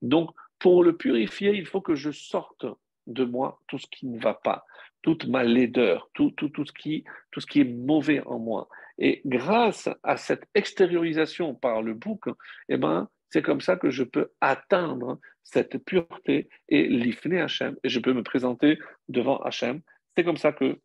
Donc, 0.00 0.30
pour 0.58 0.84
le 0.84 0.96
purifier, 0.96 1.54
il 1.54 1.66
faut 1.66 1.80
que 1.80 1.94
je 1.94 2.10
sorte 2.10 2.66
de 3.06 3.24
moi 3.24 3.60
tout 3.68 3.78
ce 3.78 3.86
qui 3.86 4.06
ne 4.06 4.18
va 4.18 4.32
pas, 4.34 4.64
toute 5.02 5.26
ma 5.26 5.44
laideur, 5.44 6.08
tout, 6.14 6.30
tout, 6.30 6.48
tout, 6.48 6.64
ce 6.64 6.72
qui, 6.72 7.04
tout 7.30 7.40
ce 7.40 7.46
qui 7.46 7.60
est 7.60 7.64
mauvais 7.64 8.22
en 8.24 8.38
moi. 8.38 8.68
Et 8.98 9.22
grâce 9.24 9.88
à 10.02 10.16
cette 10.16 10.44
extériorisation 10.54 11.54
par 11.54 11.82
le 11.82 11.94
bouc, 11.94 12.26
eh 12.68 12.76
ben, 12.76 13.08
c'est 13.30 13.42
comme 13.42 13.60
ça 13.60 13.76
que 13.76 13.90
je 13.90 14.04
peux 14.04 14.30
atteindre 14.40 15.18
cette 15.42 15.78
pureté 15.84 16.48
et 16.68 16.86
l'ifner 16.88 17.40
Hachem, 17.40 17.76
et 17.82 17.88
je 17.88 17.98
peux 18.00 18.12
me 18.12 18.22
présenter 18.22 18.78
devant 19.08 19.38
Hachem. 19.38 19.80
C'est 20.16 20.24
comme 20.24 20.36
ça 20.36 20.52
que 20.52 20.78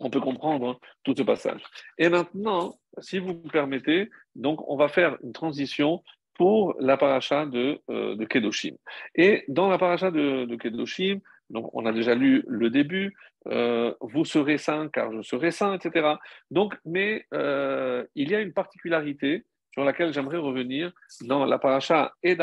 on 0.00 0.10
peut 0.10 0.20
comprendre 0.20 0.80
tout 1.04 1.14
ce 1.16 1.22
passage. 1.22 1.62
Et 1.98 2.08
maintenant, 2.08 2.78
si 3.00 3.18
vous 3.18 3.34
me 3.34 3.50
permettez, 3.50 4.10
donc 4.34 4.66
on 4.68 4.76
va 4.76 4.88
faire 4.88 5.16
une 5.22 5.32
transition 5.32 6.02
pour 6.34 6.74
la 6.80 6.96
paracha 6.96 7.44
de, 7.44 7.80
euh, 7.90 8.26
Kedoshim. 8.26 8.74
Et 9.14 9.44
dans 9.48 9.68
la 9.68 9.76
paracha 9.76 10.10
de, 10.10 10.56
Kedoshim, 10.56 11.20
donc 11.50 11.68
on 11.74 11.84
a 11.84 11.92
déjà 11.92 12.14
lu 12.14 12.44
le 12.48 12.70
début, 12.70 13.14
euh, 13.48 13.92
vous 14.00 14.24
serez 14.24 14.58
saint 14.58 14.88
car 14.88 15.12
je 15.12 15.22
serai 15.22 15.50
saint, 15.50 15.74
etc. 15.74 16.14
Donc, 16.50 16.74
mais 16.84 17.26
euh, 17.34 18.04
il 18.14 18.30
y 18.30 18.34
a 18.34 18.40
une 18.40 18.52
particularité 18.52 19.44
sur 19.72 19.84
laquelle 19.84 20.12
j'aimerais 20.12 20.36
revenir 20.36 20.92
dans 21.22 21.44
la 21.44 21.58
paracha 21.58 22.12
et 22.24 22.36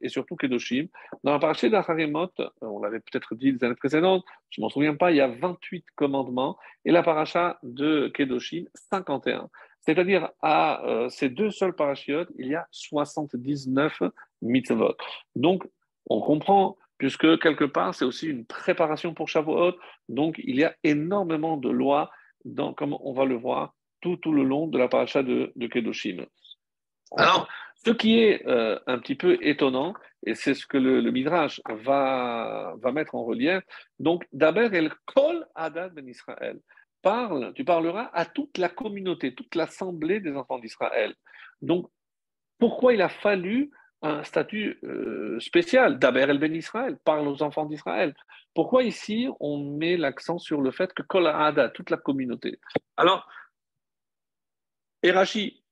et 0.00 0.08
surtout 0.08 0.36
Kedoshim. 0.36 0.86
Dans 1.22 1.32
la 1.32 1.38
paracha 1.38 1.68
d'Acharemot, 1.68 2.30
euh, 2.40 2.48
on 2.62 2.80
l'avait 2.80 3.00
peut-être 3.00 3.34
dit 3.34 3.52
les 3.52 3.64
années 3.64 3.74
précédentes, 3.74 4.24
je 4.50 4.60
ne 4.60 4.64
m'en 4.64 4.70
souviens 4.70 4.94
pas, 4.94 5.10
il 5.10 5.18
y 5.18 5.20
a 5.20 5.28
28 5.28 5.84
commandements 5.94 6.56
et 6.84 6.92
la 6.92 7.02
paracha 7.02 7.58
de 7.62 8.08
Kedoshim, 8.08 8.64
51. 8.74 9.50
C'est-à-dire, 9.80 10.30
à 10.42 10.82
ces 11.10 11.28
deux 11.28 11.52
seuls 11.52 11.76
parachiotes, 11.76 12.28
il 12.38 12.48
y 12.48 12.56
a 12.56 12.66
79 12.72 14.02
mitzvot. 14.42 14.96
Donc, 15.36 15.62
on 16.10 16.20
comprend 16.20 16.76
puisque 16.98 17.38
quelque 17.40 17.64
part, 17.64 17.94
c'est 17.94 18.04
aussi 18.04 18.28
une 18.28 18.46
préparation 18.46 19.14
pour 19.14 19.28
Shavuot. 19.28 19.76
Donc, 20.08 20.40
il 20.42 20.56
y 20.56 20.64
a 20.64 20.74
énormément 20.82 21.56
de 21.56 21.68
lois, 21.68 22.10
dans, 22.44 22.72
comme 22.72 22.96
on 23.00 23.12
va 23.12 23.24
le 23.24 23.36
voir, 23.36 23.74
tout, 24.00 24.16
tout 24.16 24.32
le 24.32 24.44
long 24.44 24.66
de 24.66 24.78
la 24.78 24.88
paracha 24.88 25.22
de, 25.22 25.52
de 25.56 25.66
Kedoshim. 25.66 26.26
Alors, 27.16 27.48
ce 27.74 27.90
qui 27.90 28.18
est 28.18 28.46
euh, 28.46 28.78
un 28.86 28.98
petit 28.98 29.14
peu 29.14 29.38
étonnant, 29.40 29.94
et 30.24 30.34
c'est 30.34 30.54
ce 30.54 30.66
que 30.66 30.76
le, 30.76 31.10
Midrash 31.10 31.60
va, 31.68 32.74
va 32.78 32.92
mettre 32.92 33.14
en 33.14 33.24
relief, 33.24 33.62
donc 33.98 34.26
d'abord, 34.32 34.72
elle 34.72 34.92
kol 35.04 35.46
Adad 35.54 35.94
ben 35.94 36.08
Israël. 36.08 36.58
Parle, 37.02 37.52
tu 37.54 37.64
parleras 37.64 38.10
à 38.12 38.24
toute 38.24 38.58
la 38.58 38.68
communauté, 38.68 39.34
toute 39.34 39.54
l'assemblée 39.54 40.18
des 40.18 40.34
enfants 40.34 40.58
d'Israël. 40.58 41.14
Donc, 41.62 41.88
pourquoi 42.58 42.94
il 42.94 43.02
a 43.02 43.08
fallu 43.08 43.70
un 44.02 44.22
statut 44.24 44.78
euh, 44.84 45.38
spécial. 45.40 45.98
d'Aber 45.98 46.26
el 46.28 46.38
Ben 46.38 46.54
Israël, 46.54 46.98
parle 47.04 47.26
aux 47.28 47.42
enfants 47.42 47.66
d'Israël. 47.66 48.14
Pourquoi 48.54 48.84
ici 48.84 49.28
on 49.40 49.58
met 49.76 49.96
l'accent 49.96 50.38
sur 50.38 50.60
le 50.60 50.70
fait 50.70 50.92
que 50.92 51.02
Kol 51.02 51.26
Ada, 51.26 51.68
toute 51.70 51.90
la 51.90 51.96
communauté? 51.96 52.58
Alors, 52.96 53.28
Erachi 55.02 55.62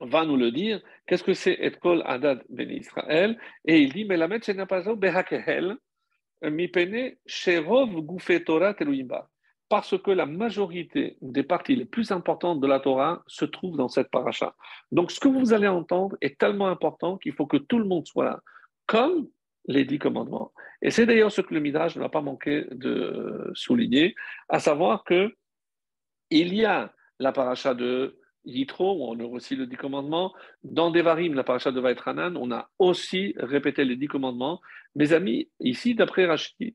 va 0.00 0.24
nous 0.24 0.36
le 0.36 0.50
dire, 0.50 0.80
qu'est-ce 1.06 1.24
que 1.24 1.34
c'est 1.34 1.52
Et 1.52 1.70
Kol 1.72 2.02
Adad 2.06 2.42
Ben 2.48 2.70
Israël? 2.70 3.38
Et 3.64 3.78
il 3.80 3.92
dit, 3.92 4.04
mais 4.04 4.16
la 4.16 4.28
Behakehel, 4.28 5.76
Mipene 6.42 7.16
Sherov 7.26 7.90
Goufe 8.00 8.44
Torah 8.44 8.74
Teluimba 8.74 9.31
parce 9.72 9.96
que 9.98 10.10
la 10.10 10.26
majorité 10.26 11.16
des 11.22 11.42
parties 11.42 11.76
les 11.76 11.86
plus 11.86 12.10
importantes 12.12 12.60
de 12.60 12.66
la 12.66 12.78
Torah 12.78 13.22
se 13.26 13.46
trouvent 13.46 13.78
dans 13.78 13.88
cette 13.88 14.10
paracha. 14.10 14.54
Donc, 14.90 15.10
ce 15.10 15.18
que 15.18 15.28
vous 15.28 15.54
allez 15.54 15.66
entendre 15.66 16.14
est 16.20 16.38
tellement 16.38 16.66
important 16.66 17.16
qu'il 17.16 17.32
faut 17.32 17.46
que 17.46 17.56
tout 17.56 17.78
le 17.78 17.86
monde 17.86 18.06
soit 18.06 18.26
là, 18.26 18.40
comme 18.84 19.28
les 19.64 19.86
dix 19.86 19.98
commandements. 19.98 20.52
Et 20.82 20.90
c'est 20.90 21.06
d'ailleurs 21.06 21.32
ce 21.32 21.40
que 21.40 21.54
le 21.54 21.60
Midrash 21.60 21.96
n'a 21.96 22.10
pas 22.10 22.20
manqué 22.20 22.66
de 22.70 23.50
souligner, 23.54 24.14
à 24.50 24.58
savoir 24.58 25.04
que 25.04 25.34
il 26.28 26.52
y 26.52 26.66
a 26.66 26.92
la 27.18 27.32
paracha 27.32 27.72
de 27.72 28.18
Yitro, 28.44 28.98
où 28.98 29.10
on 29.10 29.18
a 29.20 29.24
aussi 29.24 29.56
les 29.56 29.66
dix 29.66 29.78
commandements. 29.78 30.34
Dans 30.64 30.90
Devarim, 30.90 31.32
la 31.32 31.44
paracha 31.44 31.72
de 31.72 31.80
Vaitranan, 31.80 32.36
on 32.36 32.52
a 32.52 32.68
aussi 32.78 33.32
répété 33.38 33.86
les 33.86 33.96
dix 33.96 34.08
commandements. 34.08 34.60
Mes 34.96 35.14
amis, 35.14 35.48
ici, 35.60 35.94
d'après 35.94 36.26
Rachid, 36.26 36.74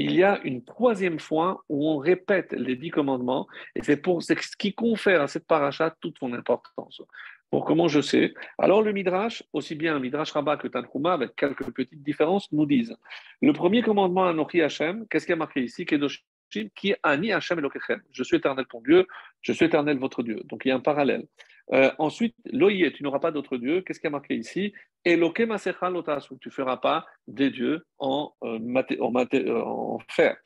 il 0.00 0.14
y 0.14 0.22
a 0.22 0.40
une 0.44 0.64
troisième 0.64 1.18
fois 1.18 1.64
où 1.68 1.88
on 1.90 1.98
répète 1.98 2.52
les 2.52 2.76
dix 2.76 2.90
commandements, 2.90 3.48
et 3.74 3.82
c'est 3.82 4.00
ce 4.04 4.56
qui 4.56 4.72
confère 4.72 5.22
à 5.22 5.26
cette 5.26 5.46
paracha 5.46 5.94
toute 6.00 6.18
son 6.18 6.32
importance. 6.32 7.02
Pour 7.50 7.64
comment 7.64 7.88
je 7.88 8.00
sais? 8.00 8.32
Alors 8.58 8.82
le 8.82 8.92
Midrash, 8.92 9.42
aussi 9.52 9.74
bien 9.74 9.96
un 9.96 9.98
Midrash 9.98 10.30
Rabbah 10.32 10.56
que 10.56 10.68
Tanhuma, 10.68 11.14
avec 11.14 11.34
quelques 11.34 11.68
petites 11.72 12.02
différences, 12.02 12.52
nous 12.52 12.66
disent 12.66 12.94
le 13.42 13.52
premier 13.52 13.82
commandement 13.82 14.26
à 14.26 14.32
Nochi 14.32 14.62
Hashem, 14.62 15.06
qu'est-ce 15.08 15.26
qui 15.26 15.32
a 15.32 15.36
marqué 15.36 15.62
ici? 15.62 15.84
Qui 15.84 16.94
Ani 17.02 17.32
Hashem 17.32 17.58
Elokechem. 17.58 18.00
Je 18.12 18.22
suis 18.22 18.36
éternel 18.36 18.66
ton 18.66 18.80
Dieu, 18.82 19.06
je 19.40 19.52
suis 19.52 19.64
éternel 19.64 19.98
votre 19.98 20.22
Dieu. 20.22 20.42
Donc 20.44 20.62
il 20.64 20.68
y 20.68 20.70
a 20.70 20.76
un 20.76 20.80
parallèle. 20.80 21.26
Euh, 21.72 21.90
ensuite, 21.98 22.34
loye, 22.50 22.90
tu 22.92 23.02
n'auras 23.02 23.18
pas 23.18 23.30
d'autre 23.30 23.56
Dieu. 23.56 23.82
Qu'est-ce 23.82 24.00
qui 24.00 24.06
a 24.06 24.10
marqué 24.10 24.34
ici? 24.34 24.72
Eloke 25.04 25.40
Masecha 25.40 25.90
Lotasu, 25.90 26.34
tu 26.40 26.48
ne 26.48 26.52
feras 26.52 26.78
pas 26.78 27.06
des 27.26 27.50
dieux 27.50 27.84
en, 27.98 28.32
euh, 28.42 28.58
euh, 28.58 29.62
en 29.62 29.98
fer. 30.08 30.36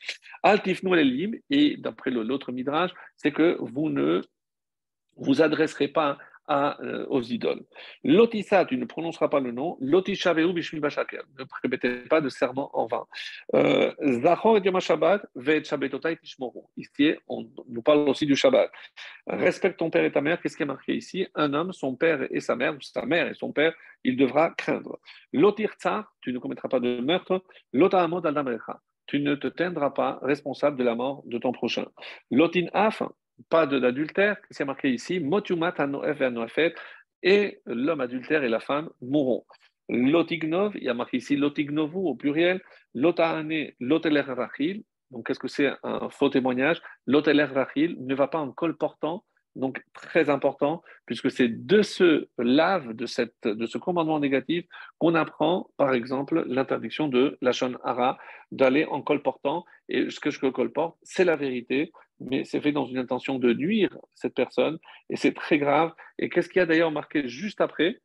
Altifnu 0.42 1.42
et 1.50 1.76
d'après 1.76 2.10
l'autre 2.10 2.52
Midrash, 2.52 2.90
c'est 3.16 3.32
que 3.32 3.56
vous 3.60 3.88
ne 3.88 4.20
vous 5.16 5.42
adresserez 5.42 5.88
pas 5.88 6.18
euh, 6.50 7.06
aux 7.08 7.22
idoles. 7.22 7.62
Lotissa, 8.04 8.64
tu 8.64 8.76
ne 8.76 8.84
prononceras 8.84 9.28
pas 9.28 9.40
le 9.40 9.52
nom. 9.52 9.78
Bishmi 9.80 10.80
bashaker. 10.80 11.22
Ne 11.38 11.44
répétez 11.62 12.04
pas 12.08 12.20
de 12.20 12.28
serment 12.28 12.70
en 12.76 12.86
vain. 12.86 13.06
Euh, 13.54 13.92
Zachor 14.22 14.58
et 14.58 14.80
Shabbat, 14.80 15.24
ve 15.34 15.62
shabbatotai 15.62 16.16
tishmoru. 16.16 16.62
Ici, 16.76 17.14
on 17.28 17.48
nous 17.68 17.82
parle 17.82 18.08
aussi 18.08 18.26
du 18.26 18.36
Shabbat. 18.36 18.70
Respecte 19.26 19.78
ton 19.78 19.90
père 19.90 20.04
et 20.04 20.12
ta 20.12 20.20
mère. 20.20 20.40
Qu'est-ce 20.40 20.56
qui 20.56 20.64
est 20.64 20.66
marqué 20.66 20.94
ici? 20.94 21.26
Un 21.34 21.54
homme, 21.54 21.72
son 21.72 21.94
père 21.94 22.26
et 22.30 22.40
sa 22.40 22.56
mère, 22.56 22.76
sa 22.80 23.06
mère 23.06 23.28
et 23.28 23.34
son 23.34 23.52
père, 23.52 23.74
il 24.04 24.16
devra 24.16 24.50
craindre. 24.50 24.98
Lotirtsa, 25.32 26.08
tu 26.20 26.32
ne 26.32 26.38
commettras 26.38 26.68
pas 26.68 26.80
de 26.80 27.00
meurtre. 27.00 27.44
Lotahamod 27.72 28.26
al 28.26 28.34
tu 29.06 29.20
ne 29.20 29.34
te 29.34 29.46
tiendras 29.48 29.90
pas 29.90 30.18
responsable 30.22 30.78
de 30.78 30.84
la 30.84 30.94
mort 30.94 31.22
de 31.26 31.38
ton 31.38 31.52
prochain. 31.52 31.86
Lotin 32.30 32.66
af, 32.72 33.02
pas 33.48 33.66
d'adultère, 33.66 34.36
c'est 34.50 34.64
marqué 34.64 34.90
ici, 34.90 35.20
motumat 35.20 35.74
et 37.22 37.60
l'homme 37.66 38.00
adultère 38.00 38.44
et 38.44 38.48
la 38.48 38.60
femme 38.60 38.90
mourront. 39.00 39.44
Lotignov, 39.88 40.76
il 40.76 40.84
y 40.84 40.88
a 40.88 40.94
marqué 40.94 41.18
ici 41.18 41.36
lotignovu 41.36 41.98
au 41.98 42.14
pluriel, 42.14 42.60
lotahane, 42.94 43.70
loteler 43.80 44.20
rachil, 44.20 44.82
donc 45.10 45.26
qu'est-ce 45.26 45.38
que 45.38 45.48
c'est 45.48 45.70
un 45.82 46.08
faux 46.08 46.30
témoignage? 46.30 46.80
Loteler 47.06 47.44
rachil 47.44 47.96
ne 48.00 48.14
va 48.14 48.28
pas 48.28 48.38
en 48.38 48.50
col 48.50 48.76
portant, 48.76 49.24
donc 49.54 49.82
très 49.92 50.30
important, 50.30 50.82
puisque 51.04 51.30
c'est 51.30 51.48
de 51.48 51.82
ce 51.82 52.28
lave, 52.38 52.94
de, 52.94 53.06
cette, 53.06 53.36
de 53.44 53.66
ce 53.66 53.76
commandement 53.76 54.18
négatif, 54.18 54.64
qu'on 54.98 55.14
apprend, 55.14 55.70
par 55.76 55.92
exemple, 55.92 56.44
l'interdiction 56.46 57.08
de 57.08 57.36
la 57.42 57.52
hara, 57.84 58.18
d'aller 58.50 58.86
en 58.86 59.02
colportant. 59.02 59.64
Et 59.90 60.08
ce 60.08 60.20
que 60.20 60.30
je 60.30 60.40
colporte, 60.40 60.96
c'est 61.02 61.24
la 61.24 61.36
vérité, 61.36 61.92
mais 62.30 62.44
c'est 62.44 62.60
fait 62.60 62.72
dans 62.72 62.86
une 62.86 62.98
intention 62.98 63.38
de 63.38 63.52
nuire 63.52 63.96
cette 64.14 64.34
personne, 64.34 64.78
et 65.10 65.16
c'est 65.16 65.34
très 65.34 65.58
grave. 65.58 65.92
Et 66.18 66.28
qu'est-ce 66.28 66.48
qu'il 66.48 66.60
y 66.60 66.62
a 66.62 66.66
d'ailleurs 66.66 66.90
marqué 66.90 67.28
juste 67.28 67.60
après? 67.60 68.00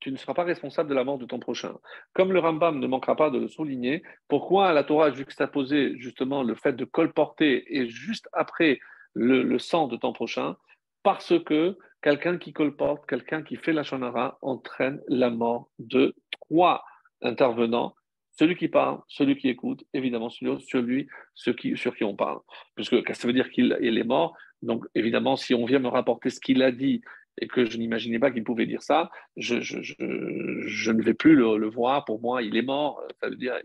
Tu 0.00 0.12
ne 0.12 0.16
seras 0.16 0.34
pas 0.34 0.44
responsable 0.44 0.88
de 0.88 0.94
la 0.94 1.02
mort 1.02 1.18
de 1.18 1.26
ton 1.26 1.40
prochain. 1.40 1.76
Comme 2.12 2.32
le 2.32 2.38
Rambam 2.38 2.78
ne 2.78 2.86
manquera 2.86 3.16
pas 3.16 3.30
de 3.30 3.38
le 3.38 3.48
souligner, 3.48 4.04
pourquoi 4.28 4.72
la 4.72 4.84
Torah 4.84 5.06
a 5.06 5.10
juxtaposé 5.10 5.98
justement 5.98 6.44
le 6.44 6.54
fait 6.54 6.74
de 6.74 6.84
colporter 6.84 7.64
et 7.76 7.88
juste 7.88 8.28
après 8.32 8.78
le, 9.14 9.58
sang 9.58 9.88
de 9.88 9.96
ton 9.96 10.12
prochain? 10.12 10.56
Parce 11.02 11.34
que 11.44 11.76
quelqu'un 12.02 12.38
qui 12.38 12.52
colporte, 12.52 13.04
quelqu'un 13.08 13.42
qui 13.42 13.56
fait 13.56 13.72
la 13.72 13.82
shonara 13.82 14.38
entraîne 14.42 15.02
la 15.08 15.30
mort 15.30 15.70
de 15.80 16.14
trois 16.30 16.84
intervenants 17.20 17.96
celui 18.38 18.54
qui 18.54 18.68
parle, 18.68 19.00
celui 19.08 19.36
qui 19.36 19.48
écoute, 19.48 19.84
évidemment 19.92 20.30
celui, 20.30 21.08
sur 21.34 21.56
qui 21.56 22.04
on 22.04 22.14
parle. 22.14 22.38
Puisque 22.76 22.96
ça 23.14 23.26
veut 23.26 23.32
dire 23.32 23.50
qu'il 23.50 23.72
est 23.72 24.04
mort? 24.04 24.36
Donc 24.62 24.84
évidemment, 24.94 25.36
si 25.36 25.54
on 25.54 25.64
vient 25.64 25.80
me 25.80 25.88
rapporter 25.88 26.30
ce 26.30 26.38
qu'il 26.38 26.62
a 26.62 26.70
dit 26.70 27.02
et 27.40 27.48
que 27.48 27.64
je 27.64 27.76
n'imaginais 27.78 28.20
pas 28.20 28.30
qu'il 28.30 28.44
pouvait 28.44 28.66
dire 28.66 28.82
ça, 28.82 29.10
je, 29.36 29.56
ne 29.56 31.02
vais 31.02 31.14
plus 31.14 31.34
le, 31.34 31.68
voir. 31.68 32.04
Pour 32.04 32.20
moi, 32.20 32.42
il 32.42 32.56
est 32.56 32.62
mort. 32.62 33.02
Ça 33.20 33.28
veut 33.28 33.36
dire, 33.36 33.56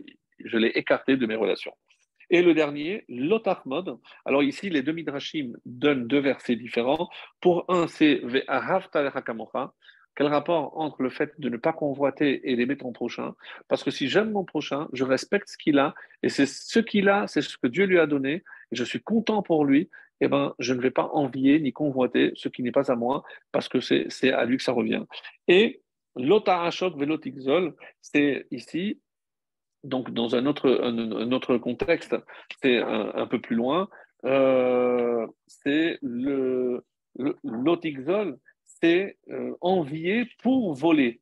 je 0.44 0.58
l'ai 0.58 0.72
écarté 0.74 1.16
de 1.16 1.26
mes 1.26 1.36
relations. 1.36 1.74
Et 2.30 2.42
le 2.42 2.52
dernier, 2.52 3.04
l'otachmod. 3.08 3.98
Alors 4.24 4.42
ici, 4.42 4.70
les 4.70 4.82
deux 4.82 4.92
midrashim 4.92 5.52
donnent 5.66 6.08
deux 6.08 6.20
versets 6.20 6.56
différents. 6.56 7.08
Pour 7.40 7.64
un, 7.68 7.86
c'est 7.86 8.22
quel 10.16 10.28
rapport 10.28 10.78
entre 10.78 11.02
le 11.02 11.10
fait 11.10 11.32
de 11.40 11.48
ne 11.48 11.56
pas 11.56 11.72
convoiter 11.72 12.50
et 12.50 12.56
d'aimer 12.56 12.76
ton 12.76 12.92
prochain? 12.92 13.34
Parce 13.68 13.82
que 13.82 13.90
si 13.90 14.08
j'aime 14.08 14.30
mon 14.30 14.44
prochain, 14.44 14.88
je 14.92 15.04
respecte 15.04 15.48
ce 15.48 15.58
qu'il 15.58 15.78
a, 15.78 15.94
et 16.22 16.28
c'est 16.28 16.46
ce 16.46 16.78
qu'il 16.78 17.08
a, 17.08 17.26
c'est 17.26 17.42
ce 17.42 17.58
que 17.58 17.66
Dieu 17.66 17.84
lui 17.86 17.98
a 17.98 18.06
donné, 18.06 18.44
et 18.70 18.76
je 18.76 18.84
suis 18.84 19.02
content 19.02 19.42
pour 19.42 19.64
lui, 19.64 19.90
eh 20.20 20.28
ben, 20.28 20.54
je 20.58 20.72
ne 20.72 20.80
vais 20.80 20.90
pas 20.92 21.10
envier 21.12 21.58
ni 21.60 21.72
convoiter 21.72 22.32
ce 22.36 22.48
qui 22.48 22.62
n'est 22.62 22.72
pas 22.72 22.90
à 22.90 22.96
moi, 22.96 23.24
parce 23.50 23.68
que 23.68 23.80
c'est 23.80 24.32
à 24.32 24.44
lui 24.44 24.56
que 24.56 24.62
ça 24.62 24.72
revient. 24.72 25.04
Et 25.48 25.82
l'otarachok 26.16 26.96
velotikzol, 26.96 27.74
c'est 28.00 28.46
ici, 28.50 29.00
donc 29.82 30.12
dans 30.12 30.36
un 30.36 30.46
autre, 30.46 30.70
un, 30.82 31.32
autre 31.32 31.58
contexte, 31.58 32.16
c'est 32.62 32.78
un, 32.78 33.26
peu 33.26 33.40
plus 33.40 33.56
loin, 33.56 33.88
euh, 34.24 35.26
c'est 35.46 35.98
le, 36.00 36.84
le 37.18 37.34
c'est 38.84 39.16
euh, 39.30 39.54
envier 39.62 40.28
pour 40.42 40.74
voler. 40.74 41.20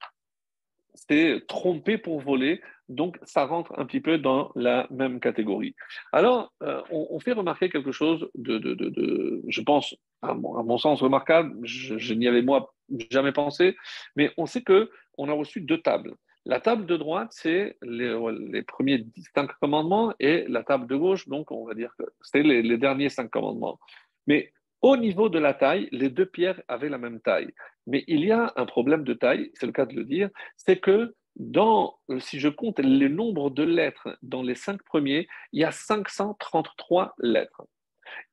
C'est 0.95 1.47
tromper 1.47 1.97
pour 1.97 2.21
voler. 2.21 2.61
Donc, 2.89 3.19
ça 3.23 3.47
rentre 3.47 3.73
un 3.79 3.87
petit 3.87 4.01
peu 4.01 4.19
dans 4.19 4.51
la 4.57 4.89
même 4.91 5.21
catégorie. 5.21 5.75
Alors, 6.13 6.53
euh, 6.65 6.83
on, 6.91 7.19
fait 7.21 7.33
remarquer 7.33 7.71
quelque 7.71 7.93
chose 7.93 8.29
de, 8.35 9.43
je 9.47 9.61
pense, 9.61 9.95
à 10.23 10.35
mon, 10.35 10.77
sens 10.77 11.01
remarquable. 11.01 11.57
Je, 11.63 12.15
n'y 12.15 12.27
avais 12.27 12.43
moi 12.43 12.75
jamais 13.11 13.33
pensé, 13.33 13.77
mais 14.17 14.33
on 14.37 14.47
sait 14.47 14.63
que 14.63 14.91
on 15.17 15.29
a 15.29 15.33
reçu 15.33 15.61
deux 15.61 15.81
tables. 15.81 16.15
La 16.45 16.61
table 16.61 16.85
de 16.85 16.97
droite, 16.97 17.29
c'est 17.31 17.77
les, 17.83 18.63
premiers 18.63 19.07
cinq 19.35 19.53
commandements, 19.61 20.13
et 20.19 20.45
la 20.49 20.65
table 20.65 20.89
de 20.89 20.97
gauche, 20.97 21.29
donc 21.29 21.53
on 21.53 21.65
va 21.65 21.75
dire 21.75 21.95
que 21.97 22.05
c'est 22.21 22.43
les, 22.43 22.61
les 22.63 22.77
derniers 22.77 23.09
cinq 23.09 23.31
commandements. 23.31 23.79
Mais 24.27 24.53
au 24.83 24.97
niveau 24.97 25.29
de 25.29 25.39
la 25.39 25.55
taille, 25.55 25.89
les 25.93 26.11
deux 26.11 26.27
pierres 26.27 26.61
avaient 26.69 26.89
la 26.89 26.99
même 26.99 27.21
taille. 27.21 27.53
Mais 27.87 28.05
il 28.09 28.25
y 28.25 28.33
a 28.33 28.53
un 28.57 28.67
problème 28.67 29.05
de 29.05 29.15
taille, 29.15 29.51
c'est 29.55 29.67
le 29.67 29.73
cas 29.73 29.87
de 29.87 29.95
le 29.95 30.05
dire, 30.05 30.29
c'est 30.57 30.79
que 30.79 31.15
dans, 31.37 31.99
si 32.19 32.41
je 32.41 32.49
compte 32.49 32.79
le 32.79 33.09
nombre 33.09 33.49
de 33.51 33.63
lettres 33.63 34.19
dans 34.23 34.43
les 34.43 34.55
cinq 34.55 34.83
premiers, 34.83 35.29
il 35.53 35.61
y 35.61 35.65
a 35.65 35.71
533 35.71 37.15
lettres. 37.21 37.63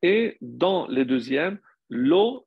Et 0.01 0.37
dans 0.41 0.87
les 0.87 1.05
deuxièmes, 1.05 1.59
l'eau 1.89 2.45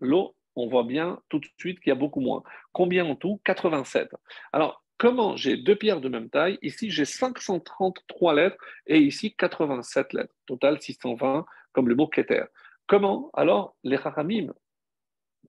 L'eau, 0.00 0.36
on 0.54 0.68
voit 0.68 0.84
bien 0.84 1.20
tout 1.28 1.40
de 1.40 1.46
suite 1.58 1.80
qu'il 1.80 1.90
y 1.90 1.92
a 1.92 1.96
beaucoup 1.96 2.20
moins. 2.20 2.44
Combien 2.72 3.04
en 3.04 3.16
tout? 3.16 3.40
87. 3.44 4.14
Alors, 4.52 4.84
comment 4.96 5.36
j'ai 5.36 5.56
deux 5.56 5.74
pierres 5.74 6.00
de 6.00 6.08
même 6.08 6.30
taille? 6.30 6.56
Ici, 6.62 6.90
j'ai 6.90 7.04
533 7.04 8.34
lettres 8.34 8.56
et 8.86 8.98
ici 8.98 9.34
87 9.34 10.12
lettres. 10.12 10.34
Total 10.46 10.80
620, 10.80 11.46
comme 11.72 11.88
le 11.88 11.96
mot 11.96 12.06
Keter. 12.06 12.44
Comment 12.88 13.30
alors 13.34 13.76
les 13.84 13.96
Haramim 13.96 14.52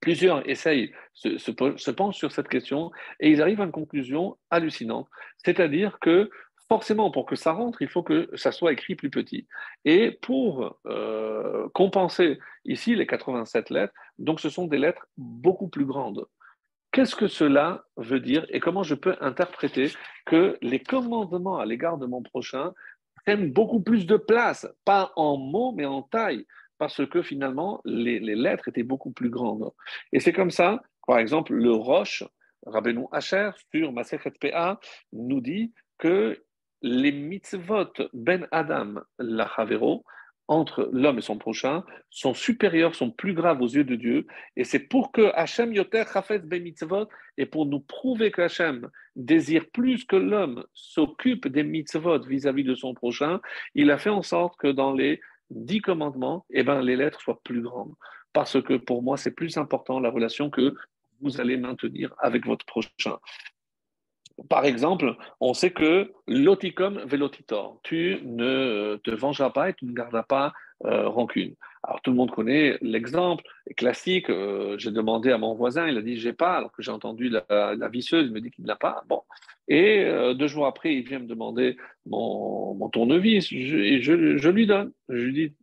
Plusieurs 0.02 0.48
essayent, 0.48 0.94
se, 1.14 1.38
se, 1.38 1.92
pensent 1.92 2.16
sur 2.16 2.32
cette 2.32 2.48
question 2.48 2.92
et 3.20 3.32
ils 3.32 3.42
arrivent 3.42 3.60
à 3.60 3.66
une 3.66 3.72
conclusion 3.72 4.38
hallucinante. 4.50 5.10
C'est-à-dire 5.44 6.00
que 6.00 6.30
forcément, 6.70 7.12
pour 7.12 7.26
que 7.26 7.36
ça 7.36 7.52
rentre, 7.52 7.82
il 7.82 7.90
faut 7.90 8.04
que 8.04 8.30
ça 8.36 8.52
soit 8.52 8.72
écrit 8.72 8.96
plus 8.96 9.10
petit. 9.10 9.48
Et 9.86 10.12
pour 10.12 10.80
euh, 10.86 11.68
compenser 11.74 12.40
ici 12.64 12.96
les 12.96 13.08
87 13.08 13.72
lettres, 13.72 13.94
donc 14.20 14.40
ce 14.40 14.50
sont 14.50 14.68
des 14.68 14.78
lettres 14.78 15.08
beaucoup 15.18 15.68
plus 15.68 15.86
grandes. 15.86 16.28
Qu'est-ce 16.92 17.16
que 17.16 17.28
cela 17.28 17.86
veut 17.98 18.20
dire 18.20 18.46
et 18.50 18.60
comment 18.60 18.84
je 18.84 18.96
peux 18.96 19.16
interpréter 19.20 19.92
que 20.26 20.58
les 20.62 20.80
commandements 20.80 21.58
à 21.58 21.66
l'égard 21.66 21.98
de 21.98 22.06
mon 22.06 22.22
prochain 22.22 22.74
prennent 23.26 23.52
beaucoup 23.52 23.82
plus 23.82 24.06
de 24.06 24.18
place, 24.18 24.68
pas 24.86 25.12
en 25.16 25.38
mots, 25.38 25.74
mais 25.76 25.86
en 25.86 26.04
taille, 26.04 26.46
parce 26.80 27.06
que 27.06 27.22
finalement, 27.22 27.82
les, 27.86 28.20
lettres 28.20 28.70
étaient 28.70 28.84
beaucoup 28.84 29.12
plus 29.12 29.30
grandes. 29.30 29.70
Et 30.14 30.20
c'est 30.20 30.34
comme 30.34 30.50
ça, 30.50 30.82
par 31.06 31.20
exemple, 31.20 31.54
le 31.54 31.74
Roche, 31.74 32.24
Rabbeinu 32.66 33.06
Hacher, 33.12 33.52
sur 33.72 33.92
Masechet 33.92 34.32
PA, 34.40 34.80
nous 35.12 35.42
dit 35.42 35.74
que 35.98 36.42
les 36.82 37.12
mitzvot 37.12 37.92
ben 38.14 38.48
Adam 38.52 39.02
lachavero, 39.20 40.06
entre 40.48 40.90
l'homme 40.92 41.20
et 41.20 41.22
son 41.22 41.38
prochain, 41.38 41.84
sont 42.10 42.34
supérieurs, 42.34 42.96
sont 42.96 43.12
plus 43.12 43.34
graves 43.34 43.62
aux 43.62 43.68
yeux 43.68 43.84
de 43.84 43.96
Dieu. 43.96 44.26
Et 44.56 44.64
c'est 44.64 44.80
pour 44.80 45.12
que 45.12 45.32
Hachem 45.36 45.74
Yoter 45.74 46.06
Chafetz 46.12 46.44
ben 46.44 46.64
mitzvot, 46.64 47.08
et 47.38 47.46
pour 47.46 47.66
nous 47.66 47.82
prouver 47.82 48.32
que 48.32 48.42
Hachem 48.42 48.90
désire 49.18 49.66
plus 49.72 50.06
que 50.06 50.16
l'homme 50.16 50.64
s'occupe 50.74 51.48
des 51.50 51.64
mitzvot 51.64 52.20
vis-à-vis 52.26 52.64
de 52.64 52.74
son 52.74 52.94
prochain, 52.94 53.42
il 53.76 53.92
a 53.92 53.98
fait 53.98 54.10
en 54.10 54.24
sorte 54.24 54.58
que 54.58 54.70
dans 54.70 54.94
les 54.94 55.20
dix 55.50 55.82
commandements, 55.82 56.46
eh 56.50 56.64
ben, 56.64 56.82
les 56.82 56.96
lettres 56.96 57.22
soient 57.22 57.40
plus 57.44 57.62
grandes. 57.62 57.94
Parce 58.34 58.62
que 58.62 58.76
pour 58.76 59.02
moi, 59.02 59.18
c'est 59.18 59.32
plus 59.32 59.58
important 59.58 60.00
la 60.00 60.10
relation 60.10 60.50
que 60.50 60.76
vous 61.22 61.42
allez 61.42 61.58
maintenir 61.58 62.14
avec 62.20 62.46
votre 62.46 62.66
prochain. 62.66 63.18
Par 64.48 64.66
exemple, 64.66 65.16
on 65.42 65.54
sait 65.54 65.72
que 65.72 66.14
l'oticum 66.28 67.00
velotitor, 67.00 67.80
tu 67.84 68.20
ne 68.24 68.98
te 69.04 69.12
vengeras 69.12 69.50
pas 69.50 69.70
et 69.70 69.74
tu 69.74 69.86
ne 69.86 69.92
garderas 69.92 70.24
pas 70.24 70.54
euh, 70.86 71.10
rancune. 71.10 71.56
Alors 71.84 72.02
tout 72.02 72.12
le 72.12 72.18
monde 72.18 72.32
connaît 72.32 72.78
l'exemple 72.82 73.44
classique. 73.78 74.30
Euh, 74.30 74.78
j'ai 74.78 74.92
demandé 74.92 75.32
à 75.32 75.38
mon 75.38 75.54
voisin, 75.54 75.88
il 75.88 75.98
a 75.98 76.02
dit 76.02 76.18
j'ai 76.18 76.34
pas, 76.34 76.58
alors 76.58 76.72
que 76.72 76.82
j'ai 76.82 76.92
entendu 76.92 77.30
la, 77.30 77.90
visseuse, 77.90 78.28
il 78.28 78.34
me 78.34 78.42
dit 78.42 78.52
qu'il 78.52 78.64
ne 78.64 78.68
l'a 78.68 78.76
pas. 78.76 79.04
Bon, 79.08 79.22
et 79.68 80.04
euh, 80.04 80.34
deux 80.34 80.48
jours 80.48 80.66
après, 80.66 80.94
il 80.96 81.08
vient 81.08 81.20
me 81.20 81.28
demander 81.28 81.78
mon, 82.06 82.90
tournevis 82.90 83.52
et 83.52 84.02
je, 84.02 84.50
lui 84.50 84.68
donne. 84.68 84.92
Je 85.08 85.24
lui 85.26 85.34
dis 85.34 85.56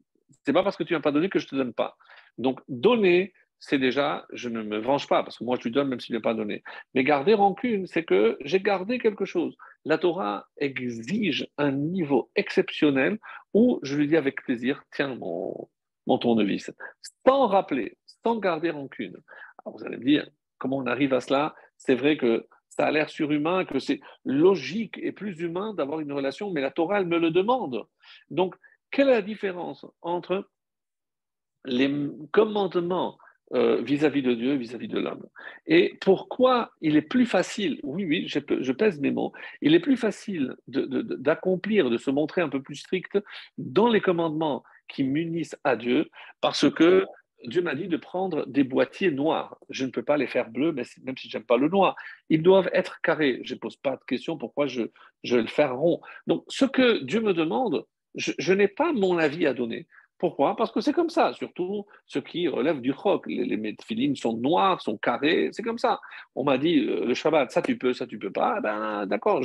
c'est 0.45 0.53
pas 0.53 0.63
parce 0.63 0.77
que 0.77 0.85
tu 0.85 0.95
n'as 0.95 1.01
pas 1.01 1.13
donné 1.13 1.29
que 1.29 1.39
je 1.39 1.49
te 1.49 1.57
donne 1.57 1.75
pas. 1.75 1.97
Donc 2.39 2.61
donner, 2.69 3.35
c'est 3.59 3.79
déjà, 3.79 4.27
je 4.33 4.49
ne 4.49 4.63
me 4.63 4.79
venge 4.79 5.09
pas, 5.09 5.23
parce 5.23 5.39
que 5.39 5.45
moi 5.45 5.57
je 5.59 5.65
lui 5.65 5.71
donne 5.73 5.89
même 5.89 6.01
s'il 6.01 6.15
n'est 6.15 6.23
pas 6.23 6.35
donné. 6.35 6.63
Mais 6.95 7.05
garder 7.05 7.35
rancune, 7.35 7.87
c'est 7.87 8.05
que 8.05 8.39
j'ai 8.43 8.61
gardé 8.61 8.99
quelque 8.99 9.25
chose. 9.25 9.57
La 9.85 9.99
Torah 9.99 10.47
exige 10.57 11.49
un 11.59 11.73
niveau 11.73 12.31
exceptionnel 12.37 13.19
où 13.55 13.81
je 13.83 13.97
lui 13.97 14.07
dis 14.07 14.17
avec 14.17 14.43
plaisir, 14.45 14.83
tiens 14.93 15.15
mon, 15.17 15.69
mon 16.07 16.19
tournevis, 16.19 16.71
sans 17.27 17.47
rappeler, 17.47 17.97
sans 18.25 18.37
garder 18.37 18.71
rancune. 18.71 19.17
Vous 19.65 19.85
allez 19.85 19.97
me 19.97 20.05
dire, 20.05 20.29
comment 20.59 20.79
on 20.79 20.87
arrive 20.87 21.15
à 21.15 21.21
cela? 21.21 21.55
C'est 21.77 21.95
vrai 21.95 22.17
que 22.17 22.47
ça 22.69 22.87
a 22.87 22.91
l'air 22.91 23.09
surhumain, 23.09 23.65
que 23.65 23.79
c'est 23.79 24.01
logique 24.25 24.99
et 24.99 25.13
plus 25.13 25.41
humain 25.41 25.75
d'avoir 25.75 26.01
une 26.01 26.13
relation, 26.13 26.51
mais 26.51 26.61
la 26.61 26.71
Torah, 26.71 27.03
me 27.03 27.19
le 27.19 27.31
demande. 27.31 27.87
Donc, 28.31 28.55
quelle 28.91 29.09
est 29.09 29.13
la 29.13 29.23
différence 29.23 29.87
entre 30.03 30.49
les 31.65 31.91
commandements 32.33 33.19
euh, 33.55 33.81
vis-à-vis 33.81 34.23
de 34.23 34.35
Dieu, 34.35 34.55
vis-à-vis 34.55 34.89
de 34.89 34.99
l'homme. 34.99 35.25
Et 35.69 35.97
pourquoi 36.01 36.73
il 36.81 36.97
est 36.97 37.03
plus 37.03 37.27
facile, 37.27 37.79
oui, 37.85 38.05
oui, 38.05 38.27
je, 38.27 38.73
pèse 38.73 38.99
mes 38.99 39.13
mots, 39.13 39.33
il 39.63 39.73
est 39.75 39.81
plus 39.81 39.97
facile 39.97 40.57
d'accomplir, 40.67 41.89
de, 41.89 41.97
se 41.97 42.11
montrer 42.11 42.41
un 42.41 42.49
peu 42.49 42.61
plus 42.61 42.75
strict 42.75 43.19
dans 43.57 43.89
les 43.89 44.01
commandements 44.01 44.65
qui 44.89 45.05
munissent 45.05 45.57
à 45.63 45.77
Dieu, 45.77 46.11
parce 46.41 46.69
que 46.69 47.07
Dieu 47.45 47.63
m'a 47.63 47.77
dit 47.77 47.87
de 47.87 47.97
prendre 47.97 48.45
des 48.47 48.65
boîtiers 48.65 49.13
noirs. 49.13 49.57
Je 49.71 49.85
ne 49.85 49.93
peux 49.93 50.03
pas 50.03 50.17
les 50.17 50.27
faire 50.27 50.51
bleus, 50.51 50.73
même 50.73 51.17
si 51.17 51.31
j'aime 51.31 51.45
pas 51.45 51.57
le 51.57 51.69
noir. 51.69 51.95
Ils 52.29 52.43
doivent 52.43 52.71
être 52.73 53.01
carrés. 53.01 53.41
Je 53.45 53.55
ne 53.55 53.61
pose 53.61 53.77
pas 53.77 53.97
de 53.97 54.05
question 54.09 54.37
pourquoi 54.37 54.67
je, 54.67 54.83
je 55.23 55.37
vais 55.37 55.43
le 55.43 55.49
faire 55.49 55.77
rond. 55.77 56.01
Donc, 56.27 56.45
ce 56.49 56.65
que 56.65 57.05
Dieu 57.05 57.21
me 57.21 57.33
demande, 57.33 57.85
je 58.17 58.53
n'ai 58.53 58.69
pas 58.69 58.93
mon 58.93 59.19
avis 59.19 59.47
à 59.47 59.55
donner. 59.55 59.87
Pourquoi? 60.19 60.57
Parce 60.57 60.73
que 60.73 60.81
c'est 60.81 60.95
comme 60.95 61.11
ça, 61.11 61.35
surtout 61.35 61.87
ce 62.07 62.19
qui 62.19 62.49
relève 62.49 62.81
du 62.81 62.91
roc. 62.91 63.27
Les, 63.27 63.45
les 63.45 64.15
sont 64.15 64.37
noirs, 64.37 64.81
sont 64.81 64.97
carrés, 64.97 65.51
c'est 65.53 65.63
comme 65.63 65.79
ça. 65.79 66.01
On 66.35 66.45
m'a 66.45 66.57
dit 66.57 66.79
euh, 66.79 67.05
le 67.05 67.15
Shabbat, 67.15 67.51
ça 67.51 67.61
tu 67.61 67.77
peux, 67.77 67.93
ça 67.93 68.07
tu 68.07 68.19
peux 68.19 68.33
pas. 68.33 68.57
Eh 68.59 68.63
ben 68.63 69.07
d'accord, 69.07 69.43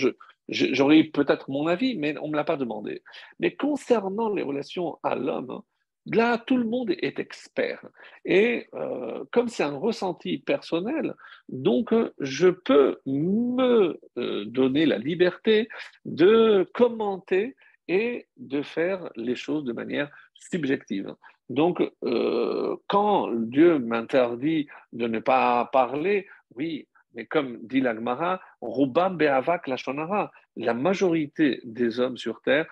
j'aurais 0.47 0.99
eu 0.99 1.11
peut-être 1.11 1.49
mon 1.49 1.67
avis, 1.67 1.97
mais 1.97 2.17
on 2.19 2.27
ne 2.27 2.31
me 2.31 2.37
l'a 2.37 2.45
pas 2.45 2.55
demandé. 2.55 3.03
Mais 3.39 3.55
concernant 3.55 4.33
les 4.33 4.43
relations 4.43 4.97
à 5.03 5.15
l'homme, 5.15 5.61
là 6.05 6.37
tout 6.37 6.55
le 6.55 6.63
monde 6.63 6.91
est 6.91 7.19
expert. 7.19 7.85
Et 8.23 8.67
euh, 8.73 9.25
comme 9.31 9.49
c'est 9.49 9.63
un 9.63 9.77
ressenti 9.77 10.37
personnel, 10.37 11.15
donc 11.49 11.93
je 12.19 12.47
peux 12.47 13.01
me 13.05 13.99
euh, 14.17 14.45
donner 14.45 14.85
la 14.85 14.97
liberté 14.97 15.67
de 16.05 16.65
commenter 16.73 17.57
et 17.89 18.27
de 18.37 18.61
faire 18.61 19.09
les 19.17 19.35
choses 19.35 19.65
de 19.65 19.73
manière 19.73 20.09
subjective. 20.49 21.15
Donc, 21.49 21.81
euh, 22.03 22.77
quand 22.87 23.29
Dieu 23.33 23.79
m'interdit 23.79 24.67
de 24.93 25.07
ne 25.07 25.19
pas 25.19 25.69
parler, 25.73 26.27
oui, 26.55 26.87
mais 27.13 27.25
comme 27.25 27.57
dit 27.61 27.81
l'Agmara, 27.81 28.41
Rubam 28.61 29.17
Be'avak 29.17 29.67
la 29.67 29.77
Shonara, 29.77 30.31
la 30.55 30.73
majorité 30.73 31.59
des 31.63 31.99
hommes 31.99 32.17
sur 32.17 32.41
terre, 32.41 32.67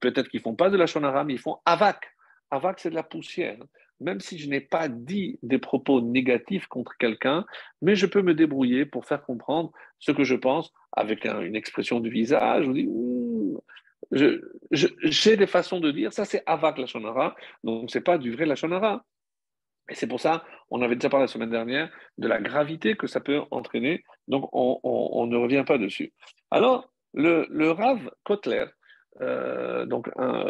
peut-être 0.00 0.28
qu'ils 0.28 0.40
font 0.40 0.54
pas 0.54 0.70
de 0.70 0.76
la 0.76 0.86
Shonara, 0.86 1.24
mais 1.24 1.34
ils 1.34 1.38
font 1.38 1.58
Avak. 1.64 2.14
Avak, 2.50 2.80
c'est 2.80 2.90
de 2.90 2.94
la 2.94 3.02
poussière. 3.02 3.58
Même 4.00 4.20
si 4.20 4.38
je 4.38 4.48
n'ai 4.48 4.60
pas 4.60 4.88
dit 4.88 5.38
des 5.42 5.58
propos 5.58 6.00
négatifs 6.00 6.66
contre 6.66 6.96
quelqu'un, 6.98 7.44
mais 7.82 7.94
je 7.94 8.06
peux 8.06 8.22
me 8.22 8.34
débrouiller 8.34 8.86
pour 8.86 9.04
faire 9.04 9.22
comprendre 9.22 9.72
ce 9.98 10.10
que 10.10 10.24
je 10.24 10.34
pense 10.34 10.72
avec 10.92 11.26
une 11.26 11.54
expression 11.54 12.00
du 12.00 12.10
visage. 12.10 12.66
J'ai 14.12 15.36
des 15.36 15.46
façons 15.46 15.80
de 15.80 15.90
dire, 15.90 16.12
ça 16.12 16.24
c'est 16.24 16.42
Avak 16.46 16.78
la 16.78 16.86
Shonara, 16.86 17.34
donc 17.64 17.90
c'est 17.90 18.00
pas 18.00 18.18
du 18.18 18.32
vrai 18.32 18.46
la 18.46 18.56
Shonara. 18.56 19.04
Et 19.88 19.94
c'est 19.94 20.06
pour 20.06 20.20
ça, 20.20 20.44
on 20.70 20.82
avait 20.82 20.94
déjà 20.94 21.10
parlé 21.10 21.24
la 21.24 21.28
semaine 21.28 21.50
dernière 21.50 21.90
de 22.18 22.28
la 22.28 22.40
gravité 22.40 22.96
que 22.96 23.08
ça 23.08 23.20
peut 23.20 23.40
entraîner, 23.50 24.04
donc 24.28 24.48
on, 24.52 25.26
ne 25.26 25.36
revient 25.36 25.64
pas 25.66 25.78
dessus. 25.78 26.12
Alors, 26.50 26.92
le, 27.12 27.46
le 27.50 27.72
Rav 27.72 28.10
Kotler, 28.22 28.66
euh, 29.20 29.84
donc 29.86 30.08
un, 30.16 30.44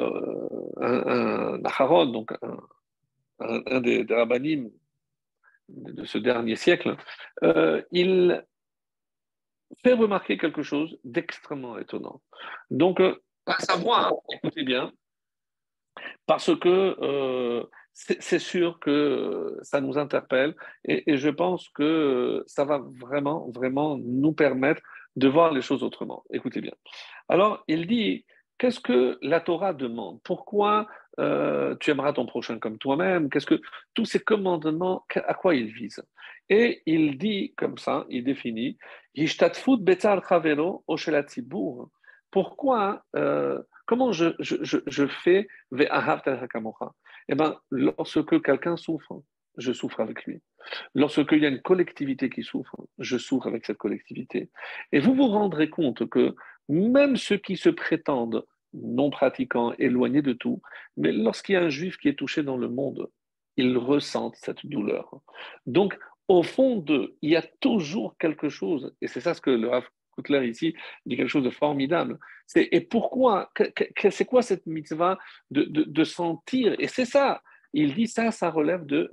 un, 0.80 1.54
un 1.64 2.06
donc 2.06 2.32
un, 3.40 3.80
des, 3.80 4.04
des 4.04 4.14
rabbinim 4.14 4.70
de 5.68 6.04
ce 6.04 6.18
dernier 6.18 6.56
siècle, 6.56 6.96
euh, 7.42 7.82
il 7.92 8.44
fait 9.82 9.94
remarquer 9.94 10.36
quelque 10.36 10.62
chose 10.62 10.98
d'extrêmement 11.04 11.78
étonnant. 11.78 12.20
Donc, 12.70 13.00
euh, 13.00 13.16
à 13.50 13.60
savoir, 13.60 14.14
écoutez 14.32 14.62
bien, 14.62 14.92
parce 16.26 16.56
que 16.56 16.96
euh, 17.00 17.64
c'est 17.92 18.38
sûr 18.38 18.78
que 18.78 19.58
ça 19.62 19.80
nous 19.80 19.98
interpelle 19.98 20.54
et, 20.84 21.16
je 21.16 21.28
pense 21.28 21.68
que 21.70 22.44
ça 22.46 22.64
va 22.64 22.80
vraiment, 23.00 23.50
vraiment 23.50 23.98
nous 23.98 24.32
permettre 24.32 24.80
de 25.16 25.28
voir 25.28 25.52
les 25.52 25.60
choses 25.60 25.82
autrement. 25.82 26.22
Écoutez 26.32 26.60
bien. 26.60 26.72
Alors, 27.28 27.64
il 27.66 27.86
dit, 27.86 28.24
qu'est-ce 28.58 28.80
que 28.80 29.18
la 29.22 29.40
Torah 29.40 29.74
demande? 29.74 30.20
Pourquoi 30.22 30.86
euh, 31.18 31.74
tu 31.80 31.90
aimeras 31.90 32.12
ton 32.12 32.26
prochain 32.26 32.58
comme 32.58 32.78
toi-même? 32.78 33.28
Qu'est-ce 33.28 33.46
que 33.46 33.60
tous 33.94 34.04
ces 34.04 34.20
commandements, 34.20 35.04
à 35.14 35.34
quoi 35.34 35.56
ils 35.56 35.72
visent? 35.72 36.04
Et 36.48 36.82
il 36.86 37.18
dit 37.18 37.54
comme 37.56 37.76
ça, 37.76 38.06
il 38.08 38.24
définit, 38.24 38.78
chavelo 39.26 40.84
pourquoi, 42.30 43.04
euh, 43.16 43.60
comment 43.86 44.12
je, 44.12 44.34
je, 44.38 44.78
je, 44.86 45.06
fais 45.06 45.48
Eh 45.72 47.34
bien, 47.34 47.58
lorsque 47.70 48.42
quelqu'un 48.42 48.76
souffre, 48.76 49.22
je 49.56 49.72
souffre 49.72 50.00
avec 50.00 50.24
lui. 50.24 50.40
Lorsqu'il 50.94 51.42
y 51.42 51.46
a 51.46 51.48
une 51.48 51.62
collectivité 51.62 52.30
qui 52.30 52.42
souffre, 52.42 52.76
je 52.98 53.18
souffre 53.18 53.46
avec 53.46 53.66
cette 53.66 53.78
collectivité. 53.78 54.50
Et 54.92 55.00
vous 55.00 55.14
vous 55.14 55.28
rendrez 55.28 55.70
compte 55.70 56.08
que 56.08 56.34
même 56.68 57.16
ceux 57.16 57.38
qui 57.38 57.56
se 57.56 57.68
prétendent 57.68 58.44
non 58.72 59.10
pratiquants, 59.10 59.72
éloignés 59.78 60.22
de 60.22 60.32
tout, 60.32 60.62
mais 60.96 61.12
lorsqu'il 61.12 61.54
y 61.54 61.56
a 61.56 61.62
un 61.62 61.68
juif 61.70 61.96
qui 61.98 62.08
est 62.08 62.18
touché 62.18 62.42
dans 62.42 62.56
le 62.56 62.68
monde, 62.68 63.10
ils 63.56 63.76
ressentent 63.76 64.36
cette 64.36 64.64
douleur. 64.66 65.20
Donc, 65.66 65.98
au 66.28 66.42
fond 66.42 66.76
d'eux, 66.76 67.16
il 67.22 67.30
y 67.30 67.36
a 67.36 67.42
toujours 67.60 68.16
quelque 68.18 68.48
chose, 68.48 68.94
et 69.00 69.08
c'est 69.08 69.20
ça 69.20 69.34
ce 69.34 69.40
que 69.40 69.50
le 69.50 69.68
Rav 69.68 69.88
Kotler 70.20 70.48
ici 70.48 70.74
dit 71.06 71.16
quelque 71.16 71.28
chose 71.28 71.44
de 71.44 71.50
formidable. 71.50 72.18
Et 72.56 72.80
pourquoi 72.80 73.52
C'est 74.10 74.24
quoi 74.24 74.42
cette 74.42 74.66
mitzvah 74.66 75.18
de, 75.50 75.62
de, 75.64 76.04
sentir? 76.04 76.74
Et 76.78 76.88
c'est 76.88 77.04
ça. 77.04 77.42
Il 77.72 77.94
dit 77.94 78.08
ça, 78.08 78.32
ça 78.32 78.50
relève 78.50 78.84
de 78.84 79.10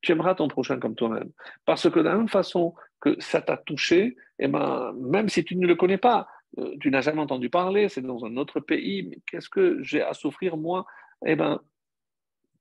Tu 0.00 0.12
aimeras 0.12 0.34
ton 0.34 0.48
prochain 0.48 0.78
comme 0.78 0.94
toi-même. 0.94 1.30
Parce 1.66 1.90
que 1.90 1.98
de 1.98 2.04
la 2.04 2.16
même 2.16 2.28
façon 2.28 2.74
que 3.00 3.16
ça 3.20 3.42
t'a 3.42 3.58
touché, 3.58 4.16
et 4.38 4.44
eh 4.44 4.48
ben, 4.48 4.94
même 4.98 5.28
si 5.28 5.44
tu 5.44 5.56
ne 5.56 5.66
le 5.66 5.74
connais 5.74 5.98
pas, 5.98 6.28
euh, 6.58 6.74
tu 6.80 6.90
n'as 6.90 7.02
jamais 7.02 7.20
entendu 7.20 7.50
parler, 7.50 7.88
c'est 7.88 8.00
dans 8.00 8.24
un 8.24 8.36
autre 8.38 8.60
pays, 8.60 9.02
mais 9.02 9.18
qu'est-ce 9.26 9.50
que 9.50 9.82
j'ai 9.82 10.02
à 10.02 10.14
souffrir 10.14 10.56
moi? 10.56 10.86
Eh 11.26 11.36
bien, 11.36 11.60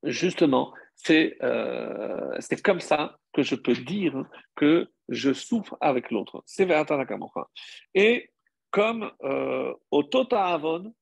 justement, 0.04 0.74
euh, 1.10 2.36
c'est 2.40 2.62
comme 2.62 2.80
ça 2.80 3.18
que 3.34 3.44
je 3.44 3.56
peux 3.56 3.74
dire 3.74 4.26
que 4.56 4.88
je 5.10 5.34
souffre 5.34 5.78
avec 5.82 6.12
l'autre. 6.12 6.44
C'est 6.46 6.66
Et 7.94 8.32
comme 8.72 9.12
euh, 9.24 9.74
Otota 9.92 10.46
Avon, 10.46 10.94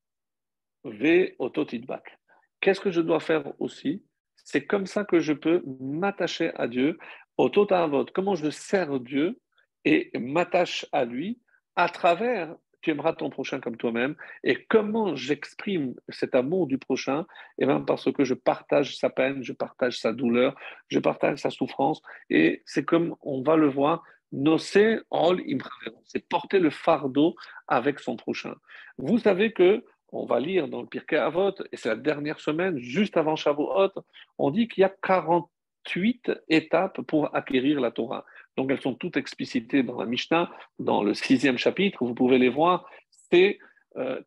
Ve 0.84 1.34
Ototidbak. 1.40 2.20
Qu'est-ce 2.60 2.82
que 2.82 2.92
je 2.92 3.02
dois 3.02 3.20
faire 3.20 3.54
aussi? 3.60 4.04
C'est 4.36 4.66
comme 4.66 4.86
ça 4.86 5.06
que 5.06 5.20
je 5.20 5.34
peux 5.34 5.64
m'attacher 5.80 6.52
à 6.56 6.68
Dieu. 6.68 6.98
Otota 7.38 7.84
Avon, 7.84 8.06
comment 8.14 8.36
je 8.36 8.50
sers 8.50 9.00
Dieu 9.00 9.40
et 9.86 10.12
m'attache 10.18 10.86
à 10.92 11.06
lui 11.06 11.40
à 11.76 11.90
travers 11.90 12.56
tu 12.84 12.92
aimeras 12.92 13.14
ton 13.14 13.30
prochain 13.30 13.60
comme 13.60 13.78
toi-même. 13.78 14.16
Et 14.44 14.66
comment 14.66 15.16
j'exprime 15.16 15.96
cet 16.10 16.36
amour 16.36 16.68
du 16.68 16.78
prochain? 16.78 17.26
Eh 17.58 17.66
bien, 17.66 17.82
parce 17.82 18.12
que 18.12 18.24
je 18.24 18.36
partage 18.36 18.98
sa 18.98 19.10
peine, 19.10 19.44
je 19.44 19.54
partage 19.54 20.00
sa 20.00 20.14
douleur, 20.14 20.56
je 20.90 21.00
partage 21.00 21.40
sa 21.40 21.50
souffrance. 21.50 22.02
Et 22.30 22.62
c'est 22.66 22.86
comme 22.86 23.16
on 23.22 23.42
va 23.42 23.56
le 23.56 23.68
voir, 23.68 24.04
nosé 24.32 25.00
all 25.12 25.42
c'est 26.06 26.28
porter 26.28 26.60
le 26.60 26.70
fardeau 26.70 27.36
avec 27.68 28.00
son 28.00 28.16
prochain. 28.16 28.56
Vous 28.98 29.20
savez 29.20 29.54
que 29.54 29.84
on 30.12 30.26
va 30.26 30.40
lire 30.40 30.68
dans 30.68 30.82
le 30.82 30.88
Pirkei 30.88 31.18
Avot, 31.18 31.56
et 31.72 31.78
c'est 31.78 31.90
la 31.90 31.96
dernière 31.96 32.40
semaine, 32.40 32.78
juste 32.78 33.18
avant 33.18 33.36
Shavuot, 33.36 33.90
on 34.38 34.52
dit 34.52 34.68
qu'il 34.68 34.82
y 34.82 34.86
a 34.86 34.94
48 35.02 36.32
étapes 36.50 37.02
pour 37.02 37.36
acquérir 37.36 37.82
la 37.82 37.90
Torah. 37.90 38.24
Donc 38.58 38.72
elles 38.72 38.82
sont 38.82 38.96
toutes 38.96 39.18
explicitées 39.18 39.84
dans 39.84 40.00
la 40.00 40.06
Mishnah, 40.06 40.52
dans 40.80 41.04
le 41.04 41.14
sixième 41.14 41.58
chapitre, 41.58 42.06
vous 42.06 42.14
pouvez 42.14 42.38
les 42.38 42.50
voir, 42.50 42.86
c'est 43.32 43.60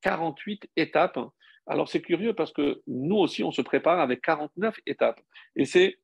48 0.03 0.65
euh, 0.65 0.83
étapes. 0.83 1.19
Alors 1.67 1.89
c'est 1.89 2.01
curieux 2.01 2.33
parce 2.33 2.53
que 2.53 2.83
nous 2.87 3.17
aussi, 3.17 3.43
on 3.43 3.51
se 3.51 3.63
prépare 3.63 4.01
avec 4.01 4.21
49 4.23 4.79
étapes. 4.87 5.21
Et 5.57 5.65
c'est 5.65 5.99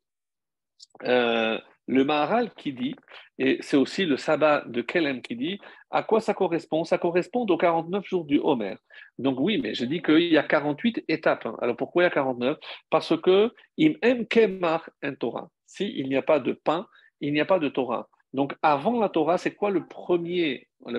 euh, 1.04 1.58
le 1.86 2.04
Maharal 2.04 2.52
qui 2.54 2.72
dit, 2.72 2.94
et 3.38 3.58
c'est 3.60 3.76
aussi 3.76 4.04
le 4.04 4.16
sabbat 4.16 4.64
de 4.66 4.82
Kelem 4.82 5.20
qui 5.20 5.36
dit, 5.36 5.58
à 5.90 6.02
quoi 6.02 6.20
ça 6.20 6.34
correspond? 6.34 6.84
Ça 6.84 6.98
correspond 6.98 7.44
aux 7.46 7.56
49 7.56 8.04
jours 8.06 8.24
du 8.24 8.38
Homer. 8.38 8.76
Donc 9.18 9.38
oui, 9.40 9.60
mais 9.62 9.74
je 9.74 9.84
dis 9.84 10.00
qu'il 10.02 10.32
y 10.32 10.38
a 10.38 10.42
48 10.42 11.04
étapes. 11.08 11.46
Alors 11.60 11.76
pourquoi 11.76 12.02
il 12.02 12.06
y 12.06 12.08
a 12.08 12.10
49 12.10 12.58
Parce 12.90 13.20
que 13.20 13.52
im 13.78 13.94
em 14.02 14.24
kemar 14.26 14.88
en 15.04 15.14
Torah. 15.14 15.48
S'il 15.66 16.08
n'y 16.08 16.16
a 16.16 16.22
pas 16.22 16.38
de 16.38 16.52
pain, 16.52 16.86
il 17.20 17.32
n'y 17.32 17.40
a 17.40 17.46
pas 17.46 17.58
de 17.58 17.68
Torah. 17.68 18.08
Donc, 18.32 18.54
avant 18.62 18.98
la 18.98 19.08
Torah, 19.08 19.38
c'est 19.38 19.54
quoi 19.54 19.70
la 19.70 19.80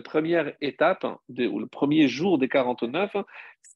première 0.02 0.54
étape, 0.62 1.06
ou 1.30 1.60
le 1.60 1.68
premier 1.68 2.08
jour 2.08 2.38
des 2.38 2.48
49 2.48 3.16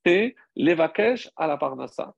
C'est 0.05 0.36
l'évakesh 0.55 1.30
à 1.36 1.47
la 1.47 1.58
Parnassa. 1.58 2.16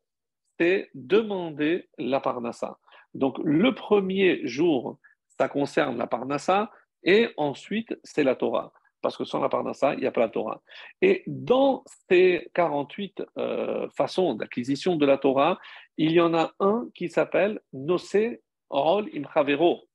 C'est 0.59 0.89
demander 0.93 1.87
la 1.97 2.19
Parnassa. 2.19 2.77
Donc, 3.13 3.37
le 3.43 3.73
premier 3.73 4.45
jour, 4.45 4.99
ça 5.37 5.47
concerne 5.47 5.97
la 5.97 6.07
Parnassa, 6.07 6.69
et 7.03 7.29
ensuite, 7.37 7.97
c'est 8.03 8.23
la 8.23 8.35
Torah. 8.35 8.73
Parce 9.01 9.15
que 9.15 9.23
sans 9.23 9.39
la 9.39 9.47
Parnassa, 9.47 9.93
il 9.93 10.01
n'y 10.01 10.07
a 10.07 10.11
pas 10.11 10.21
la 10.21 10.29
Torah. 10.29 10.61
Et 11.01 11.23
dans 11.25 11.85
ces 12.09 12.49
48 12.53 13.23
euh, 13.37 13.87
façons 13.95 14.33
d'acquisition 14.33 14.97
de 14.97 15.05
la 15.05 15.17
Torah, 15.17 15.57
il 15.97 16.11
y 16.11 16.19
en 16.19 16.33
a 16.33 16.51
un 16.59 16.89
qui 16.93 17.09
s'appelle 17.09 17.61
Nosé 17.71 18.41
Rol 18.69 19.09
Imchavero. 19.15 19.87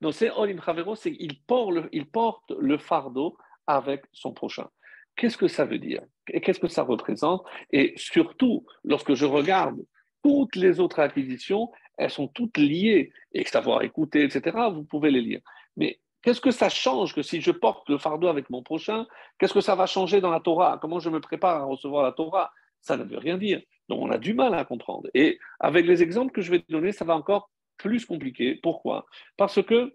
Donc, 0.00 0.14
c'est 0.14 0.30
Olim 0.30 0.60
Chavero, 0.60 0.94
c'est 0.94 1.12
qu'il 1.12 1.40
porte, 1.42 1.72
le, 1.72 1.88
il 1.92 2.06
porte 2.06 2.50
le 2.58 2.78
fardeau 2.78 3.36
avec 3.66 4.04
son 4.12 4.32
prochain. 4.32 4.68
Qu'est-ce 5.16 5.36
que 5.36 5.48
ça 5.48 5.64
veut 5.64 5.78
dire? 5.78 6.02
Et 6.28 6.40
qu'est-ce 6.40 6.60
que 6.60 6.68
ça 6.68 6.82
représente? 6.82 7.44
Et 7.70 7.94
surtout, 7.96 8.66
lorsque 8.82 9.14
je 9.14 9.26
regarde 9.26 9.78
toutes 10.22 10.56
les 10.56 10.80
autres 10.80 11.00
acquisitions, 11.00 11.70
elles 11.96 12.10
sont 12.10 12.28
toutes 12.28 12.58
liées. 12.58 13.12
Et 13.32 13.44
savoir 13.44 13.82
écouter, 13.82 14.24
etc., 14.24 14.56
vous 14.72 14.84
pouvez 14.84 15.10
les 15.10 15.20
lire. 15.20 15.40
Mais 15.76 16.00
qu'est-ce 16.22 16.40
que 16.40 16.50
ça 16.50 16.68
change 16.68 17.14
que 17.14 17.22
si 17.22 17.40
je 17.40 17.50
porte 17.50 17.88
le 17.88 17.98
fardeau 17.98 18.28
avec 18.28 18.50
mon 18.50 18.62
prochain 18.62 19.06
Qu'est-ce 19.38 19.54
que 19.54 19.60
ça 19.60 19.74
va 19.74 19.86
changer 19.86 20.20
dans 20.20 20.30
la 20.30 20.40
Torah? 20.40 20.78
Comment 20.80 20.98
je 20.98 21.10
me 21.10 21.20
prépare 21.20 21.62
à 21.62 21.64
recevoir 21.64 22.02
la 22.02 22.12
Torah? 22.12 22.52
Ça 22.80 22.96
ne 22.96 23.04
veut 23.04 23.18
rien 23.18 23.38
dire. 23.38 23.60
Donc 23.88 24.00
on 24.00 24.10
a 24.10 24.18
du 24.18 24.34
mal 24.34 24.54
à 24.54 24.64
comprendre. 24.64 25.08
Et 25.14 25.38
avec 25.60 25.86
les 25.86 26.02
exemples 26.02 26.32
que 26.32 26.42
je 26.42 26.50
vais 26.50 26.64
donner, 26.68 26.92
ça 26.92 27.04
va 27.04 27.14
encore 27.14 27.50
plus 27.76 28.04
compliqué. 28.06 28.56
Pourquoi? 28.56 29.06
Parce 29.36 29.62
que 29.62 29.94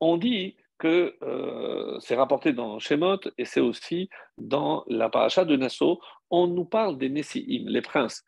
on 0.00 0.16
dit 0.16 0.56
que 0.78 1.16
euh, 1.22 1.98
c'est 2.00 2.14
rapporté 2.14 2.52
dans 2.52 2.78
Shemot 2.78 3.20
et 3.36 3.44
c'est 3.44 3.60
aussi 3.60 4.08
dans 4.36 4.84
la 4.86 5.08
paracha 5.08 5.44
de 5.44 5.56
Nassau, 5.56 6.00
on 6.30 6.46
nous 6.46 6.64
parle 6.64 6.98
des 6.98 7.08
Nessiim, 7.08 7.64
les 7.66 7.82
princes. 7.82 8.24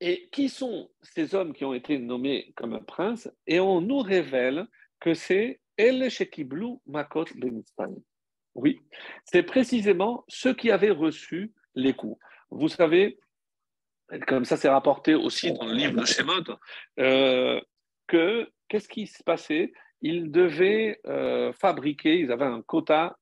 Et 0.00 0.28
qui 0.30 0.48
sont 0.48 0.90
ces 1.00 1.34
hommes 1.34 1.52
qui 1.52 1.64
ont 1.64 1.74
été 1.74 1.98
nommés 1.98 2.52
comme 2.56 2.84
princes? 2.84 3.30
Et 3.46 3.60
on 3.60 3.80
nous 3.80 4.00
révèle 4.00 4.66
que 5.00 5.14
c'est 5.14 5.60
El 5.76 6.10
Shekiblu 6.10 6.78
Makot 6.86 7.26
Ben 7.36 7.62
Oui, 8.54 8.80
c'est 9.24 9.42
précisément 9.42 10.24
ceux 10.28 10.54
qui 10.54 10.70
avaient 10.70 10.90
reçu 10.90 11.52
les 11.74 11.94
coups. 11.94 12.18
Vous 12.50 12.68
savez, 12.68 13.18
comme 14.26 14.44
ça 14.44 14.56
c'est 14.56 14.68
rapporté 14.68 15.14
aussi 15.14 15.52
dans 15.52 15.66
le 15.66 15.74
livre 15.74 16.00
de 16.00 16.04
Shemot, 16.04 16.58
euh, 16.98 17.60
que 18.06 18.48
qu'est-ce 18.68 18.88
qui 18.88 19.06
se 19.06 19.22
passait? 19.22 19.72
Ils 20.02 20.30
devaient 20.30 21.00
euh, 21.06 21.52
fabriquer, 21.52 22.18
ils 22.18 22.30
avaient 22.30 22.44
un 22.44 22.62
quota, 22.62 23.18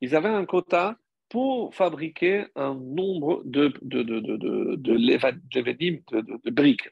ils 0.00 0.14
avaient 0.14 0.28
un 0.28 0.44
quota 0.44 0.96
pour 1.28 1.74
fabriquer 1.74 2.46
un 2.54 2.74
nombre 2.74 3.42
de, 3.44 3.72
de, 3.82 4.02
de, 4.02 4.20
de, 4.20 4.36
de, 4.36 4.76
de 4.76 6.50
briques. 6.50 6.90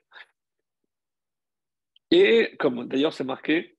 Et 2.11 2.57
comme 2.59 2.89
d'ailleurs 2.89 3.13
c'est 3.13 3.25
marqué, 3.25 3.77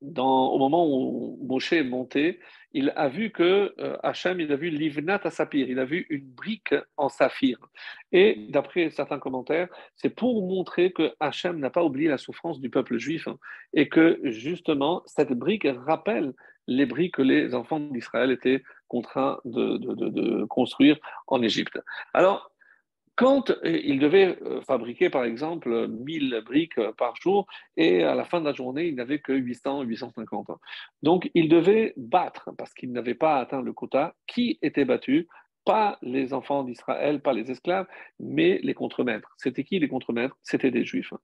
dans, 0.00 0.48
au 0.48 0.58
moment 0.58 0.86
où 0.86 1.38
Moshe 1.42 1.72
est 1.72 1.82
monté, 1.82 2.40
il 2.72 2.92
a 2.96 3.08
vu 3.08 3.30
que 3.30 3.74
euh, 3.78 3.96
Hachem, 4.02 4.40
il 4.40 4.52
a 4.52 4.56
vu 4.56 4.68
l'ivnat 4.68 5.20
à 5.24 5.30
saphir, 5.30 5.68
il 5.68 5.78
a 5.78 5.84
vu 5.84 6.06
une 6.10 6.26
brique 6.26 6.74
en 6.96 7.08
saphir. 7.08 7.58
Et 8.12 8.46
d'après 8.50 8.90
certains 8.90 9.18
commentaires, 9.18 9.68
c'est 9.94 10.10
pour 10.10 10.46
montrer 10.46 10.92
que 10.92 11.14
Hachem 11.20 11.58
n'a 11.58 11.70
pas 11.70 11.84
oublié 11.84 12.08
la 12.08 12.18
souffrance 12.18 12.60
du 12.60 12.68
peuple 12.68 12.98
juif 12.98 13.28
hein, 13.28 13.38
et 13.72 13.88
que 13.88 14.20
justement, 14.24 15.02
cette 15.06 15.32
brique 15.32 15.66
rappelle 15.86 16.34
les 16.66 16.84
briques 16.84 17.14
que 17.14 17.22
les 17.22 17.54
enfants 17.54 17.80
d'Israël 17.80 18.30
étaient 18.30 18.62
contraints 18.88 19.38
de, 19.44 19.78
de 19.78 20.44
construire 20.44 20.98
en 21.28 21.42
Égypte. 21.42 21.80
Alors, 22.12 22.50
quand 23.16 23.50
euh, 23.50 23.80
il 23.82 23.98
devait 23.98 24.38
euh, 24.42 24.60
fabriquer, 24.60 25.08
par 25.10 25.24
exemple, 25.24 25.88
1000 25.88 26.42
briques 26.44 26.78
euh, 26.78 26.92
par 26.92 27.16
jour, 27.16 27.46
et 27.76 28.04
à 28.04 28.14
la 28.14 28.24
fin 28.24 28.40
de 28.40 28.44
la 28.44 28.52
journée, 28.52 28.86
il 28.86 28.94
n'avait 28.94 29.18
que 29.18 29.32
800, 29.32 29.82
850. 29.82 30.50
Donc, 31.02 31.30
il 31.34 31.48
devait 31.48 31.94
battre, 31.96 32.50
parce 32.58 32.74
qu'il 32.74 32.92
n'avait 32.92 33.14
pas 33.14 33.38
atteint 33.38 33.62
le 33.62 33.72
quota, 33.72 34.14
qui 34.26 34.58
était 34.60 34.84
battu 34.84 35.28
Pas 35.64 35.98
les 36.02 36.34
enfants 36.34 36.62
d'Israël, 36.62 37.20
pas 37.20 37.32
les 37.32 37.50
esclaves, 37.50 37.86
mais 38.20 38.60
les 38.62 38.74
contremaîtres. 38.74 39.34
C'était 39.38 39.64
qui 39.64 39.78
les 39.78 39.88
contremaîtres? 39.88 40.36
C'était 40.42 40.70
des 40.70 40.84
juifs. 40.84 41.14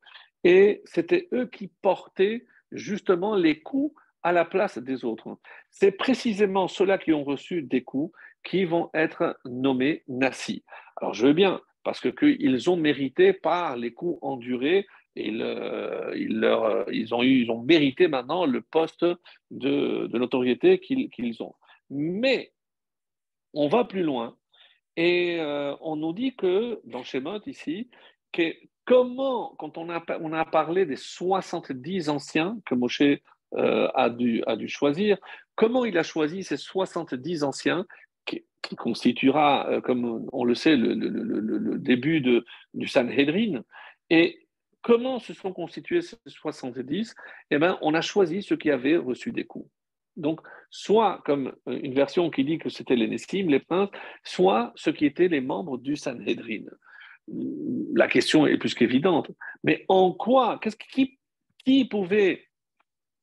Et 0.45 0.81
c'était 0.87 1.29
eux 1.33 1.47
qui 1.47 1.71
portaient 1.83 2.47
justement 2.73 3.37
les 3.37 3.61
coups 3.61 3.95
à 4.23 4.33
la 4.33 4.47
place 4.47 4.79
des 4.79 5.05
autres. 5.05 5.37
C'est 5.71 5.93
précisément 5.93 6.69
ceux-là 6.69 6.97
qui 6.97 7.13
ont 7.13 7.25
reçu 7.25 7.61
des 7.63 7.83
coups 7.83 8.17
qui 8.45 8.65
vont 8.65 8.89
être 8.95 9.39
nommés 9.45 10.05
nassis. 10.09 10.65
Alors 10.97 11.15
je 11.15 11.27
veux 11.27 11.33
bien, 11.33 11.61
parce 11.85 12.01
qu'ils 12.01 12.71
ont 12.71 12.77
mérité 12.77 13.33
par 13.33 13.77
les 13.77 13.93
coups 13.93 14.19
endurés 14.23 14.87
et 15.15 15.29
ils, 15.29 15.39
leur, 16.41 16.91
ils, 16.91 17.15
ont 17.15 17.23
eu, 17.23 17.43
ils 17.43 17.51
ont 17.51 17.63
mérité 17.63 18.09
maintenant 18.09 18.47
le 18.47 18.63
poste 18.63 19.05
de, 19.51 20.09
notoriété 20.17 20.79
qu'ils 20.79 21.43
ont. 21.43 21.55
Mais 21.91 22.53
on 23.53 23.69
va 23.69 23.85
plus 23.85 24.03
loin 24.03 24.37
et 24.97 25.39
euh, 25.41 25.75
on 25.81 25.97
nous 25.97 26.13
dit 26.13 26.35
que 26.35 26.81
dans 26.85 27.03
Shemot 27.03 27.41
ici, 27.47 27.91
que 28.33 28.55
comment, 28.85 29.55
quand 29.59 29.79
on 29.79 29.91
a, 29.91 30.03
on 30.21 30.33
a 30.33 30.45
parlé 30.45 30.87
des 30.87 30.97
70 30.97 32.09
anciens 32.09 32.59
que 32.67 32.75
Moshe 32.75 33.03
euh, 33.03 33.89
a, 33.95 34.11
dû, 34.11 34.43
a 34.47 34.57
dû 34.57 34.69
choisir, 34.69 35.19
comment 35.55 35.85
il 35.85 35.97
a 35.99 36.03
choisi 36.03 36.43
ces 36.43 36.57
70 36.57 37.45
anciens 37.45 37.87
qui 38.63 38.77
constituera, 38.77 39.69
euh, 39.69 39.81
comme 39.81 40.29
on 40.33 40.45
le 40.45 40.55
sait, 40.55 40.77
le, 40.77 41.79
début 41.79 42.21
de, 42.21 42.45
du 42.75 42.87
Sanhedrin. 42.87 43.63
Et 44.09 44.47
comment 44.83 45.19
se 45.19 45.35
sont 45.35 45.53
constitués 45.53 46.03
ces 46.03 46.17
70 46.27 47.15
Eh 47.51 47.59
bien, 47.59 47.79
on 47.83 47.95
a 47.95 48.01
choisi 48.01 48.43
ceux 48.43 48.57
qui 48.57 48.71
avaient 48.71 48.97
reçu 48.97 49.33
des 49.33 49.45
coups. 49.45 49.69
Donc, 50.17 50.41
soit 50.71 51.23
comme 51.25 51.55
une 51.67 51.95
version 51.95 52.31
qui 52.31 52.45
dit 52.45 52.59
que 52.59 52.69
c'était 52.69 52.97
les 52.97 53.09
Nessim, 53.09 53.49
les 53.49 53.61
princes, 53.61 53.91
soit 54.25 54.73
ceux 54.77 54.93
qui 54.93 55.07
étaient 55.07 55.29
les 55.29 55.41
membres 55.41 55.79
du 55.79 55.97
Sanhedrin. 55.97 56.65
La 57.95 58.09
question 58.09 58.47
est 58.47 58.59
plus 58.59 58.75
qu'évidente. 58.75 59.31
Mais 59.65 59.85
en 59.89 60.13
quoi? 60.13 60.59
Qu'est-ce 60.61 60.77
qui, 60.77 61.19
qui 61.65 61.87
pouvait 61.87 62.47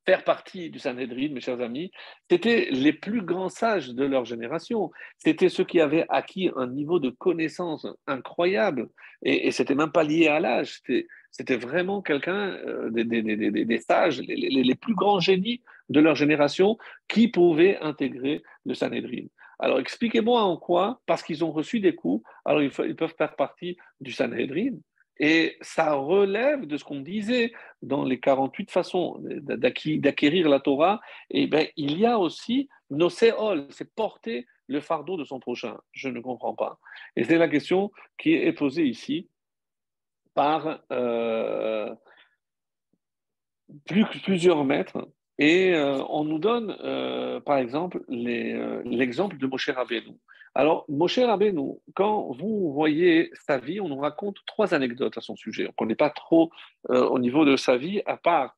faire 0.10 0.24
partie 0.24 0.72
du 0.72 0.80
Sanhedrin, 0.80 1.30
mes 1.32 1.40
chers 1.40 1.62
amis, 1.62 1.92
c'était 2.32 2.70
les 2.72 2.94
plus 2.94 3.22
grands 3.22 3.50
sages 3.50 3.90
de 3.90 4.04
leur 4.04 4.26
génération. 4.26 4.90
C'était 5.20 5.50
ceux 5.50 5.66
qui 5.66 5.80
avaient 5.80 6.08
acquis 6.10 6.50
un 6.56 6.66
niveau 6.66 6.98
de 7.00 7.12
connaissance 7.12 7.86
incroyable. 8.08 8.90
Et, 9.22 9.46
et 9.46 9.52
c'était 9.52 9.76
même 9.76 9.92
pas 9.92 10.04
lié 10.04 10.28
à 10.28 10.40
l'âge. 10.40 10.82
C'était 11.30 11.58
vraiment 11.58 12.02
quelqu'un, 12.02 12.56
euh, 12.66 12.90
des, 12.90 13.80
sages, 13.82 14.20
les, 14.22 14.76
plus 14.76 14.96
grands 14.96 15.20
génies 15.20 15.62
de 15.90 16.00
leur 16.00 16.16
génération 16.16 16.80
qui 17.08 17.28
pouvaient 17.28 17.78
intégrer 17.78 18.42
le 18.66 18.74
Sanhedrin. 18.74 19.28
Alors 19.60 19.80
expliquez-moi 19.80 20.42
en 20.42 20.58
quoi, 20.58 21.02
parce 21.06 21.22
qu'ils 21.22 21.44
ont 21.44 21.52
reçu 21.52 21.80
des 21.82 21.94
coups, 21.94 22.24
alors 22.46 22.64
ils 22.64 22.96
peuvent 22.96 23.16
faire 23.16 23.36
partie 23.36 23.78
du 24.02 24.12
Sanhedrin. 24.12 24.76
Et 25.20 25.58
ça 25.62 25.94
relève 25.94 26.66
de 26.66 26.78
ce 26.78 26.84
qu'on 26.84 27.02
disait 27.02 27.52
dans 27.82 28.06
les 28.06 28.20
48 28.20 28.72
façons 28.72 29.20
d'acquérir 29.22 30.48
la 30.48 30.60
Torah. 30.60 31.02
Et 31.30 31.48
bien, 31.48 31.66
il 31.76 32.00
y 32.00 32.06
a 32.06 32.18
aussi 32.18 32.70
nos 32.90 33.10
séol, 33.10 33.68
c'est 33.70 33.94
porter 33.94 34.46
le 34.68 34.80
fardeau 34.80 35.18
de 35.18 35.26
son 35.26 35.40
prochain. 35.40 35.78
Je 35.92 36.10
ne 36.10 36.22
comprends 36.22 36.56
pas. 36.56 36.80
Et 37.16 37.24
c'est 37.24 37.38
la 37.38 37.50
question 37.50 37.92
qui 38.18 38.34
est 38.34 38.54
posée 38.54 38.86
ici 38.86 39.28
par 40.34 40.80
euh, 40.92 41.94
plusieurs 44.24 44.64
maîtres. 44.64 45.08
Et 45.38 45.74
euh, 45.74 46.04
on 46.10 46.24
nous 46.24 46.40
donne, 46.40 46.78
euh, 46.82 47.40
par 47.40 47.58
exemple, 47.58 48.04
l'exemple 48.10 49.38
de 49.38 49.48
Moshe 49.48 49.70
Rabbeinu. 49.70 50.18
Alors, 50.60 50.84
Moshe 50.90 51.20
Rabbeinu, 51.20 51.78
quand 51.96 52.34
vous 52.38 52.74
voyez 52.74 53.32
sa 53.48 53.60
vie, 53.60 53.80
on 53.80 53.88
nous 53.88 54.00
raconte 54.00 54.36
trois 54.46 54.74
anecdotes 54.74 55.18
à 55.18 55.22
son 55.22 55.38
sujet. 55.38 55.64
On 55.64 55.70
ne 55.70 55.74
connaît 55.74 55.96
pas 55.96 56.10
trop 56.10 56.52
euh, 56.90 57.08
au 57.08 57.18
niveau 57.18 57.46
de 57.46 57.56
sa 57.56 57.78
vie, 57.78 58.02
à 58.06 58.18
part 58.18 58.58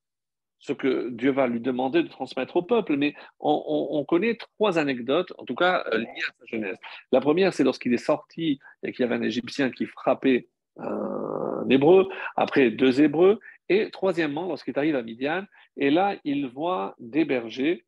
ce 0.58 0.74
que 0.74 1.12
Dieu 1.12 1.30
va 1.30 1.46
lui 1.46 1.60
demander 1.60 2.02
de 2.02 2.08
transmettre 2.08 2.56
au 2.56 2.64
peuple, 2.64 2.98
mais 2.98 3.14
on, 3.40 4.04
connaît 4.08 4.36
trois 4.36 4.80
anecdotes, 4.80 5.32
en 5.38 5.46
tout 5.46 5.54
cas 5.54 5.84
euh, 5.94 6.00
liées 6.00 6.08
à 6.08 6.34
sa 6.40 6.46
jeunesse. 6.48 6.78
La 7.12 7.22
première, 7.22 7.54
c'est 7.54 7.64
lorsqu'il 7.64 7.94
est 7.94 8.04
sorti 8.04 8.58
et 8.82 8.94
qu'il 8.94 9.02
y 9.02 9.08
avait 9.08 9.18
un 9.18 9.22
Égyptien 9.22 9.70
qui 9.70 9.86
frappait 9.86 10.48
un 10.80 11.70
Hébreu, 11.70 12.10
après 12.36 12.72
deux 12.72 13.00
Hébreux, 13.00 13.40
et 13.70 13.92
troisièmement, 13.92 14.48
lorsqu'il 14.48 14.76
arrive 14.76 14.96
à 14.96 15.04
Midian, 15.04 15.44
et 15.78 15.92
là, 15.92 16.16
il 16.24 16.48
voit 16.48 16.96
des 16.98 17.26
bergers 17.26 17.86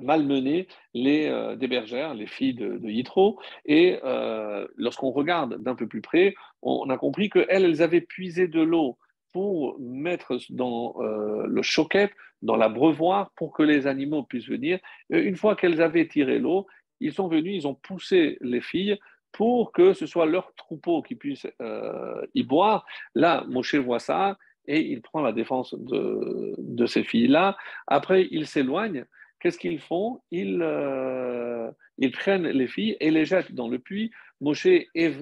malmener 0.00 0.68
les, 0.94 1.26
euh, 1.26 1.56
des 1.56 1.68
bergères, 1.68 2.14
les 2.14 2.26
filles 2.26 2.54
de, 2.54 2.78
Yitro. 2.88 3.40
Et 3.64 3.98
euh, 4.04 4.66
lorsqu'on 4.76 5.10
regarde 5.10 5.62
d'un 5.62 5.74
peu 5.74 5.86
plus 5.86 6.00
près, 6.00 6.34
on, 6.62 6.88
a 6.90 6.98
compris 6.98 7.30
qu'elles, 7.30 7.46
elles 7.48 7.82
avaient 7.82 8.00
puisé 8.00 8.48
de 8.48 8.60
l'eau 8.60 8.98
pour 9.32 9.78
mettre 9.80 10.38
dans 10.50 10.96
euh, 11.00 11.46
le 11.46 11.62
choquette, 11.62 12.12
dans 12.42 12.56
l'abreuvoir, 12.56 13.30
pour 13.36 13.52
que 13.52 13.62
les 13.62 13.86
animaux 13.86 14.22
puissent 14.22 14.48
venir. 14.48 14.78
une 15.10 15.36
fois 15.36 15.56
qu'elles 15.56 15.82
avaient 15.82 16.06
tiré 16.06 16.38
l'eau, 16.38 16.66
ils 17.00 17.12
sont 17.12 17.28
venus, 17.28 17.54
ils 17.54 17.68
ont 17.68 17.74
poussé 17.74 18.38
les 18.40 18.60
filles 18.60 18.98
pour 19.32 19.72
que 19.72 19.92
ce 19.92 20.06
soit 20.06 20.26
leur 20.26 20.54
troupeau 20.54 21.02
qui 21.02 21.14
puisse 21.14 21.46
y 22.34 22.42
boire. 22.42 22.86
Là, 23.14 23.44
Moshe 23.48 23.74
voit 23.74 23.98
ça 23.98 24.38
et 24.66 24.80
il 24.80 25.02
prend 25.02 25.20
la 25.20 25.32
défense 25.32 25.74
de, 25.74 26.54
de 26.58 26.86
ces 26.86 27.04
filles-là. 27.04 27.56
Après, 27.86 28.26
il 28.30 28.46
s'éloigne 28.46 29.04
qu'est-ce 29.40 29.58
qu'ils 29.58 29.80
font? 29.80 30.20
Euh, 30.32 31.70
ils, 31.98 32.10
prennent 32.10 32.48
les 32.48 32.66
filles 32.66 32.96
et 33.00 33.10
les 33.10 33.24
jettent 33.24 33.52
dans 33.52 33.68
le 33.68 33.78
puits. 33.78 34.10
Moshe 34.40 34.66
est 34.66 35.16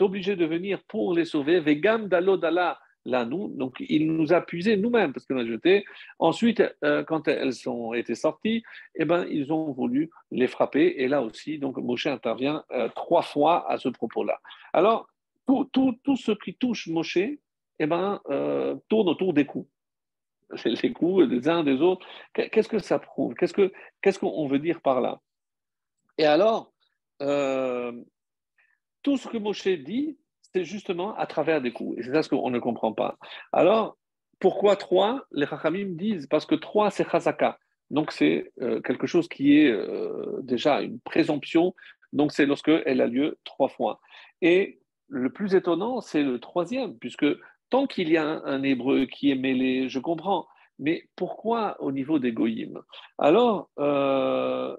obligé 0.00 0.36
de 0.36 0.44
venir 0.46 0.82
pour 0.84 1.14
les 1.14 1.24
sauver. 1.24 1.60
Vegam 1.60 2.08
dalodala 2.08 2.78
là 3.06 3.24
nous, 3.24 3.48
donc 3.48 3.76
il 3.80 4.12
nous 4.12 4.34
a 4.34 4.42
puisé 4.42 4.76
nous-mêmes 4.76 5.14
parce 5.14 5.24
qu'on 5.24 5.38
a 5.38 5.46
jeté. 5.46 5.84
Ensuite, 6.18 6.62
euh, 6.84 7.02
quand 7.02 7.28
elles 7.28 7.66
ont 7.66 7.94
été 7.94 8.14
sorties, 8.14 8.62
eh 8.94 9.06
ben, 9.06 9.26
ils 9.30 9.52
ont 9.52 9.72
voulu 9.72 10.10
les 10.30 10.46
frapper. 10.46 10.96
Et 10.98 11.08
là 11.08 11.22
aussi, 11.22 11.58
donc 11.58 11.78
Moshe 11.78 12.06
intervient 12.06 12.62
euh, 12.72 12.88
trois 12.94 13.22
fois 13.22 13.70
à 13.70 13.78
ce 13.78 13.88
propos-là. 13.88 14.38
Alors, 14.74 15.08
tout, 15.46 15.96
ce 16.16 16.32
qui 16.32 16.54
touche 16.54 16.88
Moshe 16.88 17.16
eh 17.16 17.86
ben, 17.86 18.20
tourne 18.88 19.08
autour 19.08 19.32
des 19.32 19.46
coups 19.46 19.66
les 20.64 20.92
coups 20.92 21.28
des 21.28 21.48
uns 21.48 21.64
des 21.64 21.80
autres. 21.80 22.06
Qu'est-ce 22.34 22.68
que 22.68 22.78
ça 22.78 22.98
prouve? 22.98 23.34
Qu'est-ce 23.34 24.18
qu'on 24.18 24.48
veut 24.48 24.58
dire 24.58 24.80
par 24.80 25.00
là? 25.00 25.20
Et 26.18 26.24
alors, 26.24 26.72
euh, 27.22 27.92
tout 29.02 29.16
ce 29.16 29.28
que 29.28 29.38
Moshe 29.38 29.66
dit, 29.66 30.18
c'est 30.52 30.64
justement 30.64 31.14
à 31.16 31.26
travers 31.26 31.60
des 31.60 31.72
coups. 31.72 31.98
Et 31.98 32.02
c'est 32.02 32.12
ça 32.12 32.22
ce 32.22 32.28
qu'on 32.28 32.50
ne 32.50 32.58
comprend 32.58 32.92
pas. 32.92 33.18
Alors, 33.52 33.96
pourquoi 34.38 34.76
trois? 34.76 35.24
Les 35.32 35.46
Chachamim 35.46 35.90
disent 35.96 36.26
parce 36.26 36.46
que 36.46 36.54
trois, 36.54 36.90
c'est 36.90 37.08
Chazaka. 37.08 37.58
Donc, 37.90 38.12
c'est 38.12 38.52
euh, 38.60 38.80
quelque 38.80 39.06
chose 39.06 39.28
qui 39.28 39.58
est 39.58 39.70
euh, 39.70 40.40
déjà 40.42 40.80
une 40.80 41.00
présomption. 41.00 41.74
Donc, 42.12 42.32
c'est 42.32 42.46
lorsque 42.46 42.70
elle 42.86 43.00
a 43.00 43.06
lieu 43.06 43.38
trois 43.44 43.68
fois. 43.68 44.00
Et 44.42 44.80
le 45.08 45.30
plus 45.30 45.54
étonnant, 45.54 46.00
c'est 46.00 46.22
le 46.22 46.38
troisième, 46.38 46.96
puisque 46.98 47.26
Tant 47.70 47.86
qu'il 47.86 48.10
y 48.10 48.16
a 48.16 48.42
un, 48.44 48.62
hébreu 48.62 49.06
qui 49.06 49.30
est 49.30 49.36
mêlé, 49.36 49.88
je 49.88 49.98
comprends. 49.98 50.46
Mais 50.78 51.08
pourquoi 51.16 51.80
au 51.80 51.92
niveau 51.92 52.18
des 52.18 52.32
goïms? 52.32 52.80
Alors, 53.18 53.70
euh, 53.78 54.76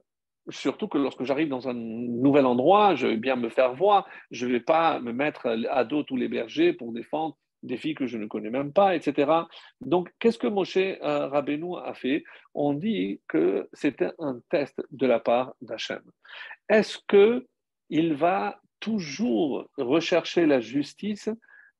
surtout 0.49 0.87
que 0.87 0.97
lorsque 0.97 1.23
j'arrive 1.23 1.49
dans 1.49 1.69
un 1.69 1.73
nouvel 1.73 2.45
endroit, 2.45 2.95
je 2.95 3.07
vais 3.07 3.17
bien 3.17 3.35
me 3.35 3.49
faire 3.49 3.73
voir, 3.73 4.07
je 4.31 4.45
ne 4.45 4.51
vais 4.53 4.59
pas 4.59 4.99
me 4.99 5.13
mettre 5.13 5.47
à 5.69 5.83
dos 5.85 6.03
tous 6.03 6.17
les 6.17 6.27
bergers 6.27 6.73
pour 6.73 6.91
défendre 6.91 7.37
des 7.63 7.77
filles 7.77 7.95
que 7.95 8.07
je 8.07 8.17
ne 8.17 8.25
connais 8.25 8.49
même 8.49 8.73
pas, 8.73 8.95
etc. 8.95 9.31
Donc, 9.81 10.11
qu'est-ce 10.19 10.39
que 10.39 10.47
Moshe 10.47 10.77
euh, 10.77 11.27
Rabbeinu 11.27 11.77
a 11.83 11.93
fait? 11.93 12.23
On 12.53 12.73
dit 12.73 13.21
que 13.27 13.69
c'était 13.73 14.11
un 14.19 14.39
test 14.49 14.81
de 14.91 15.05
la 15.05 15.19
part 15.19 15.53
d'Hachem. 15.61 16.01
Est-ce 16.69 16.97
qu'il 17.07 18.13
va 18.15 18.59
toujours 18.79 19.69
rechercher 19.77 20.45
la 20.45 20.59
justice 20.59 21.29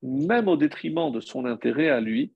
même 0.01 0.47
au 0.47 0.57
détriment 0.57 1.11
de 1.11 1.19
son 1.19 1.45
intérêt 1.45 1.89
à 1.89 1.99
lui, 1.99 2.33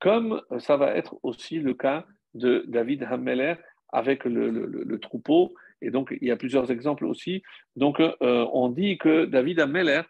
comme 0.00 0.40
ça 0.58 0.76
va 0.76 0.94
être 0.94 1.18
aussi 1.22 1.58
le 1.58 1.74
cas 1.74 2.06
de 2.34 2.64
David 2.68 3.02
Hammeler 3.04 3.54
avec 3.90 4.24
le, 4.24 4.98
troupeau. 5.00 5.54
Et 5.80 5.90
donc, 5.90 6.14
il 6.20 6.28
y 6.28 6.30
a 6.30 6.36
plusieurs 6.36 6.70
exemples 6.70 7.06
aussi. 7.06 7.42
Donc, 7.76 8.00
euh, 8.00 8.12
on 8.52 8.68
dit 8.68 8.98
que 8.98 9.24
David 9.24 9.60
Hammeler, 9.60 10.02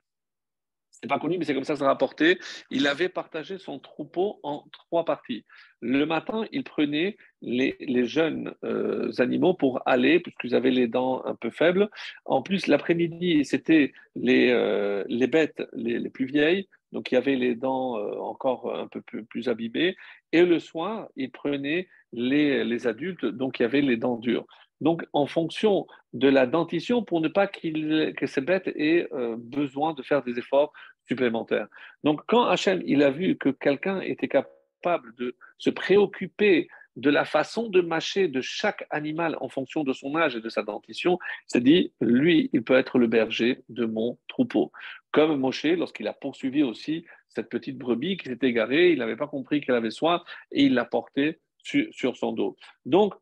c'est 0.90 1.08
pas 1.08 1.18
connu, 1.18 1.38
mais 1.38 1.44
c'est 1.44 1.54
comme 1.54 1.64
ça 1.64 1.74
que 1.74 1.78
c'est 1.78 1.84
rapporté. 1.84 2.38
Il 2.70 2.86
avait 2.86 3.08
partagé 3.08 3.58
son 3.58 3.78
troupeau 3.78 4.40
en 4.42 4.64
trois 4.72 5.04
parties. 5.04 5.44
Le 5.80 6.04
matin, 6.06 6.46
il 6.50 6.64
prenait 6.64 7.16
les, 7.40 7.76
jeunes 8.06 8.54
euh, 8.64 9.12
animaux 9.18 9.54
pour 9.54 9.80
aller, 9.86 10.18
puisqu'ils 10.18 10.56
avaient 10.56 10.72
les 10.72 10.88
dents 10.88 11.24
un 11.24 11.36
peu 11.36 11.50
faibles. 11.50 11.88
En 12.24 12.42
plus, 12.42 12.66
l'après-midi, 12.66 13.44
c'était 13.44 13.92
les, 14.16 14.50
euh, 14.50 15.04
les 15.08 15.28
bêtes 15.28 15.62
les, 15.72 16.10
plus 16.10 16.26
vieilles, 16.26 16.68
donc 16.92 17.10
il 17.10 17.14
y 17.14 17.18
avait 17.18 17.36
les 17.36 17.54
dents 17.54 17.98
euh, 17.98 18.18
encore 18.18 18.74
un 18.74 18.86
peu 18.86 19.02
plus, 19.02 19.48
abîmées. 19.48 19.96
Et 20.32 20.44
le 20.44 20.58
soir, 20.58 21.08
il 21.16 21.30
prenait 21.30 21.88
les, 22.12 22.86
adultes, 22.86 23.24
donc 23.24 23.58
il 23.58 23.62
y 23.62 23.66
avait 23.66 23.80
les 23.80 23.96
dents 23.96 24.16
dures. 24.16 24.46
Donc, 24.80 25.04
en 25.12 25.26
fonction 25.26 25.86
de 26.12 26.28
la 26.28 26.46
dentition, 26.46 27.02
pour 27.02 27.20
ne 27.20 27.28
pas 27.28 27.48
que 27.48 28.26
ces 28.26 28.40
bêtes 28.40 28.68
aient 28.68 29.08
euh, 29.12 29.36
besoin 29.36 29.92
de 29.92 30.02
faire 30.02 30.22
des 30.22 30.38
efforts 30.38 30.72
supplémentaires. 31.06 31.66
Donc, 32.04 32.20
quand 32.28 32.44
Hachem 32.44 32.80
il 32.86 33.02
a 33.02 33.10
vu 33.10 33.36
que 33.36 33.48
quelqu'un 33.48 34.00
était 34.00 34.28
capable 34.28 35.14
de 35.16 35.34
se 35.58 35.70
préoccuper 35.70 36.68
de 36.98 37.10
la 37.10 37.24
façon 37.24 37.68
de 37.68 37.80
mâcher 37.80 38.26
de 38.26 38.40
chaque 38.40 38.84
animal 38.90 39.36
en 39.40 39.48
fonction 39.48 39.84
de 39.84 39.92
son 39.92 40.16
âge 40.16 40.34
et 40.34 40.40
de 40.40 40.48
sa 40.48 40.64
dentition, 40.64 41.18
il 41.22 41.52
s'est 41.52 41.60
dit, 41.60 41.92
lui, 42.00 42.50
il 42.52 42.64
peut 42.64 42.76
être 42.76 42.98
le 42.98 43.06
berger 43.06 43.62
de 43.68 43.86
mon 43.86 44.18
troupeau. 44.26 44.72
Comme 45.12 45.38
Moshe, 45.38 45.64
lorsqu'il 45.64 46.08
a 46.08 46.12
poursuivi 46.12 46.64
aussi 46.64 47.06
cette 47.28 47.48
petite 47.48 47.78
brebis 47.78 48.16
qui 48.16 48.28
s'était 48.28 48.48
égarée, 48.48 48.90
il 48.90 48.98
n'avait 48.98 49.16
pas 49.16 49.28
compris 49.28 49.60
qu'elle 49.60 49.76
avait 49.76 49.92
soif 49.92 50.22
et 50.50 50.64
il 50.64 50.74
l'a 50.74 50.84
portée 50.84 51.38
sur, 51.62 52.16
son 52.16 52.32
dos. 52.32 52.56
Donc, 52.84 53.14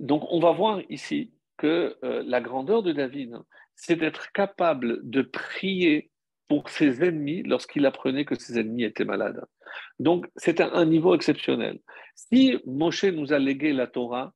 donc, 0.00 0.24
on 0.30 0.40
va 0.40 0.50
voir 0.50 0.80
ici 0.88 1.32
que 1.58 1.96
euh, 2.02 2.24
la 2.26 2.40
grandeur 2.40 2.82
de 2.82 2.92
David, 2.92 3.36
c'est 3.76 3.96
d'être 3.96 4.32
capable 4.32 4.98
de 5.08 5.22
prier 5.22 6.10
pour 6.48 6.68
ses 6.70 7.04
ennemis 7.04 7.44
lorsqu'il 7.44 7.86
apprenait 7.86 8.24
que 8.24 8.34
ses 8.34 8.58
ennemis 8.58 8.82
étaient 8.82 9.04
malades. 9.04 9.44
Donc, 9.98 10.26
c'est 10.36 10.60
un, 10.60 10.84
niveau 10.84 11.14
exceptionnel. 11.14 11.78
Si 12.14 12.58
Moshe 12.66 13.04
nous 13.04 13.32
a 13.32 13.38
légué 13.38 13.72
la 13.72 13.86
Torah, 13.86 14.34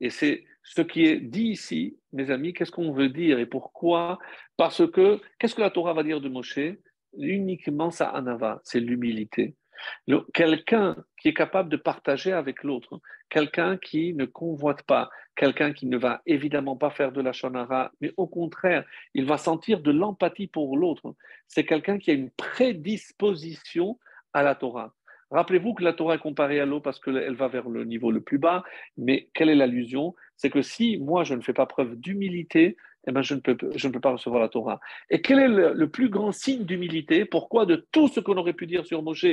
et 0.00 0.10
c'est 0.10 0.44
ce 0.62 0.82
qui 0.82 1.04
est 1.04 1.20
dit 1.20 1.48
ici, 1.48 1.98
mes 2.12 2.30
amis, 2.30 2.52
qu'est-ce 2.52 2.72
qu'on 2.72 2.92
veut 2.92 3.08
dire 3.08 3.38
et 3.38 3.46
pourquoi? 3.46 4.18
Parce 4.56 4.86
que, 4.90 5.20
qu'est-ce 5.38 5.54
que 5.54 5.60
la 5.60 5.70
Torah 5.70 5.92
va 5.92 6.02
dire 6.02 6.20
de 6.20 6.28
Moshe? 6.28 6.58
Uniquement 7.16 7.90
sa 7.90 8.08
anava, 8.08 8.60
c'est 8.64 8.80
l'humilité. 8.80 9.54
Quelqu'un 10.32 10.96
qui 11.20 11.28
est 11.28 11.34
capable 11.34 11.68
de 11.68 11.76
partager 11.76 12.32
avec 12.32 12.62
l'autre, 12.62 13.00
quelqu'un 13.28 13.76
qui 13.76 14.14
ne 14.14 14.24
convoite 14.24 14.82
pas, 14.82 15.10
quelqu'un 15.36 15.72
qui 15.72 15.86
ne 15.86 15.96
va 15.96 16.22
évidemment 16.26 16.76
pas 16.76 16.90
faire 16.90 17.12
de 17.12 17.20
la 17.20 17.32
shonara, 17.32 17.92
mais 18.00 18.12
au 18.16 18.26
contraire, 18.26 18.84
il 19.14 19.24
va 19.24 19.38
sentir 19.38 19.80
de 19.80 19.90
l'empathie 19.90 20.46
pour 20.46 20.76
l'autre. 20.76 21.14
C'est 21.48 21.64
quelqu'un 21.64 21.98
qui 21.98 22.10
a 22.10 22.14
une 22.14 22.30
prédisposition 22.30 23.98
à 24.34 24.42
la 24.42 24.54
Torah. 24.54 24.94
Rappelez-vous 25.30 25.74
que 25.74 25.82
la 25.82 25.94
Torah 25.94 26.16
est 26.16 26.18
comparée 26.18 26.60
à 26.60 26.66
l'eau 26.66 26.80
parce 26.80 27.00
qu'elle 27.00 27.34
va 27.34 27.48
vers 27.48 27.68
le 27.68 27.84
niveau 27.84 28.10
le 28.10 28.20
plus 28.20 28.38
bas, 28.38 28.62
mais 28.96 29.28
quelle 29.34 29.48
est 29.48 29.54
l'allusion? 29.54 30.14
C'est 30.36 30.50
que 30.50 30.62
si 30.62 30.98
moi 30.98 31.24
je 31.24 31.34
ne 31.34 31.40
fais 31.40 31.54
pas 31.54 31.66
preuve 31.66 31.96
d'humilité, 31.96 32.76
eh 33.06 33.12
ben, 33.12 33.22
je, 33.22 33.34
ne 33.34 33.40
peux, 33.40 33.56
je 33.74 33.88
ne 33.88 33.92
peux 33.92 34.00
pas 34.00 34.12
recevoir 34.12 34.40
la 34.40 34.48
Torah. 34.48 34.80
Et 35.10 35.20
quel 35.20 35.38
est 35.38 35.48
le, 35.48 35.88
plus 35.88 36.08
grand 36.08 36.32
signe 36.32 36.64
d'humilité? 36.64 37.24
Pourquoi? 37.24 37.66
De 37.66 37.86
tout 37.92 38.08
ce 38.08 38.20
qu'on 38.20 38.36
aurait 38.36 38.54
pu 38.54 38.66
dire 38.66 38.86
sur 38.86 39.02
Moshe, 39.02 39.26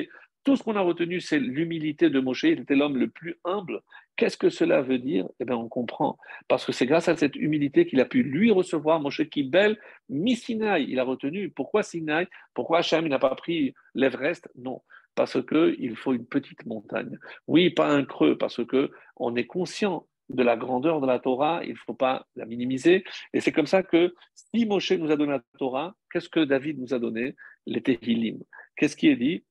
tout 0.44 0.56
ce 0.56 0.64
qu'on 0.64 0.76
a 0.76 0.82
retenu, 0.82 1.22
c'est 1.22 1.40
l'humilité 1.40 2.10
de 2.10 2.20
Moshe, 2.20 2.44
il 2.44 2.60
était 2.62 2.76
l'homme 2.76 2.98
le 2.98 3.10
plus 3.10 3.40
humble. 3.44 3.82
Qu'est-ce 4.16 4.38
que 4.38 4.50
cela 4.50 4.82
veut 4.82 5.00
dire? 5.00 5.28
Eh 5.40 5.46
bien, 5.46 5.56
on 5.56 5.70
comprend. 5.70 6.18
Parce 6.48 6.66
que 6.66 6.72
c'est 6.72 6.86
grâce 6.86 7.08
à 7.08 7.16
cette 7.16 7.36
humilité 7.36 7.86
qu'il 7.86 8.00
a 8.02 8.06
pu 8.06 8.24
lui 8.24 8.52
recevoir 8.52 9.00
Moshe 9.00 9.24
qui 9.30 9.44
belle, 9.44 9.80
mi 10.10 10.36
Sinaï. 10.36 10.86
Il 10.90 11.00
a 11.00 11.04
retenu. 11.04 11.50
Pourquoi 11.50 11.84
Sinaï 11.84 12.28
Pourquoi 12.54 12.80
Hachem 12.80 13.08
n'a 13.08 13.20
pas 13.20 13.36
pris 13.36 13.74
l'Everest? 13.94 14.50
Non 14.56 14.82
parce 15.16 15.38
qu'il 15.46 15.96
faut 15.98 16.14
une 16.14 16.26
petite 16.26 16.66
montagne. 16.66 17.20
Oui, 17.48 17.70
pas 17.70 17.90
un 17.90 18.06
creux, 18.06 18.38
parce 18.38 18.66
que 18.66 18.92
on 19.18 19.36
est 19.36 19.46
conscient 19.46 20.08
de 20.30 20.44
la 20.44 20.56
grandeur 20.56 21.02
de 21.02 21.08
la 21.08 21.20
Torah, 21.20 21.62
il 21.64 21.72
ne 21.72 21.76
faut 21.76 21.94
pas 21.94 22.26
la 22.36 22.46
minimiser. 22.46 23.04
Et 23.34 23.42
c'est 23.42 23.52
comme 23.52 23.68
ça 23.68 23.84
que 23.84 24.14
si 24.34 24.66
Moshe 24.66 24.92
nous 24.94 25.12
a 25.12 25.18
donné 25.18 25.34
la 25.34 25.44
Torah, 25.60 25.96
qu'est-ce 26.12 26.30
que 26.30 26.40
David 26.40 26.80
nous 26.80 26.94
a 26.94 27.00
donné? 27.00 27.36
Les 27.66 27.82
Tehillim. 27.82 28.40
Qu'est-ce 28.76 28.96
qui 28.96 29.10
est 29.10 29.16
dit? 29.16 29.44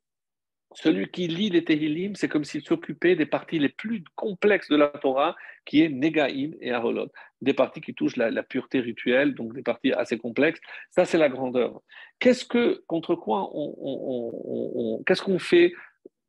Celui 0.74 1.10
qui 1.10 1.26
lit 1.26 1.50
les 1.50 1.64
Tehillim, 1.64 2.14
c'est 2.14 2.28
comme 2.28 2.44
s'il 2.44 2.62
s'occupait 2.62 3.16
des 3.16 3.26
parties 3.26 3.58
les 3.58 3.68
plus 3.68 4.04
complexes 4.14 4.68
de 4.68 4.76
la 4.76 4.88
Torah, 4.88 5.36
qui 5.64 5.82
est 5.82 5.88
Negaim 5.88 6.52
et 6.60 6.70
Arolot, 6.70 7.08
des 7.40 7.54
parties 7.54 7.80
qui 7.80 7.94
touchent 7.94 8.16
la, 8.16 8.42
pureté 8.42 8.80
rituelle, 8.80 9.34
donc 9.34 9.52
des 9.52 9.62
parties 9.62 9.92
assez 9.92 10.16
complexes. 10.16 10.60
Ça, 10.90 11.04
c'est 11.04 11.18
la 11.18 11.28
grandeur. 11.28 11.80
Qu'est-ce 12.20 12.44
que, 12.44 12.84
contre 12.86 13.14
quoi 13.14 13.50
on, 13.52 15.02
qu'est-ce 15.06 15.22
qu'on 15.22 15.38
fait 15.38 15.72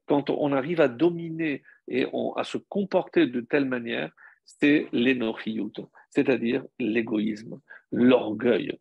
quand 0.07 0.29
on 0.29 0.51
arrive 0.53 0.81
à 0.81 0.87
dominer 0.87 1.63
et 1.87 2.07
à 2.35 2.43
se 2.43 2.57
comporter 2.57 3.27
de 3.27 3.41
telle 3.41 3.65
manière? 3.65 4.11
C'est 4.45 4.87
l'énochiyut, 4.91 5.71
c'est-à-dire 6.09 6.65
l'égoïsme, 6.79 7.59
l'orgueil 7.91 8.77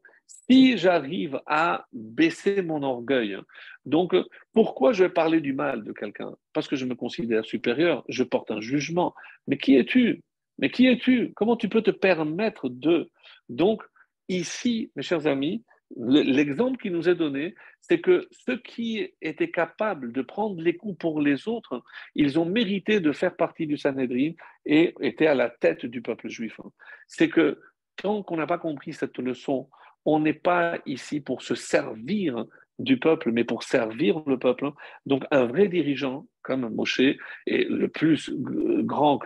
si 0.49 0.77
j'arrive 0.79 1.41
à 1.47 1.87
baisser 1.93 2.63
mon 2.63 2.83
orgueil, 2.83 3.37
donc 3.85 4.15
pourquoi 4.53 4.93
je 4.93 5.05
vais 5.05 5.11
parler 5.11 5.41
du 5.41 5.53
mal 5.53 5.83
de 5.85 5.93
quelqu'un? 5.93 6.35
Parce 6.53 6.69
que 6.69 6.77
je 6.77 6.87
me 6.87 6.95
considère 6.95 7.45
supérieur, 7.45 8.05
je 8.09 8.23
porte 8.23 8.51
un 8.51 8.61
jugement. 8.61 9.15
Mais 9.47 9.59
qui 9.59 9.77
es-tu? 9.77 10.23
Mais 10.59 10.71
qui 10.71 10.87
es-tu? 10.87 11.33
Comment 11.35 11.57
tu 11.57 11.69
peux 11.69 11.83
te 11.83 11.91
permettre 11.91 12.69
de? 12.69 13.11
Donc 13.49 13.83
ici, 14.29 14.93
mes 14.95 15.03
chers 15.03 15.27
amis, 15.27 15.65
l'exemple 15.97 16.79
qui 16.79 16.91
nous 16.91 17.09
est 17.09 17.15
donné, 17.15 17.55
c'est 17.81 18.01
que 18.01 18.29
ceux 18.31 18.59
qui 18.59 19.09
étaient 19.21 19.51
capables 19.51 20.13
de 20.13 20.23
prendre 20.23 20.61
les 20.61 20.77
coups 20.77 20.99
pour 20.99 21.21
les 21.21 21.49
autres, 21.49 21.83
ils 22.15 22.39
ont 22.39 22.45
mérité 22.45 23.01
de 23.01 23.13
faire 23.13 23.35
partie 23.35 23.67
du 23.67 23.77
Sanhedrin 23.77 24.33
et 24.67 24.95
étaient 25.01 25.27
à 25.27 25.35
la 25.35 25.51
tête 25.51 25.87
du 25.87 26.03
peuple 26.03 26.29
juif. 26.29 26.61
C'est 27.09 27.29
que 27.29 27.61
tant 27.97 28.23
qu'on 28.23 28.37
n'a 28.37 28.47
pas 28.47 28.59
compris 28.59 28.93
cette 28.93 29.19
leçon, 29.19 29.69
on 30.05 30.21
n'est 30.21 30.33
pas 30.33 30.79
ici 30.87 31.21
pour 31.21 31.43
se 31.43 31.55
servir 31.55 32.47
du 32.79 32.99
peuple, 32.99 33.31
mais 33.31 33.45
pour 33.45 33.63
servir 33.63 34.23
le 34.27 34.39
peuple. 34.39 34.71
Donc 35.07 35.25
un 35.31 35.45
vrai 35.45 35.69
dirigeant 35.69 36.27
comme 36.43 36.75
Moshe, 36.75 37.01
et 37.47 37.65
le 37.65 37.89
plus 37.89 38.31
grand 38.35 39.21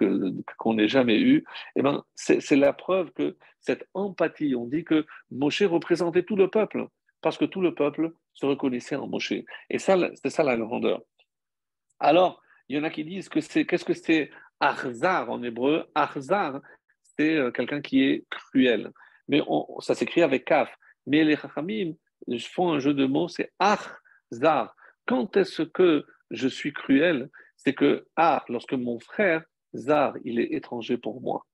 qu'on 0.59 0.79
ait 0.79 0.89
jamais 0.89 1.21
eu, 1.21 1.45
eh 1.77 1.83
ben, 1.83 2.03
c'est 2.15 2.57
la 2.57 2.73
preuve 2.73 3.13
que 3.13 3.37
cette 3.61 3.89
empathie, 3.95 4.55
on 4.57 4.67
dit 4.67 4.85
que 4.85 5.07
Moshe 5.31 5.63
représentait 5.63 6.25
tout 6.25 6.37
le 6.37 6.49
peuple, 6.49 6.89
parce 7.21 7.39
que 7.39 7.45
tout 7.45 7.61
le 7.61 7.75
peuple 7.75 8.13
se 8.35 8.45
reconnaissait 8.45 8.97
en 8.97 9.07
Moshe. 9.07 9.33
Et 9.71 9.79
ça, 9.79 9.97
c'est 10.21 10.31
ça 10.31 10.43
la 10.43 10.57
grandeur. 10.57 11.03
Alors, 12.01 12.43
il 12.69 12.77
y 12.77 12.81
en 12.81 12.85
a 12.85 12.91
qui 12.91 13.05
disent 13.05 13.29
que 13.29 13.41
c'est, 13.41 13.65
qu'est-ce 13.65 13.85
que 13.85 13.95
c'est 13.95 14.31
Arzar 14.59 15.31
en 15.31 15.43
hébreu? 15.43 15.85
Arzar, 15.95 16.61
c'est 17.17 17.37
euh, 17.37 17.51
quelqu'un 17.53 17.81
qui 17.81 18.03
est 18.03 18.25
cruel 18.29 18.91
mais 19.29 19.43
ça 19.81 19.95
s'écrit 19.95 20.23
avec 20.23 20.45
kaf. 20.45 20.75
Mais 21.07 21.25
les 21.25 21.37
Chachamim 21.37 21.95
font 22.51 22.73
un 22.73 22.79
jeu 22.79 22.95
de 22.95 23.07
mots, 23.07 23.29
c'est 23.29 23.53
ach, 23.59 23.81
zar. 24.33 24.75
Quand 25.07 25.37
est-ce 25.37 25.63
que 25.63 26.05
je 26.31 26.49
suis 26.49 26.73
cruel? 26.73 27.31
C'est 27.57 27.75
que 27.75 28.07
ah, 28.17 28.45
lorsque 28.49 28.73
mon 28.73 28.99
frère, 28.99 29.43
zar, 29.75 30.15
il 30.25 30.41
est 30.41 30.53
étranger 30.53 30.97
pour 30.97 31.21
moi. 31.21 31.47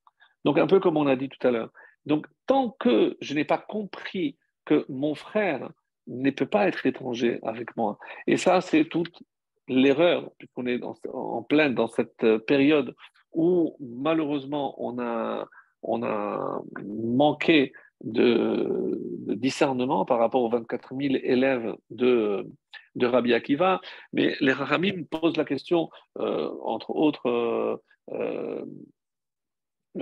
Donc 0.44 0.58
un 0.58 0.66
peu 0.66 0.80
comme 0.80 0.96
on 0.96 1.06
a 1.06 1.16
dit 1.16 1.28
tout 1.28 1.46
à 1.46 1.50
l'heure. 1.50 1.70
Donc 2.06 2.26
tant 2.46 2.70
que 2.70 3.16
je 3.20 3.34
n'ai 3.34 3.44
pas 3.44 3.58
compris 3.58 4.38
que 4.64 4.84
mon 4.88 5.14
frère 5.14 5.70
ne 6.06 6.30
peut 6.30 6.46
pas 6.46 6.66
être 6.66 6.86
étranger 6.86 7.38
avec 7.42 7.76
moi, 7.76 7.98
et 8.26 8.36
ça 8.36 8.60
c'est 8.60 8.84
toute 8.86 9.22
l'erreur, 9.68 10.30
puisqu'on 10.38 10.66
est 10.66 10.80
en 10.82 11.42
plein 11.42 11.70
dans 11.70 11.86
cette 11.86 12.38
période 12.46 12.94
où 13.32 13.76
malheureusement 13.78 14.74
on 14.82 14.98
a 14.98 15.46
on 15.82 16.02
a 16.02 16.62
manqué 16.84 17.72
de, 18.04 18.98
discernement 19.34 20.04
par 20.04 20.18
rapport 20.18 20.42
aux 20.42 20.50
24 20.50 20.94
000 20.96 21.14
élèves 21.22 21.74
de, 21.90 22.46
de 22.94 23.06
Rabbi 23.06 23.34
Akiva, 23.34 23.80
mais 24.12 24.36
les 24.40 24.52
Rahamim 24.52 25.04
posent 25.04 25.36
la 25.36 25.44
question, 25.44 25.90
euh, 26.18 26.50
entre 26.62 26.90
autres, 26.90 27.28
euh, 27.28 27.76
euh, 28.12 28.64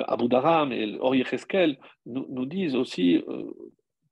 Abu 0.07 0.29
Dharam 0.29 0.73
et 0.73 0.99
Ori 1.01 1.25
Cheskel 1.25 1.79
nous, 2.07 2.27
nous, 2.29 2.45
disent 2.47 2.75
aussi 2.75 3.25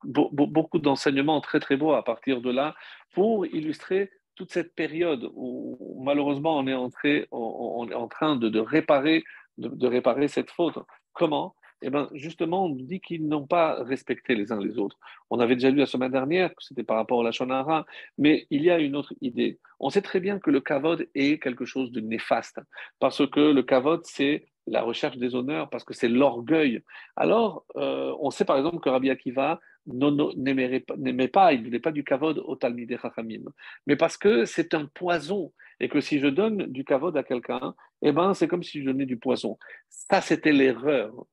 beaucoup 0.03 0.79
d'enseignements 0.79 1.39
très 1.39 1.59
très 1.59 1.77
beaux 1.77 1.93
à 1.93 2.03
partir 2.03 2.41
de 2.41 2.49
là 2.49 2.75
pour 3.13 3.45
illustrer 3.45 4.09
toute 4.33 4.51
cette 4.51 4.73
période 4.73 5.29
où 5.35 6.01
malheureusement 6.03 6.57
on 6.57 6.67
est, 6.67 6.73
entré, 6.73 7.27
on, 7.31 7.87
est 7.89 7.95
en 7.95 8.07
train 8.07 8.35
de, 8.35 8.59
réparer, 8.59 9.23
de 9.57 9.87
réparer 9.87 10.27
cette 10.27 10.49
faute. 10.49 10.79
Comment? 11.13 11.55
Eh 11.81 11.89
bien, 11.89 12.09
justement, 12.13 12.65
on 12.65 12.69
dit 12.69 12.99
qu'ils 12.99 13.27
n'ont 13.27 13.45
pas 13.45 13.83
respecté 13.83 14.35
les 14.35 14.51
uns 14.51 14.59
les 14.59 14.77
autres. 14.77 14.97
On 15.29 15.39
avait 15.39 15.55
déjà 15.55 15.69
lu 15.69 15.77
la 15.77 15.85
semaine 15.85 16.11
dernière 16.11 16.49
que 16.49 16.63
c'était 16.63 16.83
par 16.83 16.97
rapport 16.97 17.21
à 17.21 17.23
la 17.23 17.31
Shonara, 17.31 17.85
mais 18.17 18.47
il 18.49 18.63
y 18.63 18.71
a 18.71 18.79
une 18.79 18.95
autre 18.95 19.13
idée. 19.21 19.59
On 19.79 19.89
sait 19.89 20.01
très 20.01 20.19
bien 20.19 20.39
que 20.39 20.49
le 20.49 20.61
kavod 20.61 21.07
est 21.13 21.41
quelque 21.41 21.65
chose 21.65 21.91
de 21.91 21.99
néfaste, 21.99 22.59
parce 22.99 23.27
que 23.29 23.39
le 23.39 23.61
kavod, 23.63 24.01
c'est 24.05 24.47
la 24.65 24.81
recherche 24.81 25.17
des 25.17 25.35
honneurs, 25.35 25.69
parce 25.69 25.83
que 25.83 25.93
c'est 25.93 26.09
l'orgueil. 26.09 26.81
Alors, 27.15 27.65
euh, 27.75 28.13
on 28.19 28.31
sait 28.31 28.45
par 28.45 28.57
exemple 28.57 28.79
que 28.79 28.89
Rabbi 28.89 29.09
Akiva 29.09 29.59
n'aimait 29.85 31.27
pas, 31.27 31.53
il 31.53 31.61
ne 31.61 31.65
voulait 31.65 31.79
pas 31.79 31.91
du 31.91 32.03
kavod 32.03 32.39
au 32.39 32.55
Talmidei 32.55 32.97
Chachamim, 33.01 33.45
mais 33.85 33.95
parce 33.95 34.17
que 34.17 34.45
c'est 34.45 34.73
un 34.73 34.85
poison, 34.85 35.53
et 35.79 35.89
que 35.89 36.01
si 36.01 36.19
je 36.19 36.27
donne 36.27 36.65
du 36.65 36.83
kavod 36.83 37.15
à 37.15 37.23
quelqu'un, 37.23 37.75
eh 38.01 38.11
ben, 38.11 38.33
c'est 38.33 38.47
comme 38.47 38.63
si 38.63 38.81
je 38.81 38.85
donnais 38.85 39.05
du 39.05 39.17
poison. 39.17 39.57
Ça, 39.89 40.21
c'était 40.21 40.51
l'erreur. 40.51 41.25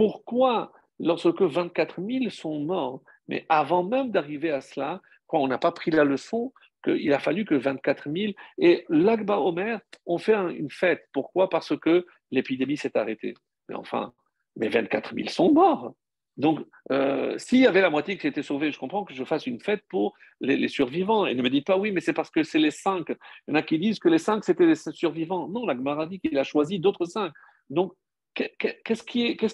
Pourquoi, 0.00 0.72
lorsque 0.98 1.42
24 1.42 2.00
000 2.00 2.30
sont 2.30 2.58
morts, 2.60 3.02
mais 3.28 3.44
avant 3.50 3.82
même 3.82 4.10
d'arriver 4.10 4.50
à 4.50 4.62
cela, 4.62 5.02
quand 5.26 5.40
on 5.40 5.46
n'a 5.46 5.58
pas 5.58 5.72
pris 5.72 5.90
la 5.90 6.04
leçon, 6.04 6.54
qu'il 6.82 7.12
a 7.12 7.18
fallu 7.18 7.44
que 7.44 7.54
24 7.54 8.10
000 8.10 8.32
et 8.56 8.86
l'Akba 8.88 9.38
Omer 9.38 9.78
ont 10.06 10.16
fait 10.16 10.32
une 10.32 10.70
fête. 10.70 11.06
Pourquoi? 11.12 11.50
Parce 11.50 11.78
que 11.78 12.06
l'épidémie 12.30 12.78
s'est 12.78 12.96
arrêtée. 12.96 13.34
Mais 13.68 13.74
enfin, 13.74 14.14
mais 14.56 14.70
24 14.70 15.14
000 15.14 15.28
sont 15.28 15.52
morts. 15.52 15.92
Donc, 16.38 16.60
euh, 16.90 17.36
s'il 17.36 17.60
y 17.60 17.66
avait 17.66 17.82
la 17.82 17.90
moitié 17.90 18.16
qui 18.16 18.22
s'était 18.22 18.42
sauvée, 18.42 18.72
je 18.72 18.78
comprends 18.78 19.04
que 19.04 19.12
je 19.12 19.24
fasse 19.24 19.46
une 19.46 19.60
fête 19.60 19.82
pour 19.90 20.14
les, 20.40 20.66
survivants. 20.68 21.26
Et 21.26 21.34
ne 21.34 21.42
me 21.42 21.50
dites 21.50 21.66
pas 21.66 21.76
oui, 21.76 21.92
mais 21.92 22.00
c'est 22.00 22.14
parce 22.14 22.30
que 22.30 22.42
c'est 22.42 22.58
les 22.58 22.70
cinq. 22.70 23.10
Il 23.10 23.50
y 23.50 23.52
en 23.52 23.56
a 23.56 23.62
qui 23.62 23.78
disent 23.78 23.98
que 23.98 24.08
les 24.08 24.16
cinq, 24.16 24.44
c'était 24.44 24.64
les 24.64 24.76
survivants. 24.76 25.46
Non, 25.48 25.66
l'Akbar 25.66 26.00
a 26.00 26.06
dit 26.06 26.20
qu'il 26.20 26.38
a 26.38 26.44
choisi 26.44 26.78
d'autres 26.78 27.04
cinq. 27.04 27.34
Donc, 27.68 27.92
qu'est-ce 28.34 29.02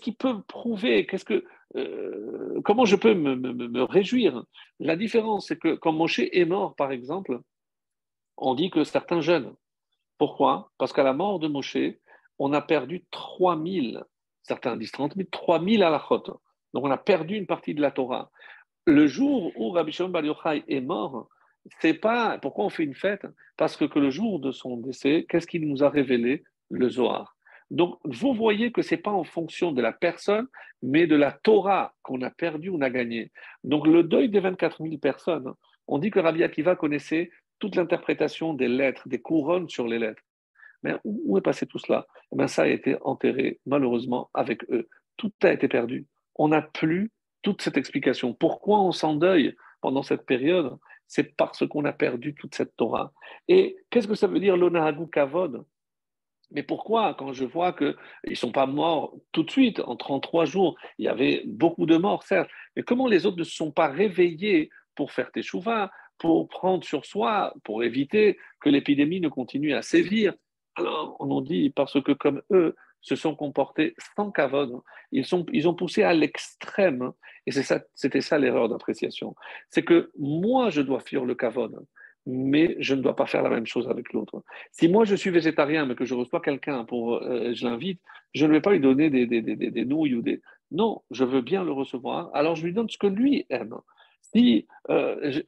qui, 0.01 0.13
peut 0.13 0.43
prouver? 0.43 1.07
Euh, 1.77 2.61
Comment 2.65 2.85
je 2.85 2.97
peux 2.97 3.15
me, 3.15 3.83
réjouir? 3.83 4.45
La 4.81 4.97
différence, 4.97 5.49
c'est 5.49 5.59
que 5.59 5.75
quand 5.75 5.93
Moshe 5.93 6.21
est 6.21 6.45
mort, 6.45 6.75
par 6.77 6.93
exemple, 6.93 7.41
on 8.37 8.55
dit 8.55 8.71
que 8.71 8.85
certains 8.85 9.21
jeûnent. 9.21 9.55
Pourquoi? 10.19 10.71
Parce 10.79 10.93
qu'à 10.93 11.03
la 11.03 11.13
mort 11.13 11.39
de 11.39 11.49
Moshe, 11.49 11.77
on 12.39 12.53
a 12.53 12.61
perdu 12.61 13.05
3000, 13.11 14.03
certains 14.43 14.77
disent 14.77 14.93
30 14.93 15.15
000, 15.17 15.29
3000 15.31 15.83
à 15.83 15.91
la 15.91 16.03
chôte. 16.07 16.31
Donc 16.75 16.85
on 16.85 16.91
a 16.91 16.99
perdu 16.99 17.37
une 17.37 17.47
partie 17.47 17.75
de 17.75 17.81
la 17.81 17.91
Torah. 17.91 18.31
Le 18.87 19.07
jour 19.07 19.53
où 19.57 19.71
Rabbi 19.71 19.93
Shimon 19.93 20.11
Bar 20.11 20.25
Yochai 20.25 20.65
est 20.69 20.81
mort, 20.81 21.29
c'est 21.81 21.95
pas 21.95 22.39
pourquoi 22.39 22.67
on 22.67 22.71
fait 22.71 22.85
une 22.85 22.95
fête? 22.95 23.27
Parce 23.57 23.77
que, 23.77 23.85
que 23.85 23.99
le 23.99 24.11
jour 24.11 24.39
de 24.39 24.53
son 24.53 24.77
décès, 24.77 25.27
qu'est-ce 25.29 25.47
qu'il 25.47 25.69
nous 25.69 25.83
a 25.83 25.89
révélé? 25.89 26.45
Le 26.69 26.89
Zohar. 26.89 27.36
Donc, 27.71 27.99
vous 28.05 28.33
voyez 28.33 28.71
que 28.71 28.83
ce 28.83 28.95
n'est 28.95 29.01
pas 29.01 29.11
en 29.11 29.25
fonction 29.25 29.73
de 29.73 29.83
la 29.83 29.93
personne, 29.93 30.47
mais 30.83 31.07
de 31.07 31.17
la 31.17 31.33
Torah 31.33 31.95
qu'on 32.03 32.23
a 32.23 32.31
perdu, 32.31 32.71
on 32.71 32.81
a 32.81 32.91
gagné. 32.91 33.33
Donc, 33.65 33.87
le 33.87 34.03
deuil 34.03 34.29
des 34.29 34.41
24 34.41 34.83
000 34.83 34.99
personnes, 34.99 35.53
On 35.89 35.99
dit 35.99 36.11
que 36.11 36.19
Rabbi 36.19 36.43
Akiva 36.43 36.75
connaissait 36.75 37.31
toute 37.59 37.77
l'interprétation 37.77 38.55
des 38.55 38.69
lettres, 38.69 39.09
des 39.09 39.21
couronnes 39.21 39.69
sur 39.69 39.87
les 39.87 39.99
lettres. 39.99 40.23
Mais 40.83 40.97
où 41.05 41.39
est 41.39 41.43
passé 41.43 41.67
tout 41.67 41.79
cela? 41.79 42.07
Eh 42.33 42.49
Ça 42.49 42.63
a 42.63 42.67
été 42.67 42.97
enterré, 43.03 43.61
malheureusement, 43.67 44.31
avec 44.35 44.69
eux. 44.71 44.89
Tout 45.17 45.33
a 45.43 45.53
été 45.53 45.69
perdu. 45.69 46.07
On 46.35 46.49
n'a 46.49 46.63
plus 46.63 47.11
toute 47.43 47.63
cette 47.63 47.77
explication. 47.77 48.35
Pourquoi 48.35 48.81
on 48.81 48.93
s'endeuille 48.93 49.55
pendant 49.81 50.03
cette 50.03 50.27
période? 50.27 50.77
C'est 51.07 51.37
parce 51.37 51.67
qu'on 51.67 51.85
a 51.85 51.93
perdu 51.93 52.35
toute 52.35 52.55
cette 52.55 52.77
Torah. 52.77 53.13
Et 53.49 53.77
qu'est-ce 53.91 54.09
que 54.09 54.17
ça 54.17 54.27
veut 54.27 54.41
dire 54.41 54.57
l'onahagu 54.57 55.09
kavod 55.09 55.65
mais 56.51 56.63
pourquoi, 56.63 57.15
quand 57.15 57.33
je 57.33 57.45
vois 57.45 57.73
qu'ils 57.73 57.97
ne 58.29 58.35
sont 58.35 58.53
pas 58.53 58.67
morts 58.67 59.15
tout 59.33 59.43
de 59.43 59.51
suite, 59.51 59.81
en 59.81 59.97
33 59.97 60.45
jours, 60.45 60.77
il 60.99 61.05
y 61.05 61.09
avait 61.09 61.43
beaucoup 61.47 61.87
de 61.87 61.97
morts, 61.97 62.23
certes, 62.23 62.51
mais 62.77 62.83
comment 62.83 63.09
les 63.09 63.27
autres 63.27 63.39
ne 63.39 63.45
se 63.45 63.55
sont 63.55 63.73
pas 63.73 63.89
réveillés 63.89 64.71
pour 64.95 65.13
faire 65.13 65.33
teshuva, 65.33 65.91
pour 66.19 66.49
prendre 66.49 66.85
sur 66.85 67.05
soi, 67.05 67.53
pour 67.65 67.85
éviter 67.85 68.39
que 68.61 68.69
l'épidémie 68.69 69.21
ne 69.21 69.29
continue 69.29 69.75
à 69.75 69.83
sévir? 69.83 70.35
Alors, 70.77 71.17
on 71.21 71.27
nous 71.27 71.41
dit, 71.41 71.71
parce 71.71 72.01
que 72.01 72.13
comme 72.13 72.43
eux 72.53 72.77
se 73.01 73.17
sont 73.17 73.35
comportés 73.35 73.95
sans 74.17 74.31
cavode, 74.31 74.81
ils, 75.13 75.25
sont, 75.25 75.47
ils 75.53 75.69
ont 75.69 75.75
poussé 75.75 76.03
à 76.03 76.13
l'extrême, 76.13 77.13
et 77.47 77.53
c'était 77.53 78.21
ça, 78.21 78.29
ça 78.29 78.39
l'erreur 78.39 78.69
d'appréciation, 78.69 79.35
c'est 79.69 79.85
que 79.85 80.11
moi, 80.19 80.71
je 80.71 80.81
dois 80.81 81.01
fuir 81.01 81.25
le 81.25 81.35
cavode 81.35 81.77
mais 82.27 82.77
je 82.81 82.95
ne 82.95 83.03
dois 83.03 83.15
pas 83.15 83.27
faire 83.27 83.43
la 83.43 83.51
même 83.51 83.67
chose 83.67 83.89
avec 83.89 84.13
l'autre. 84.13 84.43
Si 84.73 84.89
moi 84.89 85.05
je 85.05 85.15
suis 85.15 85.31
végétarien, 85.31 85.87
mais 85.87 85.95
que 85.95 86.05
je 86.05 86.15
reçois 86.15 86.41
quelqu'un 86.41 86.85
pour, 86.85 87.15
euh, 87.15 87.55
je 87.55 87.65
l'invite, 87.65 88.01
je 88.35 88.47
ne 88.47 88.53
vais 88.53 88.61
pas 88.61 88.73
lui 88.73 88.81
donner 88.81 89.11
des, 89.11 89.27
des, 89.27 89.41
des, 89.43 89.57
des, 89.57 89.85
nouilles 89.85 90.15
ou 90.15 90.23
des. 90.23 90.43
Non, 90.73 91.03
je 91.13 91.25
veux 91.25 91.41
bien 91.41 91.65
le 91.65 91.73
recevoir. 91.73 92.31
Alors 92.35 92.57
je 92.57 92.65
lui 92.65 92.73
donne 92.73 92.91
ce 92.91 92.99
que 92.99 93.07
lui 93.07 93.47
aime. 93.49 93.77
Si 94.35 94.67
euh, 94.91 95.41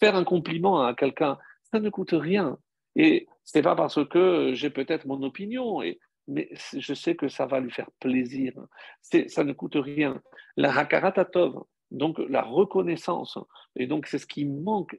faire 0.00 0.16
un 0.16 0.24
compliment 0.24 0.82
à 0.82 0.94
quelqu'un, 0.94 1.38
ça 1.70 1.80
ne 1.80 1.90
coûte 1.90 2.14
rien. 2.14 2.58
Et 2.96 3.26
c'est 3.44 3.62
pas 3.62 3.76
parce 3.76 4.02
que 4.08 4.52
j'ai 4.54 4.70
peut-être 4.70 5.06
mon 5.06 5.22
opinion, 5.22 5.82
et, 5.82 6.00
mais 6.28 6.48
je 6.76 6.94
sais 6.94 7.14
que 7.14 7.28
ça 7.28 7.44
va 7.44 7.60
lui 7.60 7.70
faire 7.70 7.90
plaisir. 8.00 8.54
Ça 9.02 9.44
ne 9.44 9.52
coûte 9.52 9.76
rien. 9.76 10.22
La 10.56 10.76
hakaratatov, 10.76 11.62
donc 11.90 12.18
la 12.30 12.42
reconnaissance, 12.42 13.38
et 13.76 13.86
donc 13.86 14.06
c'est 14.06 14.18
ce 14.18 14.26
qui 14.26 14.46
manque 14.46 14.98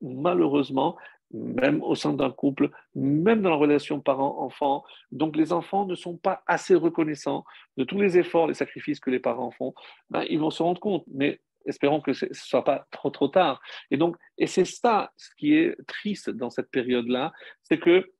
malheureusement, 0.00 0.96
même 1.32 1.82
au 1.82 1.94
sein 1.94 2.12
d'un 2.12 2.30
couple, 2.30 2.70
même 2.94 3.42
dans 3.42 3.50
la 3.50 3.56
relation 3.56 4.00
parent-enfant. 4.00 4.84
Donc 5.12 5.36
les 5.36 5.52
enfants 5.52 5.86
ne 5.86 5.94
sont 5.94 6.16
pas 6.16 6.42
assez 6.46 6.74
reconnaissants 6.74 7.44
de 7.76 7.84
tous 7.84 8.00
les 8.00 8.18
efforts, 8.18 8.48
les 8.48 8.54
sacrifices 8.54 9.00
que 9.00 9.10
les 9.10 9.20
parents 9.20 9.50
font. 9.52 9.74
Ben, 10.10 10.24
ils 10.28 10.40
vont 10.40 10.50
se 10.50 10.62
rendre 10.62 10.80
compte, 10.80 11.04
mais 11.12 11.40
espérons 11.66 12.00
que 12.00 12.12
ce 12.12 12.26
ne 12.26 12.34
soit 12.34 12.64
pas 12.64 12.86
trop 12.90 13.10
trop 13.10 13.28
tard. 13.28 13.60
Et 13.90 13.96
donc, 13.96 14.16
et 14.38 14.46
c'est 14.46 14.64
ça 14.64 15.12
ce 15.16 15.30
qui 15.36 15.54
est 15.54 15.76
triste 15.86 16.30
dans 16.30 16.50
cette 16.50 16.70
période-là, 16.70 17.32
c'est 17.62 17.78
que 17.78 18.10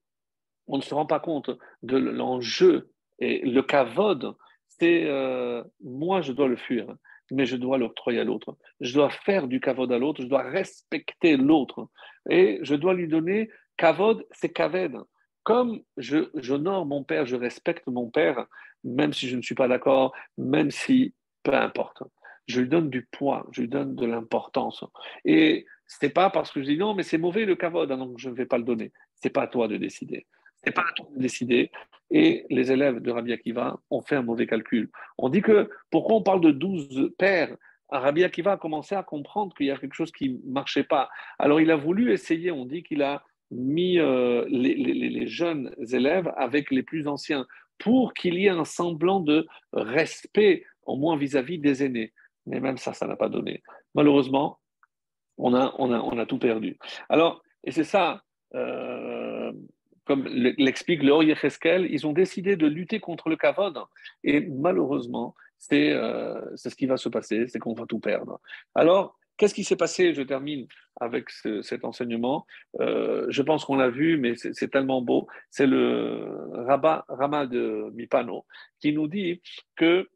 on 0.66 0.76
ne 0.76 0.82
se 0.82 0.94
rend 0.94 1.06
pas 1.06 1.18
compte 1.18 1.50
de 1.82 1.96
l'enjeu 1.96 2.90
et 3.18 3.40
le 3.40 3.62
cavode. 3.62 4.36
C'est 4.68 5.04
euh, 5.06 5.64
moi, 5.82 6.20
je 6.20 6.32
dois 6.32 6.46
le 6.46 6.56
fuir 6.56 6.94
mais 7.30 7.46
je 7.46 7.56
dois 7.56 7.78
l'octroyer 7.78 8.20
à 8.20 8.24
l'autre. 8.24 8.56
Je 8.80 8.94
dois 8.94 9.10
faire 9.10 9.46
du 9.46 9.60
kavod 9.60 9.90
à 9.92 9.98
l'autre, 9.98 10.22
je 10.22 10.26
dois 10.28 10.42
respecter 10.42 11.36
l'autre. 11.36 11.88
Et 12.28 12.58
je 12.62 12.74
dois 12.74 12.94
lui 12.94 13.08
donner 13.08 13.50
kavod, 13.76 14.26
c'est 14.32 14.52
kaved. 14.52 14.96
Comme 15.42 15.82
j'honore 15.96 16.86
mon 16.86 17.02
père, 17.02 17.26
je 17.26 17.36
respecte 17.36 17.86
mon 17.86 18.10
père, 18.10 18.46
même 18.84 19.12
si 19.12 19.28
je 19.28 19.36
ne 19.36 19.42
suis 19.42 19.54
pas 19.54 19.68
d'accord, 19.68 20.12
même 20.36 20.70
si, 20.70 21.14
peu 21.42 21.54
importe. 21.54 22.02
Je 22.46 22.60
lui 22.60 22.68
donne 22.68 22.90
du 22.90 23.06
poids, 23.06 23.46
je 23.52 23.62
lui 23.62 23.68
donne 23.68 23.94
de 23.94 24.06
l'importance. 24.06 24.84
Et 25.24 25.66
ce 25.86 26.04
n'est 26.04 26.12
pas 26.12 26.30
parce 26.30 26.52
que 26.52 26.60
je 26.60 26.66
dis 26.66 26.76
non, 26.76 26.94
mais 26.94 27.02
c'est 27.02 27.18
mauvais 27.18 27.46
le 27.46 27.56
kavod, 27.56 27.90
hein, 27.90 27.96
donc 27.96 28.18
je 28.18 28.28
ne 28.28 28.34
vais 28.34 28.46
pas 28.46 28.58
le 28.58 28.64
donner. 28.64 28.92
Ce 29.14 29.28
n'est 29.28 29.32
pas 29.32 29.42
à 29.42 29.46
toi 29.46 29.68
de 29.68 29.76
décider. 29.76 30.26
Ce 30.56 30.68
n'est 30.68 30.72
pas 30.72 30.82
à 30.82 30.92
toi 30.94 31.06
de 31.14 31.20
décider. 31.20 31.70
Et 32.10 32.44
les 32.50 32.72
élèves 32.72 33.00
de 33.00 33.10
Rabbi 33.10 33.32
Akiva 33.32 33.78
ont 33.90 34.02
fait 34.02 34.16
un 34.16 34.22
mauvais 34.22 34.46
calcul. 34.46 34.90
On 35.16 35.28
dit 35.28 35.42
que 35.42 35.70
pourquoi 35.90 36.16
on 36.16 36.22
parle 36.22 36.40
de 36.40 36.50
12 36.50 37.12
pères? 37.18 37.56
Rabbi 37.88 38.24
Akiva 38.24 38.52
a 38.52 38.56
commencé 38.56 38.94
à 38.94 39.02
comprendre 39.02 39.54
qu'il 39.54 39.66
y 39.66 39.70
a 39.70 39.76
quelque 39.76 39.94
chose 39.94 40.12
qui 40.12 40.30
ne 40.30 40.52
marchait 40.52 40.84
pas. 40.84 41.08
Alors 41.38 41.60
il 41.60 41.70
a 41.70 41.76
voulu 41.76 42.12
essayer, 42.12 42.50
on 42.50 42.64
dit 42.64 42.82
qu'il 42.82 43.02
a 43.02 43.24
mis 43.50 43.98
euh, 43.98 44.44
les, 44.48 45.26
jeunes 45.26 45.74
élèves 45.92 46.32
avec 46.36 46.70
les 46.70 46.82
plus 46.82 47.08
anciens 47.08 47.46
pour 47.78 48.14
qu'il 48.14 48.34
y 48.34 48.46
ait 48.46 48.50
un 48.50 48.64
semblant 48.64 49.20
de 49.20 49.46
respect, 49.72 50.64
au 50.84 50.96
moins 50.96 51.16
vis-à-vis 51.16 51.58
des 51.58 51.82
aînés. 51.82 52.12
Mais 52.46 52.60
même 52.60 52.78
ça, 52.78 52.92
ça 52.92 53.06
n'a 53.06 53.16
pas 53.16 53.28
donné. 53.28 53.62
Malheureusement, 53.94 54.58
on 55.36 55.54
a 55.54 56.26
tout 56.26 56.38
perdu. 56.38 56.76
Alors, 57.08 57.42
et 57.64 57.72
c'est 57.72 57.84
ça, 57.84 58.22
euh, 58.54 59.19
comme 60.10 60.24
l'explique 60.24 61.04
le 61.04 61.22
Yecheskel, 61.22 61.86
ils 61.88 62.04
ont 62.04 62.12
décidé 62.12 62.56
de 62.56 62.66
lutter 62.66 62.98
contre 62.98 63.28
le 63.28 63.36
kavod. 63.36 63.78
Et 64.24 64.40
malheureusement, 64.40 65.36
euh, 65.72 66.40
c'est 66.56 66.68
ce 66.68 66.74
qui 66.74 66.86
va 66.86 66.96
se 66.96 67.08
passer, 67.08 67.46
c'est 67.46 67.60
qu'on 67.60 67.74
va 67.74 67.86
tout 67.86 68.00
perdre. 68.00 68.40
Alors, 68.74 69.16
qu'est-ce 69.36 69.54
qui 69.54 69.62
s'est 69.62 69.76
passé 69.76 70.12
Je 70.12 70.22
termine 70.22 70.66
avec 71.00 71.30
cet 71.30 71.84
enseignement? 71.84 72.44
Euh, 72.80 73.26
je 73.28 73.40
pense 73.42 73.64
qu'on 73.64 73.76
l'a 73.76 73.88
vu, 73.88 74.18
mais 74.18 74.34
c'est 74.34 74.68
tellement 74.68 75.00
beau. 75.00 75.28
C'est 75.48 75.68
le 75.68 76.26
Rama 76.66 77.46
de 77.46 77.92
Mipano 77.94 78.46
qui 78.80 78.92
nous 78.92 79.06
dit 79.06 79.40
que 79.76 80.08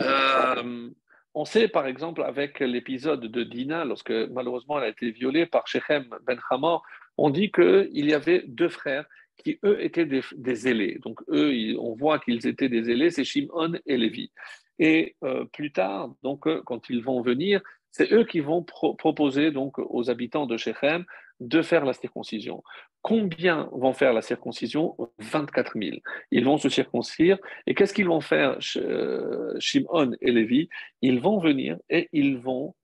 euh, 0.00 0.88
on 1.34 1.44
sait 1.44 1.68
par 1.68 1.86
exemple 1.86 2.22
avec 2.22 2.60
l'épisode 2.60 3.20
de 3.20 3.42
Dina, 3.42 3.84
lorsque 3.84 4.10
malheureusement 4.10 4.78
elle 4.78 4.84
a 4.84 4.88
été 4.88 5.10
violée 5.10 5.44
par 5.44 5.66
Shechem 5.66 6.08
Ben 6.26 6.38
Hamor, 6.50 6.82
on 7.18 7.30
dit 7.30 7.50
qu'il 7.50 8.06
y 8.06 8.14
avait 8.14 8.44
deux 8.46 8.68
frères 8.68 9.06
qui, 9.36 9.58
eux, 9.64 9.82
étaient 9.82 10.06
des, 10.06 10.22
des 10.36 10.98
Donc, 10.98 11.20
eux, 11.28 11.76
on 11.78 11.94
voit 11.94 12.18
qu'ils 12.18 12.46
étaient 12.46 12.68
des 12.68 12.90
ailés, 12.90 13.10
c'est 13.10 13.24
Shimon 13.24 13.72
et 13.86 13.96
Lévi. 13.96 14.30
Et 14.78 15.16
euh, 15.24 15.44
plus 15.46 15.72
tard, 15.72 16.14
donc, 16.22 16.46
euh, 16.46 16.62
quand 16.64 16.88
ils 16.90 17.02
vont 17.02 17.22
venir, 17.22 17.60
c'est 17.90 18.12
eux 18.12 18.24
qui 18.24 18.40
vont 18.40 18.62
proposer 18.62 19.50
donc 19.50 19.78
aux 19.78 20.10
habitants 20.10 20.46
de 20.46 20.56
Shechem 20.56 21.04
de 21.40 21.60
faire 21.60 21.84
la 21.84 21.92
circoncision. 21.92 22.62
Combien 23.02 23.68
vont 23.72 23.92
faire 23.92 24.12
la 24.12 24.22
circoncision? 24.22 24.96
24 25.18 25.72
000. 25.78 25.96
Ils 26.30 26.44
vont 26.44 26.56
se 26.56 26.68
circoncire. 26.68 27.38
Et 27.66 27.74
qu'est-ce 27.74 27.92
qu'ils 27.92 28.06
vont 28.06 28.20
faire, 28.20 28.58
euh, 28.76 29.54
Shimon 29.58 30.12
et 30.20 30.30
Lévi? 30.30 30.68
Ils 31.02 31.20
vont 31.20 31.38
venir 31.38 31.76
et 31.90 32.08
ils 32.12 32.38
vont 32.38 32.74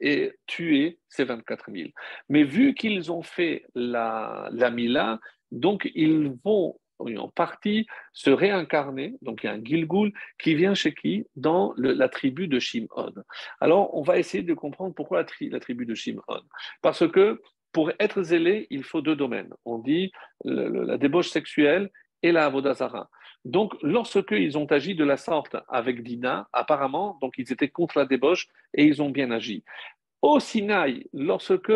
et 0.00 0.32
tuer 0.46 0.98
ces 1.08 1.24
24 1.24 1.70
000. 1.72 1.90
Mais 2.28 2.42
vu 2.42 2.74
qu'ils 2.74 3.12
ont 3.12 3.22
fait 3.22 3.64
la, 3.74 4.48
la 4.52 4.70
Mila, 4.70 5.20
donc 5.50 5.90
ils 5.94 6.32
vont 6.44 6.76
en 6.98 7.28
partie 7.28 7.86
se 8.12 8.30
réincarner. 8.30 9.14
Donc 9.22 9.42
il 9.42 9.46
y 9.46 9.50
a 9.50 9.52
un 9.52 9.64
Gilgul 9.64 10.12
qui 10.38 10.54
vient 10.54 10.74
chez 10.74 10.94
qui? 10.94 11.26
Dans 11.36 11.74
la 11.76 12.08
tribu 12.08 12.48
de 12.48 12.58
Shimon. 12.58 13.12
Alors 13.60 13.94
on 13.96 14.02
va 14.02 14.18
essayer 14.18 14.42
de 14.42 14.54
comprendre 14.54 14.94
pourquoi 14.94 15.22
la, 15.22 15.26
la 15.50 15.60
tribu 15.60 15.86
de 15.86 15.94
Shimon. 15.94 16.22
Parce 16.82 17.08
que 17.08 17.40
pour 17.72 17.90
être 17.98 18.22
zélé, 18.22 18.68
il 18.70 18.84
faut 18.84 19.00
deux 19.00 19.16
domaines. 19.16 19.52
On 19.64 19.78
dit 19.78 20.12
la 20.44 20.96
débauche 20.96 21.28
sexuelle 21.28 21.90
et 22.22 22.32
la 22.32 22.46
avodazara. 22.46 23.10
Donc, 23.44 23.74
lorsqu'ils 23.82 24.56
ont 24.56 24.66
agi 24.66 24.94
de 24.94 25.04
la 25.04 25.16
sorte 25.16 25.56
avec 25.68 26.02
Dina, 26.02 26.48
apparemment, 26.52 27.18
donc 27.20 27.34
ils 27.36 27.52
étaient 27.52 27.68
contre 27.68 27.98
la 27.98 28.06
débauche 28.06 28.48
et 28.72 28.84
ils 28.84 29.02
ont 29.02 29.10
bien 29.10 29.30
agi. 29.30 29.64
Au 30.22 30.40
Sinaï, 30.40 31.06
lorsque 31.12 31.72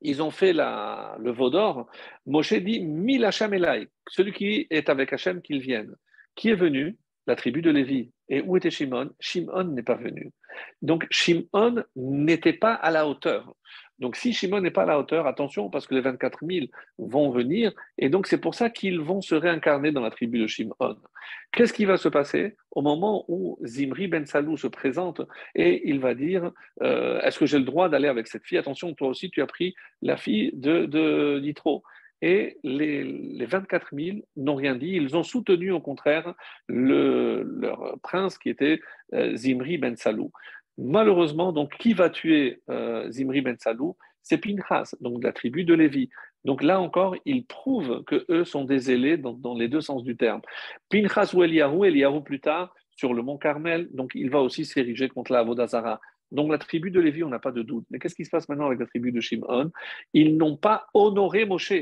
ils 0.00 0.22
ont 0.22 0.30
fait 0.30 0.52
le 0.52 1.30
veau 1.32 1.50
d'or, 1.50 1.88
Moshe 2.26 2.54
dit 2.54 2.80
Mil 2.80 3.24
Hachem 3.24 3.54
Elai, 3.54 3.88
celui 4.08 4.32
qui 4.32 4.66
est 4.70 4.88
avec 4.88 5.12
Hachem, 5.12 5.42
qu'il 5.42 5.60
vienne. 5.60 5.94
Qui 6.34 6.50
est 6.50 6.54
venu? 6.54 6.96
La 7.26 7.36
tribu 7.36 7.62
de 7.62 7.70
Lévi. 7.70 8.10
Et 8.28 8.40
où 8.40 8.56
était 8.56 8.70
Shimon? 8.70 9.10
Shimon 9.20 9.64
n'est 9.64 9.84
pas 9.84 9.94
venu. 9.94 10.32
Donc 10.80 11.06
Shimon 11.10 11.84
n'était 11.94 12.52
pas 12.52 12.74
à 12.74 12.90
la 12.90 13.06
hauteur. 13.06 13.54
Donc 14.02 14.16
si 14.16 14.32
Shimon 14.32 14.60
n'est 14.60 14.72
pas 14.72 14.82
à 14.82 14.86
la 14.86 14.98
hauteur, 14.98 15.28
attention 15.28 15.70
parce 15.70 15.86
que 15.86 15.94
les 15.94 16.00
24 16.00 16.40
000 16.44 16.66
vont 16.98 17.30
venir 17.30 17.72
et 17.98 18.08
donc 18.08 18.26
c'est 18.26 18.40
pour 18.40 18.56
ça 18.56 18.68
qu'ils 18.68 19.00
vont 19.00 19.20
se 19.20 19.36
réincarner 19.36 19.92
dans 19.92 20.00
la 20.00 20.10
tribu 20.10 20.40
de 20.40 20.48
Shimon. 20.48 20.74
Qu'est-ce 21.52 21.72
qui 21.72 21.84
va 21.84 21.96
se 21.96 22.08
passer 22.08 22.56
au 22.72 22.82
moment 22.82 23.24
où 23.28 23.58
Zimri 23.64 24.08
Ben 24.08 24.26
Salou 24.26 24.56
se 24.56 24.66
présente 24.66 25.22
et 25.54 25.88
il 25.88 26.00
va 26.00 26.14
dire 26.14 26.50
euh, 26.82 27.20
Est-ce 27.20 27.38
que 27.38 27.46
j'ai 27.46 27.58
le 27.58 27.64
droit 27.64 27.88
d'aller 27.88 28.08
avec 28.08 28.26
cette 28.26 28.44
fille? 28.44 28.58
Attention, 28.58 28.92
toi 28.92 29.06
aussi 29.06 29.30
tu 29.30 29.40
as 29.40 29.46
pris 29.46 29.74
la 30.02 30.16
fille 30.16 30.50
de, 30.52 31.38
Nitro. 31.38 31.84
Et 32.24 32.58
les, 32.62 33.02
les 33.02 33.46
24 33.46 33.88
000 33.92 34.18
n'ont 34.36 34.54
rien 34.54 34.76
dit. 34.76 34.90
Ils 34.90 35.16
ont 35.16 35.24
soutenu 35.24 35.72
au 35.72 35.80
contraire 35.80 36.34
le, 36.68 37.42
leur 37.42 37.98
prince 38.00 38.38
qui 38.38 38.48
était 38.48 38.80
euh, 39.12 39.34
Zimri 39.36 39.78
Ben 39.78 39.96
Salou. 39.96 40.30
Malheureusement, 40.78 41.52
donc, 41.52 41.76
qui 41.78 41.92
va 41.92 42.10
tuer 42.10 42.62
euh, 42.70 43.10
Zimri 43.10 43.40
Ben 43.40 43.56
Salou? 43.58 43.96
C'est 44.22 44.38
Pinchas, 44.38 44.94
donc 45.00 45.20
de 45.20 45.26
la 45.26 45.32
tribu 45.32 45.64
de 45.64 45.74
Lévi. 45.74 46.08
Donc 46.44 46.62
là 46.62 46.80
encore, 46.80 47.16
il 47.24 47.44
prouve 47.44 48.04
que 48.04 48.24
eux 48.30 48.44
sont 48.44 48.64
des 48.64 48.90
ailés 48.90 49.16
dans, 49.16 49.54
les 49.54 49.68
deux 49.68 49.80
sens 49.80 50.04
du 50.04 50.16
terme. 50.16 50.40
Pinchas 50.88 51.32
ou 51.34 51.42
Eliyahu, 51.42 51.86
Eliyahu 51.86 52.22
plus 52.22 52.40
tard, 52.40 52.74
sur 52.90 53.14
le 53.14 53.22
mont 53.22 53.38
Carmel, 53.38 53.88
donc 53.92 54.12
il 54.14 54.30
va 54.30 54.40
aussi 54.40 54.64
s'ériger 54.64 55.08
contre 55.08 55.32
la 55.32 55.42
Vodazara. 55.42 56.00
Donc 56.30 56.50
la 56.50 56.58
tribu 56.58 56.90
de 56.90 57.00
Lévi, 57.00 57.22
on 57.24 57.28
n'a 57.28 57.38
pas 57.38 57.52
de 57.52 57.62
doute. 57.62 57.84
Mais 57.90 57.98
qu'est-ce 57.98 58.14
qui 58.14 58.24
se 58.24 58.30
passe 58.30 58.48
maintenant 58.48 58.66
avec 58.66 58.78
la 58.78 58.86
tribu 58.86 59.12
de 59.12 59.20
Shimon? 59.20 59.70
Ils 60.14 60.36
n'ont 60.36 60.56
pas 60.56 60.86
honoré 60.94 61.44
Moshe. 61.44 61.72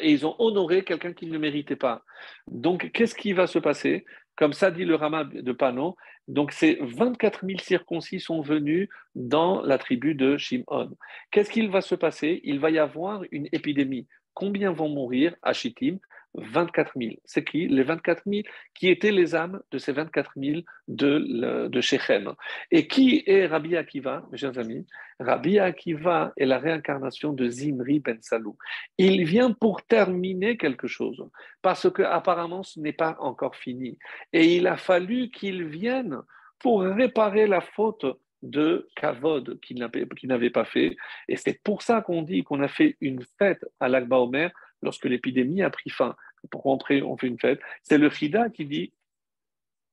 Et 0.00 0.10
ils 0.10 0.24
ont 0.26 0.34
honoré 0.38 0.84
quelqu'un 0.84 1.12
qui 1.12 1.26
ne 1.26 1.36
méritait 1.36 1.76
pas. 1.76 2.02
Donc, 2.46 2.90
qu'est-ce 2.92 3.14
qui 3.14 3.34
va 3.34 3.46
se 3.46 3.58
passer? 3.58 4.06
Comme 4.36 4.52
ça 4.52 4.70
dit 4.70 4.84
le 4.84 4.94
Rama 4.94 5.24
de 5.24 5.52
Pano, 5.52 5.96
donc 6.28 6.52
ces 6.52 6.78
24 6.80 7.46
000 7.46 7.58
circoncis 7.58 8.20
sont 8.20 8.42
venus 8.42 8.88
dans 9.14 9.62
la 9.62 9.78
tribu 9.78 10.14
de 10.14 10.36
Shimon. 10.36 10.96
Qu'est-ce 11.30 11.50
qu'il 11.50 11.70
va 11.70 11.80
se 11.80 11.94
passer? 11.94 12.40
Il 12.44 12.60
va 12.60 12.70
y 12.70 12.78
avoir 12.78 13.22
une 13.30 13.48
épidémie. 13.52 14.06
Combien 14.34 14.72
vont 14.72 14.88
mourir? 14.88 15.34
À 15.42 15.52
Shittim 15.52 15.98
24 16.36 16.92
000. 16.96 17.14
C'est 17.24 17.44
qui? 17.44 17.68
Les 17.68 17.82
24 17.82 18.22
000 18.26 18.42
qui 18.74 18.88
étaient 18.88 19.12
les 19.12 19.34
âmes 19.34 19.60
de 19.70 19.78
ces 19.78 19.92
24 19.92 20.32
000 20.36 20.60
de, 20.88 21.68
de 21.68 21.80
Shechem. 21.80 22.34
Et 22.70 22.86
qui 22.86 23.22
est 23.26 23.46
Rabbi 23.46 23.76
Akiva, 23.76 24.26
mes 24.30 24.38
chers 24.38 24.58
amis? 24.58 24.86
Rabbi 25.18 25.58
Akiva 25.58 26.32
est 26.36 26.46
la 26.46 26.58
réincarnation 26.58 27.32
de 27.32 27.48
Zimri 27.48 28.00
Ben 28.00 28.18
Salou. 28.20 28.56
Il 28.98 29.24
vient 29.24 29.52
pour 29.52 29.82
terminer 29.82 30.56
quelque 30.56 30.86
chose, 30.86 31.24
parce 31.62 31.90
que 31.90 32.02
apparemment 32.02 32.62
ce 32.62 32.80
n'est 32.80 32.92
pas 32.92 33.16
encore 33.20 33.56
fini. 33.56 33.98
Et 34.32 34.56
il 34.56 34.66
a 34.66 34.76
fallu 34.76 35.30
qu'il 35.30 35.64
vienne 35.64 36.18
pour 36.58 36.82
réparer 36.82 37.46
la 37.46 37.60
faute 37.60 38.06
de 38.42 38.88
Kavod 38.96 39.58
qu'il 39.60 39.78
n'avait 39.78 40.50
pas 40.50 40.64
fait. 40.64 40.96
Et 41.28 41.36
c'est 41.36 41.60
pour 41.62 41.82
ça 41.82 42.00
qu'on 42.02 42.22
dit 42.22 42.44
qu'on 42.44 42.62
a 42.62 42.68
fait 42.68 42.96
une 43.00 43.22
fête 43.38 43.64
à 43.80 43.88
l'Akba 43.88 44.18
Omer 44.18 44.50
lorsque 44.82 45.06
l'épidémie 45.06 45.62
a 45.62 45.70
pris 45.70 45.90
fin. 45.90 46.14
Pour 46.50 46.62
rentrer, 46.62 47.02
on 47.02 47.16
fait 47.16 47.26
une 47.26 47.38
fête. 47.38 47.60
C'est 47.82 47.98
le 47.98 48.10
Frida 48.10 48.50
qui 48.50 48.64
dit, 48.64 48.92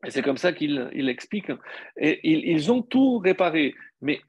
et 0.05 0.11
c'est 0.11 0.21
comme 0.21 0.37
ça 0.37 0.53
qu'il 0.53 0.89
il 0.93 1.09
explique, 1.09 1.51
et 1.97 2.19
ils, 2.23 2.71
ont 2.71 2.81
tout 2.81 3.19
réparé. 3.19 3.75
Mais 4.01 4.21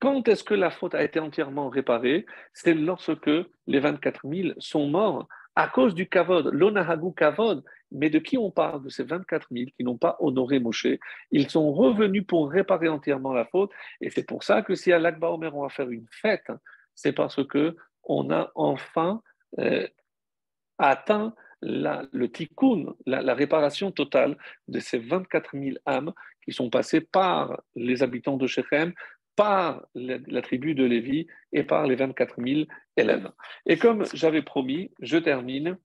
quand 0.00 0.26
est-ce 0.28 0.44
que 0.44 0.54
la 0.54 0.70
faute 0.70 0.94
a 0.94 1.02
été 1.02 1.20
entièrement 1.20 1.68
réparée? 1.68 2.24
C'est 2.52 2.74
lorsque 2.74 3.30
les 3.66 3.80
24 3.80 4.28
000 4.28 4.54
sont 4.58 4.88
morts 4.88 5.28
à 5.54 5.66
cause 5.66 5.94
du 5.94 6.08
kavod, 6.08 6.50
l'onahagu 6.52 7.12
kavod. 7.14 7.64
Mais 7.90 8.10
de 8.10 8.18
qui 8.18 8.36
on 8.36 8.50
parle 8.50 8.82
De 8.82 8.90
ces 8.90 9.02
24 9.02 9.48
000 9.50 9.70
qui 9.76 9.82
n'ont 9.82 9.96
pas 9.96 10.16
honoré 10.20 10.60
Moshe? 10.60 10.86
Ils 11.30 11.48
sont 11.48 11.72
revenus 11.72 12.24
pour 12.26 12.50
réparer 12.50 12.88
entièrement 12.88 13.32
la 13.32 13.44
faute. 13.46 13.72
Et 14.00 14.10
c'est 14.10 14.24
pour 14.24 14.44
ça 14.44 14.62
que 14.62 14.74
si 14.74 14.92
à 14.92 14.98
l'Akba 14.98 15.30
Omer 15.30 15.54
on 15.56 15.62
va 15.62 15.68
faire 15.68 15.90
une 15.90 16.06
fête, 16.10 16.52
c'est 16.94 17.12
parce 17.12 17.44
que 17.46 17.76
on 18.04 18.30
a 18.30 18.52
enfin 18.54 19.22
euh, 19.58 19.86
atteint 20.78 21.34
le 21.62 22.26
tikkun, 22.26 22.94
la, 23.06 23.34
réparation 23.34 23.90
totale 23.90 24.36
de 24.68 24.78
ces 24.78 24.98
24 24.98 25.50
000 25.52 25.76
âmes 25.86 26.12
qui 26.44 26.52
sont 26.52 26.70
passées 26.70 27.00
par 27.00 27.60
les 27.74 28.02
habitants 28.02 28.36
de 28.36 28.46
Shechem, 28.46 28.92
par 29.36 29.86
la, 29.94 30.42
tribu 30.42 30.74
de 30.74 30.84
Lévi 30.84 31.26
et 31.52 31.62
par 31.62 31.86
les 31.86 31.96
24 31.96 32.42
000 32.42 32.62
élèves. 32.96 33.30
Et 33.66 33.76
comme 33.76 34.04
j'avais 34.14 34.42
promis, 34.42 34.90
je 35.00 35.16
termine 35.18 35.76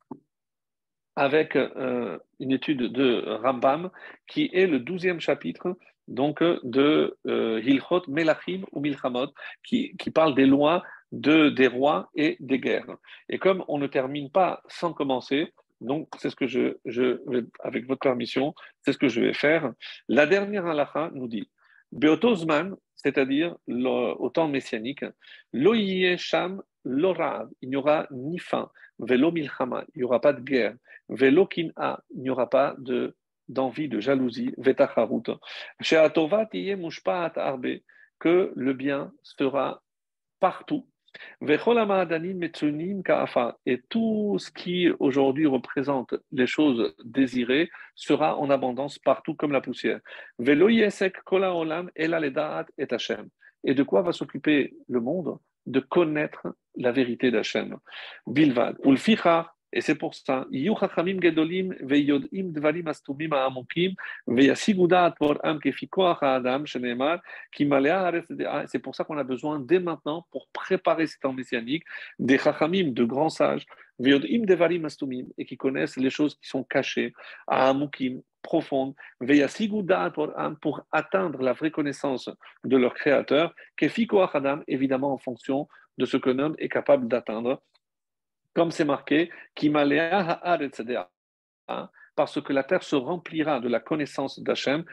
avec 1.15 1.55
euh, 1.55 2.17
une 2.39 2.51
étude 2.51 2.91
de 2.91 3.23
Rambam 3.43 3.91
qui 4.27 4.49
est 4.53 4.65
le 4.65 4.79
douzième 4.79 5.19
chapitre 5.19 5.77
donc 6.07 6.41
de 6.41 7.17
euh, 7.27 7.61
Hilchot 7.63 8.03
Melachim 8.07 8.63
ou 8.71 8.81
Milchamot 8.81 9.27
qui, 9.63 9.95
qui 9.97 10.11
parle 10.11 10.35
des 10.35 10.45
lois 10.45 10.83
de, 11.11 11.49
des 11.49 11.67
rois 11.67 12.09
et 12.15 12.37
des 12.39 12.59
guerres. 12.59 12.97
Et 13.29 13.37
comme 13.37 13.63
on 13.67 13.77
ne 13.77 13.87
termine 13.87 14.29
pas 14.29 14.63
sans 14.67 14.93
commencer, 14.93 15.53
donc 15.83 16.09
c'est 16.17 16.29
ce 16.29 16.35
que 16.35 16.47
je, 16.47 16.77
je 16.85 17.19
avec 17.59 17.85
votre 17.87 18.01
permission, 18.01 18.53
c'est 18.81 18.93
ce 18.93 18.97
que 18.97 19.07
je 19.07 19.21
vais 19.21 19.33
faire. 19.33 19.73
La 20.07 20.25
dernière 20.25 20.65
halakha 20.65 21.11
nous 21.13 21.27
dit 21.27 21.49
Beotosman, 21.91 22.75
c'est-à-dire 22.95 23.55
au 23.67 24.29
temps 24.29 24.47
messianique, 24.47 25.05
sham 26.17 26.61
lo 26.85 27.15
il 27.61 27.69
n'y 27.69 27.75
aura 27.75 28.07
ni 28.11 28.39
faim, 28.39 28.69
velo 28.99 29.31
milchama, 29.31 29.85
il 29.93 29.99
n'y 29.99 30.03
aura 30.03 30.19
pas 30.19 30.33
de 30.33 30.41
guerre, 30.41 30.75
velo 31.09 31.47
il 31.55 31.71
n'y 32.15 32.29
aura 32.29 32.49
pas 32.49 32.75
de 32.77 33.15
d'envie, 33.49 33.89
de 33.89 33.99
jalousie, 33.99 34.53
vetacharut. 34.57 35.23
Mushpaat 35.81 37.33
arbe, 37.35 37.67
que 38.19 38.53
le 38.55 38.73
bien 38.73 39.11
sera 39.21 39.83
partout 40.39 40.87
et 43.65 43.81
tout 43.89 44.37
ce 44.39 44.51
qui 44.51 44.89
aujourd'hui 44.99 45.45
représente 45.45 46.15
les 46.31 46.47
choses 46.47 46.95
désirées 47.03 47.69
sera 47.95 48.37
en 48.37 48.49
abondance 48.49 48.99
partout 48.99 49.35
comme 49.35 49.51
la 49.51 49.61
poussière. 49.61 49.99
Et 53.65 53.73
de 53.73 53.83
quoi 53.83 54.01
va 54.01 54.11
s'occuper 54.11 54.73
le 54.89 54.99
monde? 54.99 55.37
De 55.65 55.79
connaître 55.79 56.47
la 56.75 56.91
vérité 56.91 57.31
d'Hachem. 57.31 57.77
Bilvad. 58.27 58.75
Et 59.75 59.81
c'est 59.81 59.95
pour 59.95 60.13
ça, 60.13 60.45
c'est 68.67 68.79
pour 68.79 68.95
ça 68.95 69.03
qu'on 69.03 69.17
a 69.17 69.23
besoin 69.23 69.59
dès 69.59 69.79
maintenant, 69.79 70.27
pour 70.31 70.47
préparer 70.49 71.07
cet 71.07 71.21
temps 71.21 71.33
messianique, 71.33 71.83
des 72.19 72.37
chachamim, 72.37 72.91
de 72.91 73.03
grands 73.03 73.29
sages, 73.29 73.65
et 73.99 75.45
qui 75.45 75.57
connaissent 75.57 75.97
les 75.97 76.09
choses 76.11 76.35
qui 76.35 76.47
sont 76.47 76.63
cachées, 76.63 77.13
à 77.47 77.69
amukim, 77.69 78.21
profondes, 78.43 78.93
pour 80.61 80.81
atteindre 80.91 81.41
la 81.41 81.53
vraie 81.53 81.71
connaissance 81.71 82.29
de 82.63 82.77
leur 82.77 82.93
créateur, 82.93 83.55
évidemment 84.67 85.13
en 85.13 85.17
fonction 85.17 85.67
de 85.97 86.05
ce 86.05 86.17
qu'un 86.17 86.37
homme 86.37 86.55
est 86.59 86.69
capable 86.69 87.07
d'atteindre 87.07 87.61
comme 88.53 88.71
c'est 88.71 88.85
marqué, 88.85 89.29
hein, 91.67 91.89
parce 92.15 92.41
que 92.41 92.53
la 92.53 92.63
terre 92.63 92.83
se 92.83 92.95
remplira 92.95 93.59
de 93.59 93.67
la 93.67 93.79
connaissance 93.79 94.39
d'Hachem, 94.39 94.83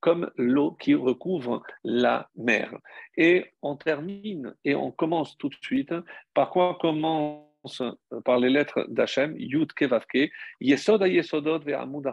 comme 0.00 0.30
l'eau 0.36 0.72
qui 0.72 0.94
recouvre 0.94 1.62
la 1.84 2.28
mer. 2.36 2.72
Et 3.16 3.52
on 3.62 3.76
termine 3.76 4.54
et 4.64 4.74
on 4.74 4.90
commence 4.90 5.36
tout 5.36 5.48
de 5.48 5.56
suite 5.60 5.94
par 6.32 6.50
quoi 6.50 6.78
commence 6.80 7.82
par 8.24 8.38
les 8.38 8.48
lettres 8.48 8.86
d'Hachem, 8.88 9.34
Yud 9.36 9.74
Kevavke, 9.74 10.30
Yesod 10.62 11.02
Yesodot 11.02 11.58
Ve'amud 11.58 12.08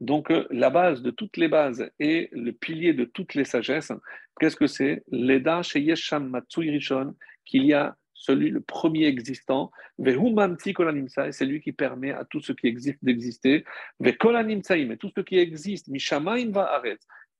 Donc 0.00 0.30
la 0.50 0.68
base 0.68 1.00
de 1.00 1.10
toutes 1.10 1.38
les 1.38 1.48
bases 1.48 1.90
et 1.98 2.28
le 2.32 2.52
pilier 2.52 2.92
de 2.92 3.06
toutes 3.06 3.34
les 3.34 3.44
sagesses, 3.44 3.92
qu'est-ce 4.38 4.56
que 4.56 4.66
c'est? 4.66 5.02
L'Eda 5.10 5.62
Sheyesham 5.62 6.28
Matsui 6.28 6.70
Rishon, 6.70 7.14
qu'il 7.46 7.64
y 7.64 7.72
a 7.72 7.96
celui 8.18 8.50
le 8.50 8.60
premier 8.60 9.06
existant, 9.06 9.70
c'est 10.04 11.46
lui 11.46 11.60
qui 11.60 11.72
permet 11.72 12.10
à 12.10 12.24
tout 12.24 12.40
ce 12.40 12.52
qui 12.52 12.66
existe 12.66 12.98
d'exister, 13.02 13.64
et 14.04 14.16
tout 14.16 15.10
ce 15.16 15.20
qui 15.20 15.38
existe, 15.38 15.86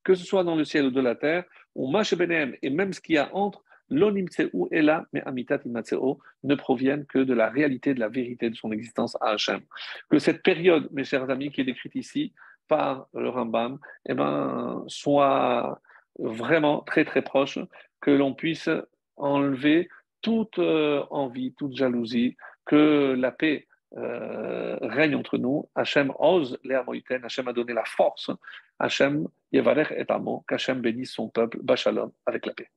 que 0.04 0.14
ce 0.14 0.24
soit 0.24 0.44
dans 0.44 0.54
le 0.54 0.64
ciel 0.64 0.86
ou 0.86 0.90
de 0.90 1.00
la 1.00 1.16
terre, 1.16 1.44
ou 1.74 1.92
et 2.62 2.70
même 2.70 2.92
ce 2.92 3.00
qu'il 3.00 3.16
y 3.16 3.18
a 3.18 3.34
entre, 3.34 3.64
mais 3.90 5.22
amitat 5.26 5.58
ne 5.64 6.54
proviennent 6.54 7.06
que 7.06 7.18
de 7.18 7.34
la 7.34 7.48
réalité, 7.48 7.92
de 7.92 8.00
la 8.00 8.08
vérité 8.08 8.48
de 8.48 8.54
son 8.54 8.70
existence 8.70 9.16
à 9.20 9.30
Hachem. 9.30 9.60
Que 10.08 10.18
cette 10.20 10.42
période, 10.42 10.88
mes 10.92 11.04
chers 11.04 11.28
amis, 11.28 11.50
qui 11.50 11.62
est 11.62 11.64
décrite 11.64 11.96
ici 11.96 12.32
par 12.68 13.08
le 13.14 13.30
Rambam, 13.30 13.78
eh 14.08 14.14
ben, 14.14 14.84
soit 14.86 15.80
vraiment 16.18 16.82
très 16.82 17.04
très 17.04 17.22
proche, 17.22 17.58
que 18.00 18.12
l'on 18.12 18.32
puisse 18.34 18.70
enlever 19.16 19.88
toute 20.22 20.58
euh, 20.58 21.04
envie, 21.10 21.54
toute 21.54 21.76
jalousie, 21.76 22.36
que 22.64 23.14
la 23.18 23.30
paix 23.32 23.66
euh, 23.96 24.76
règne 24.82 25.14
entre 25.14 25.38
nous. 25.38 25.68
Hachem 25.74 26.12
ose 26.18 26.58
les 26.64 26.74
Amoïten, 26.74 27.24
Hachem 27.24 27.48
a 27.48 27.52
donné 27.52 27.72
la 27.72 27.84
force. 27.84 28.30
Hachem, 28.78 29.26
Yevarech 29.52 29.92
et 29.92 30.04
Amo, 30.08 30.44
qu'Hachem 30.46 30.80
bénisse 30.80 31.12
son 31.12 31.28
peuple, 31.28 31.58
Bachalom, 31.62 32.12
avec 32.26 32.46
la 32.46 32.52
paix. 32.52 32.68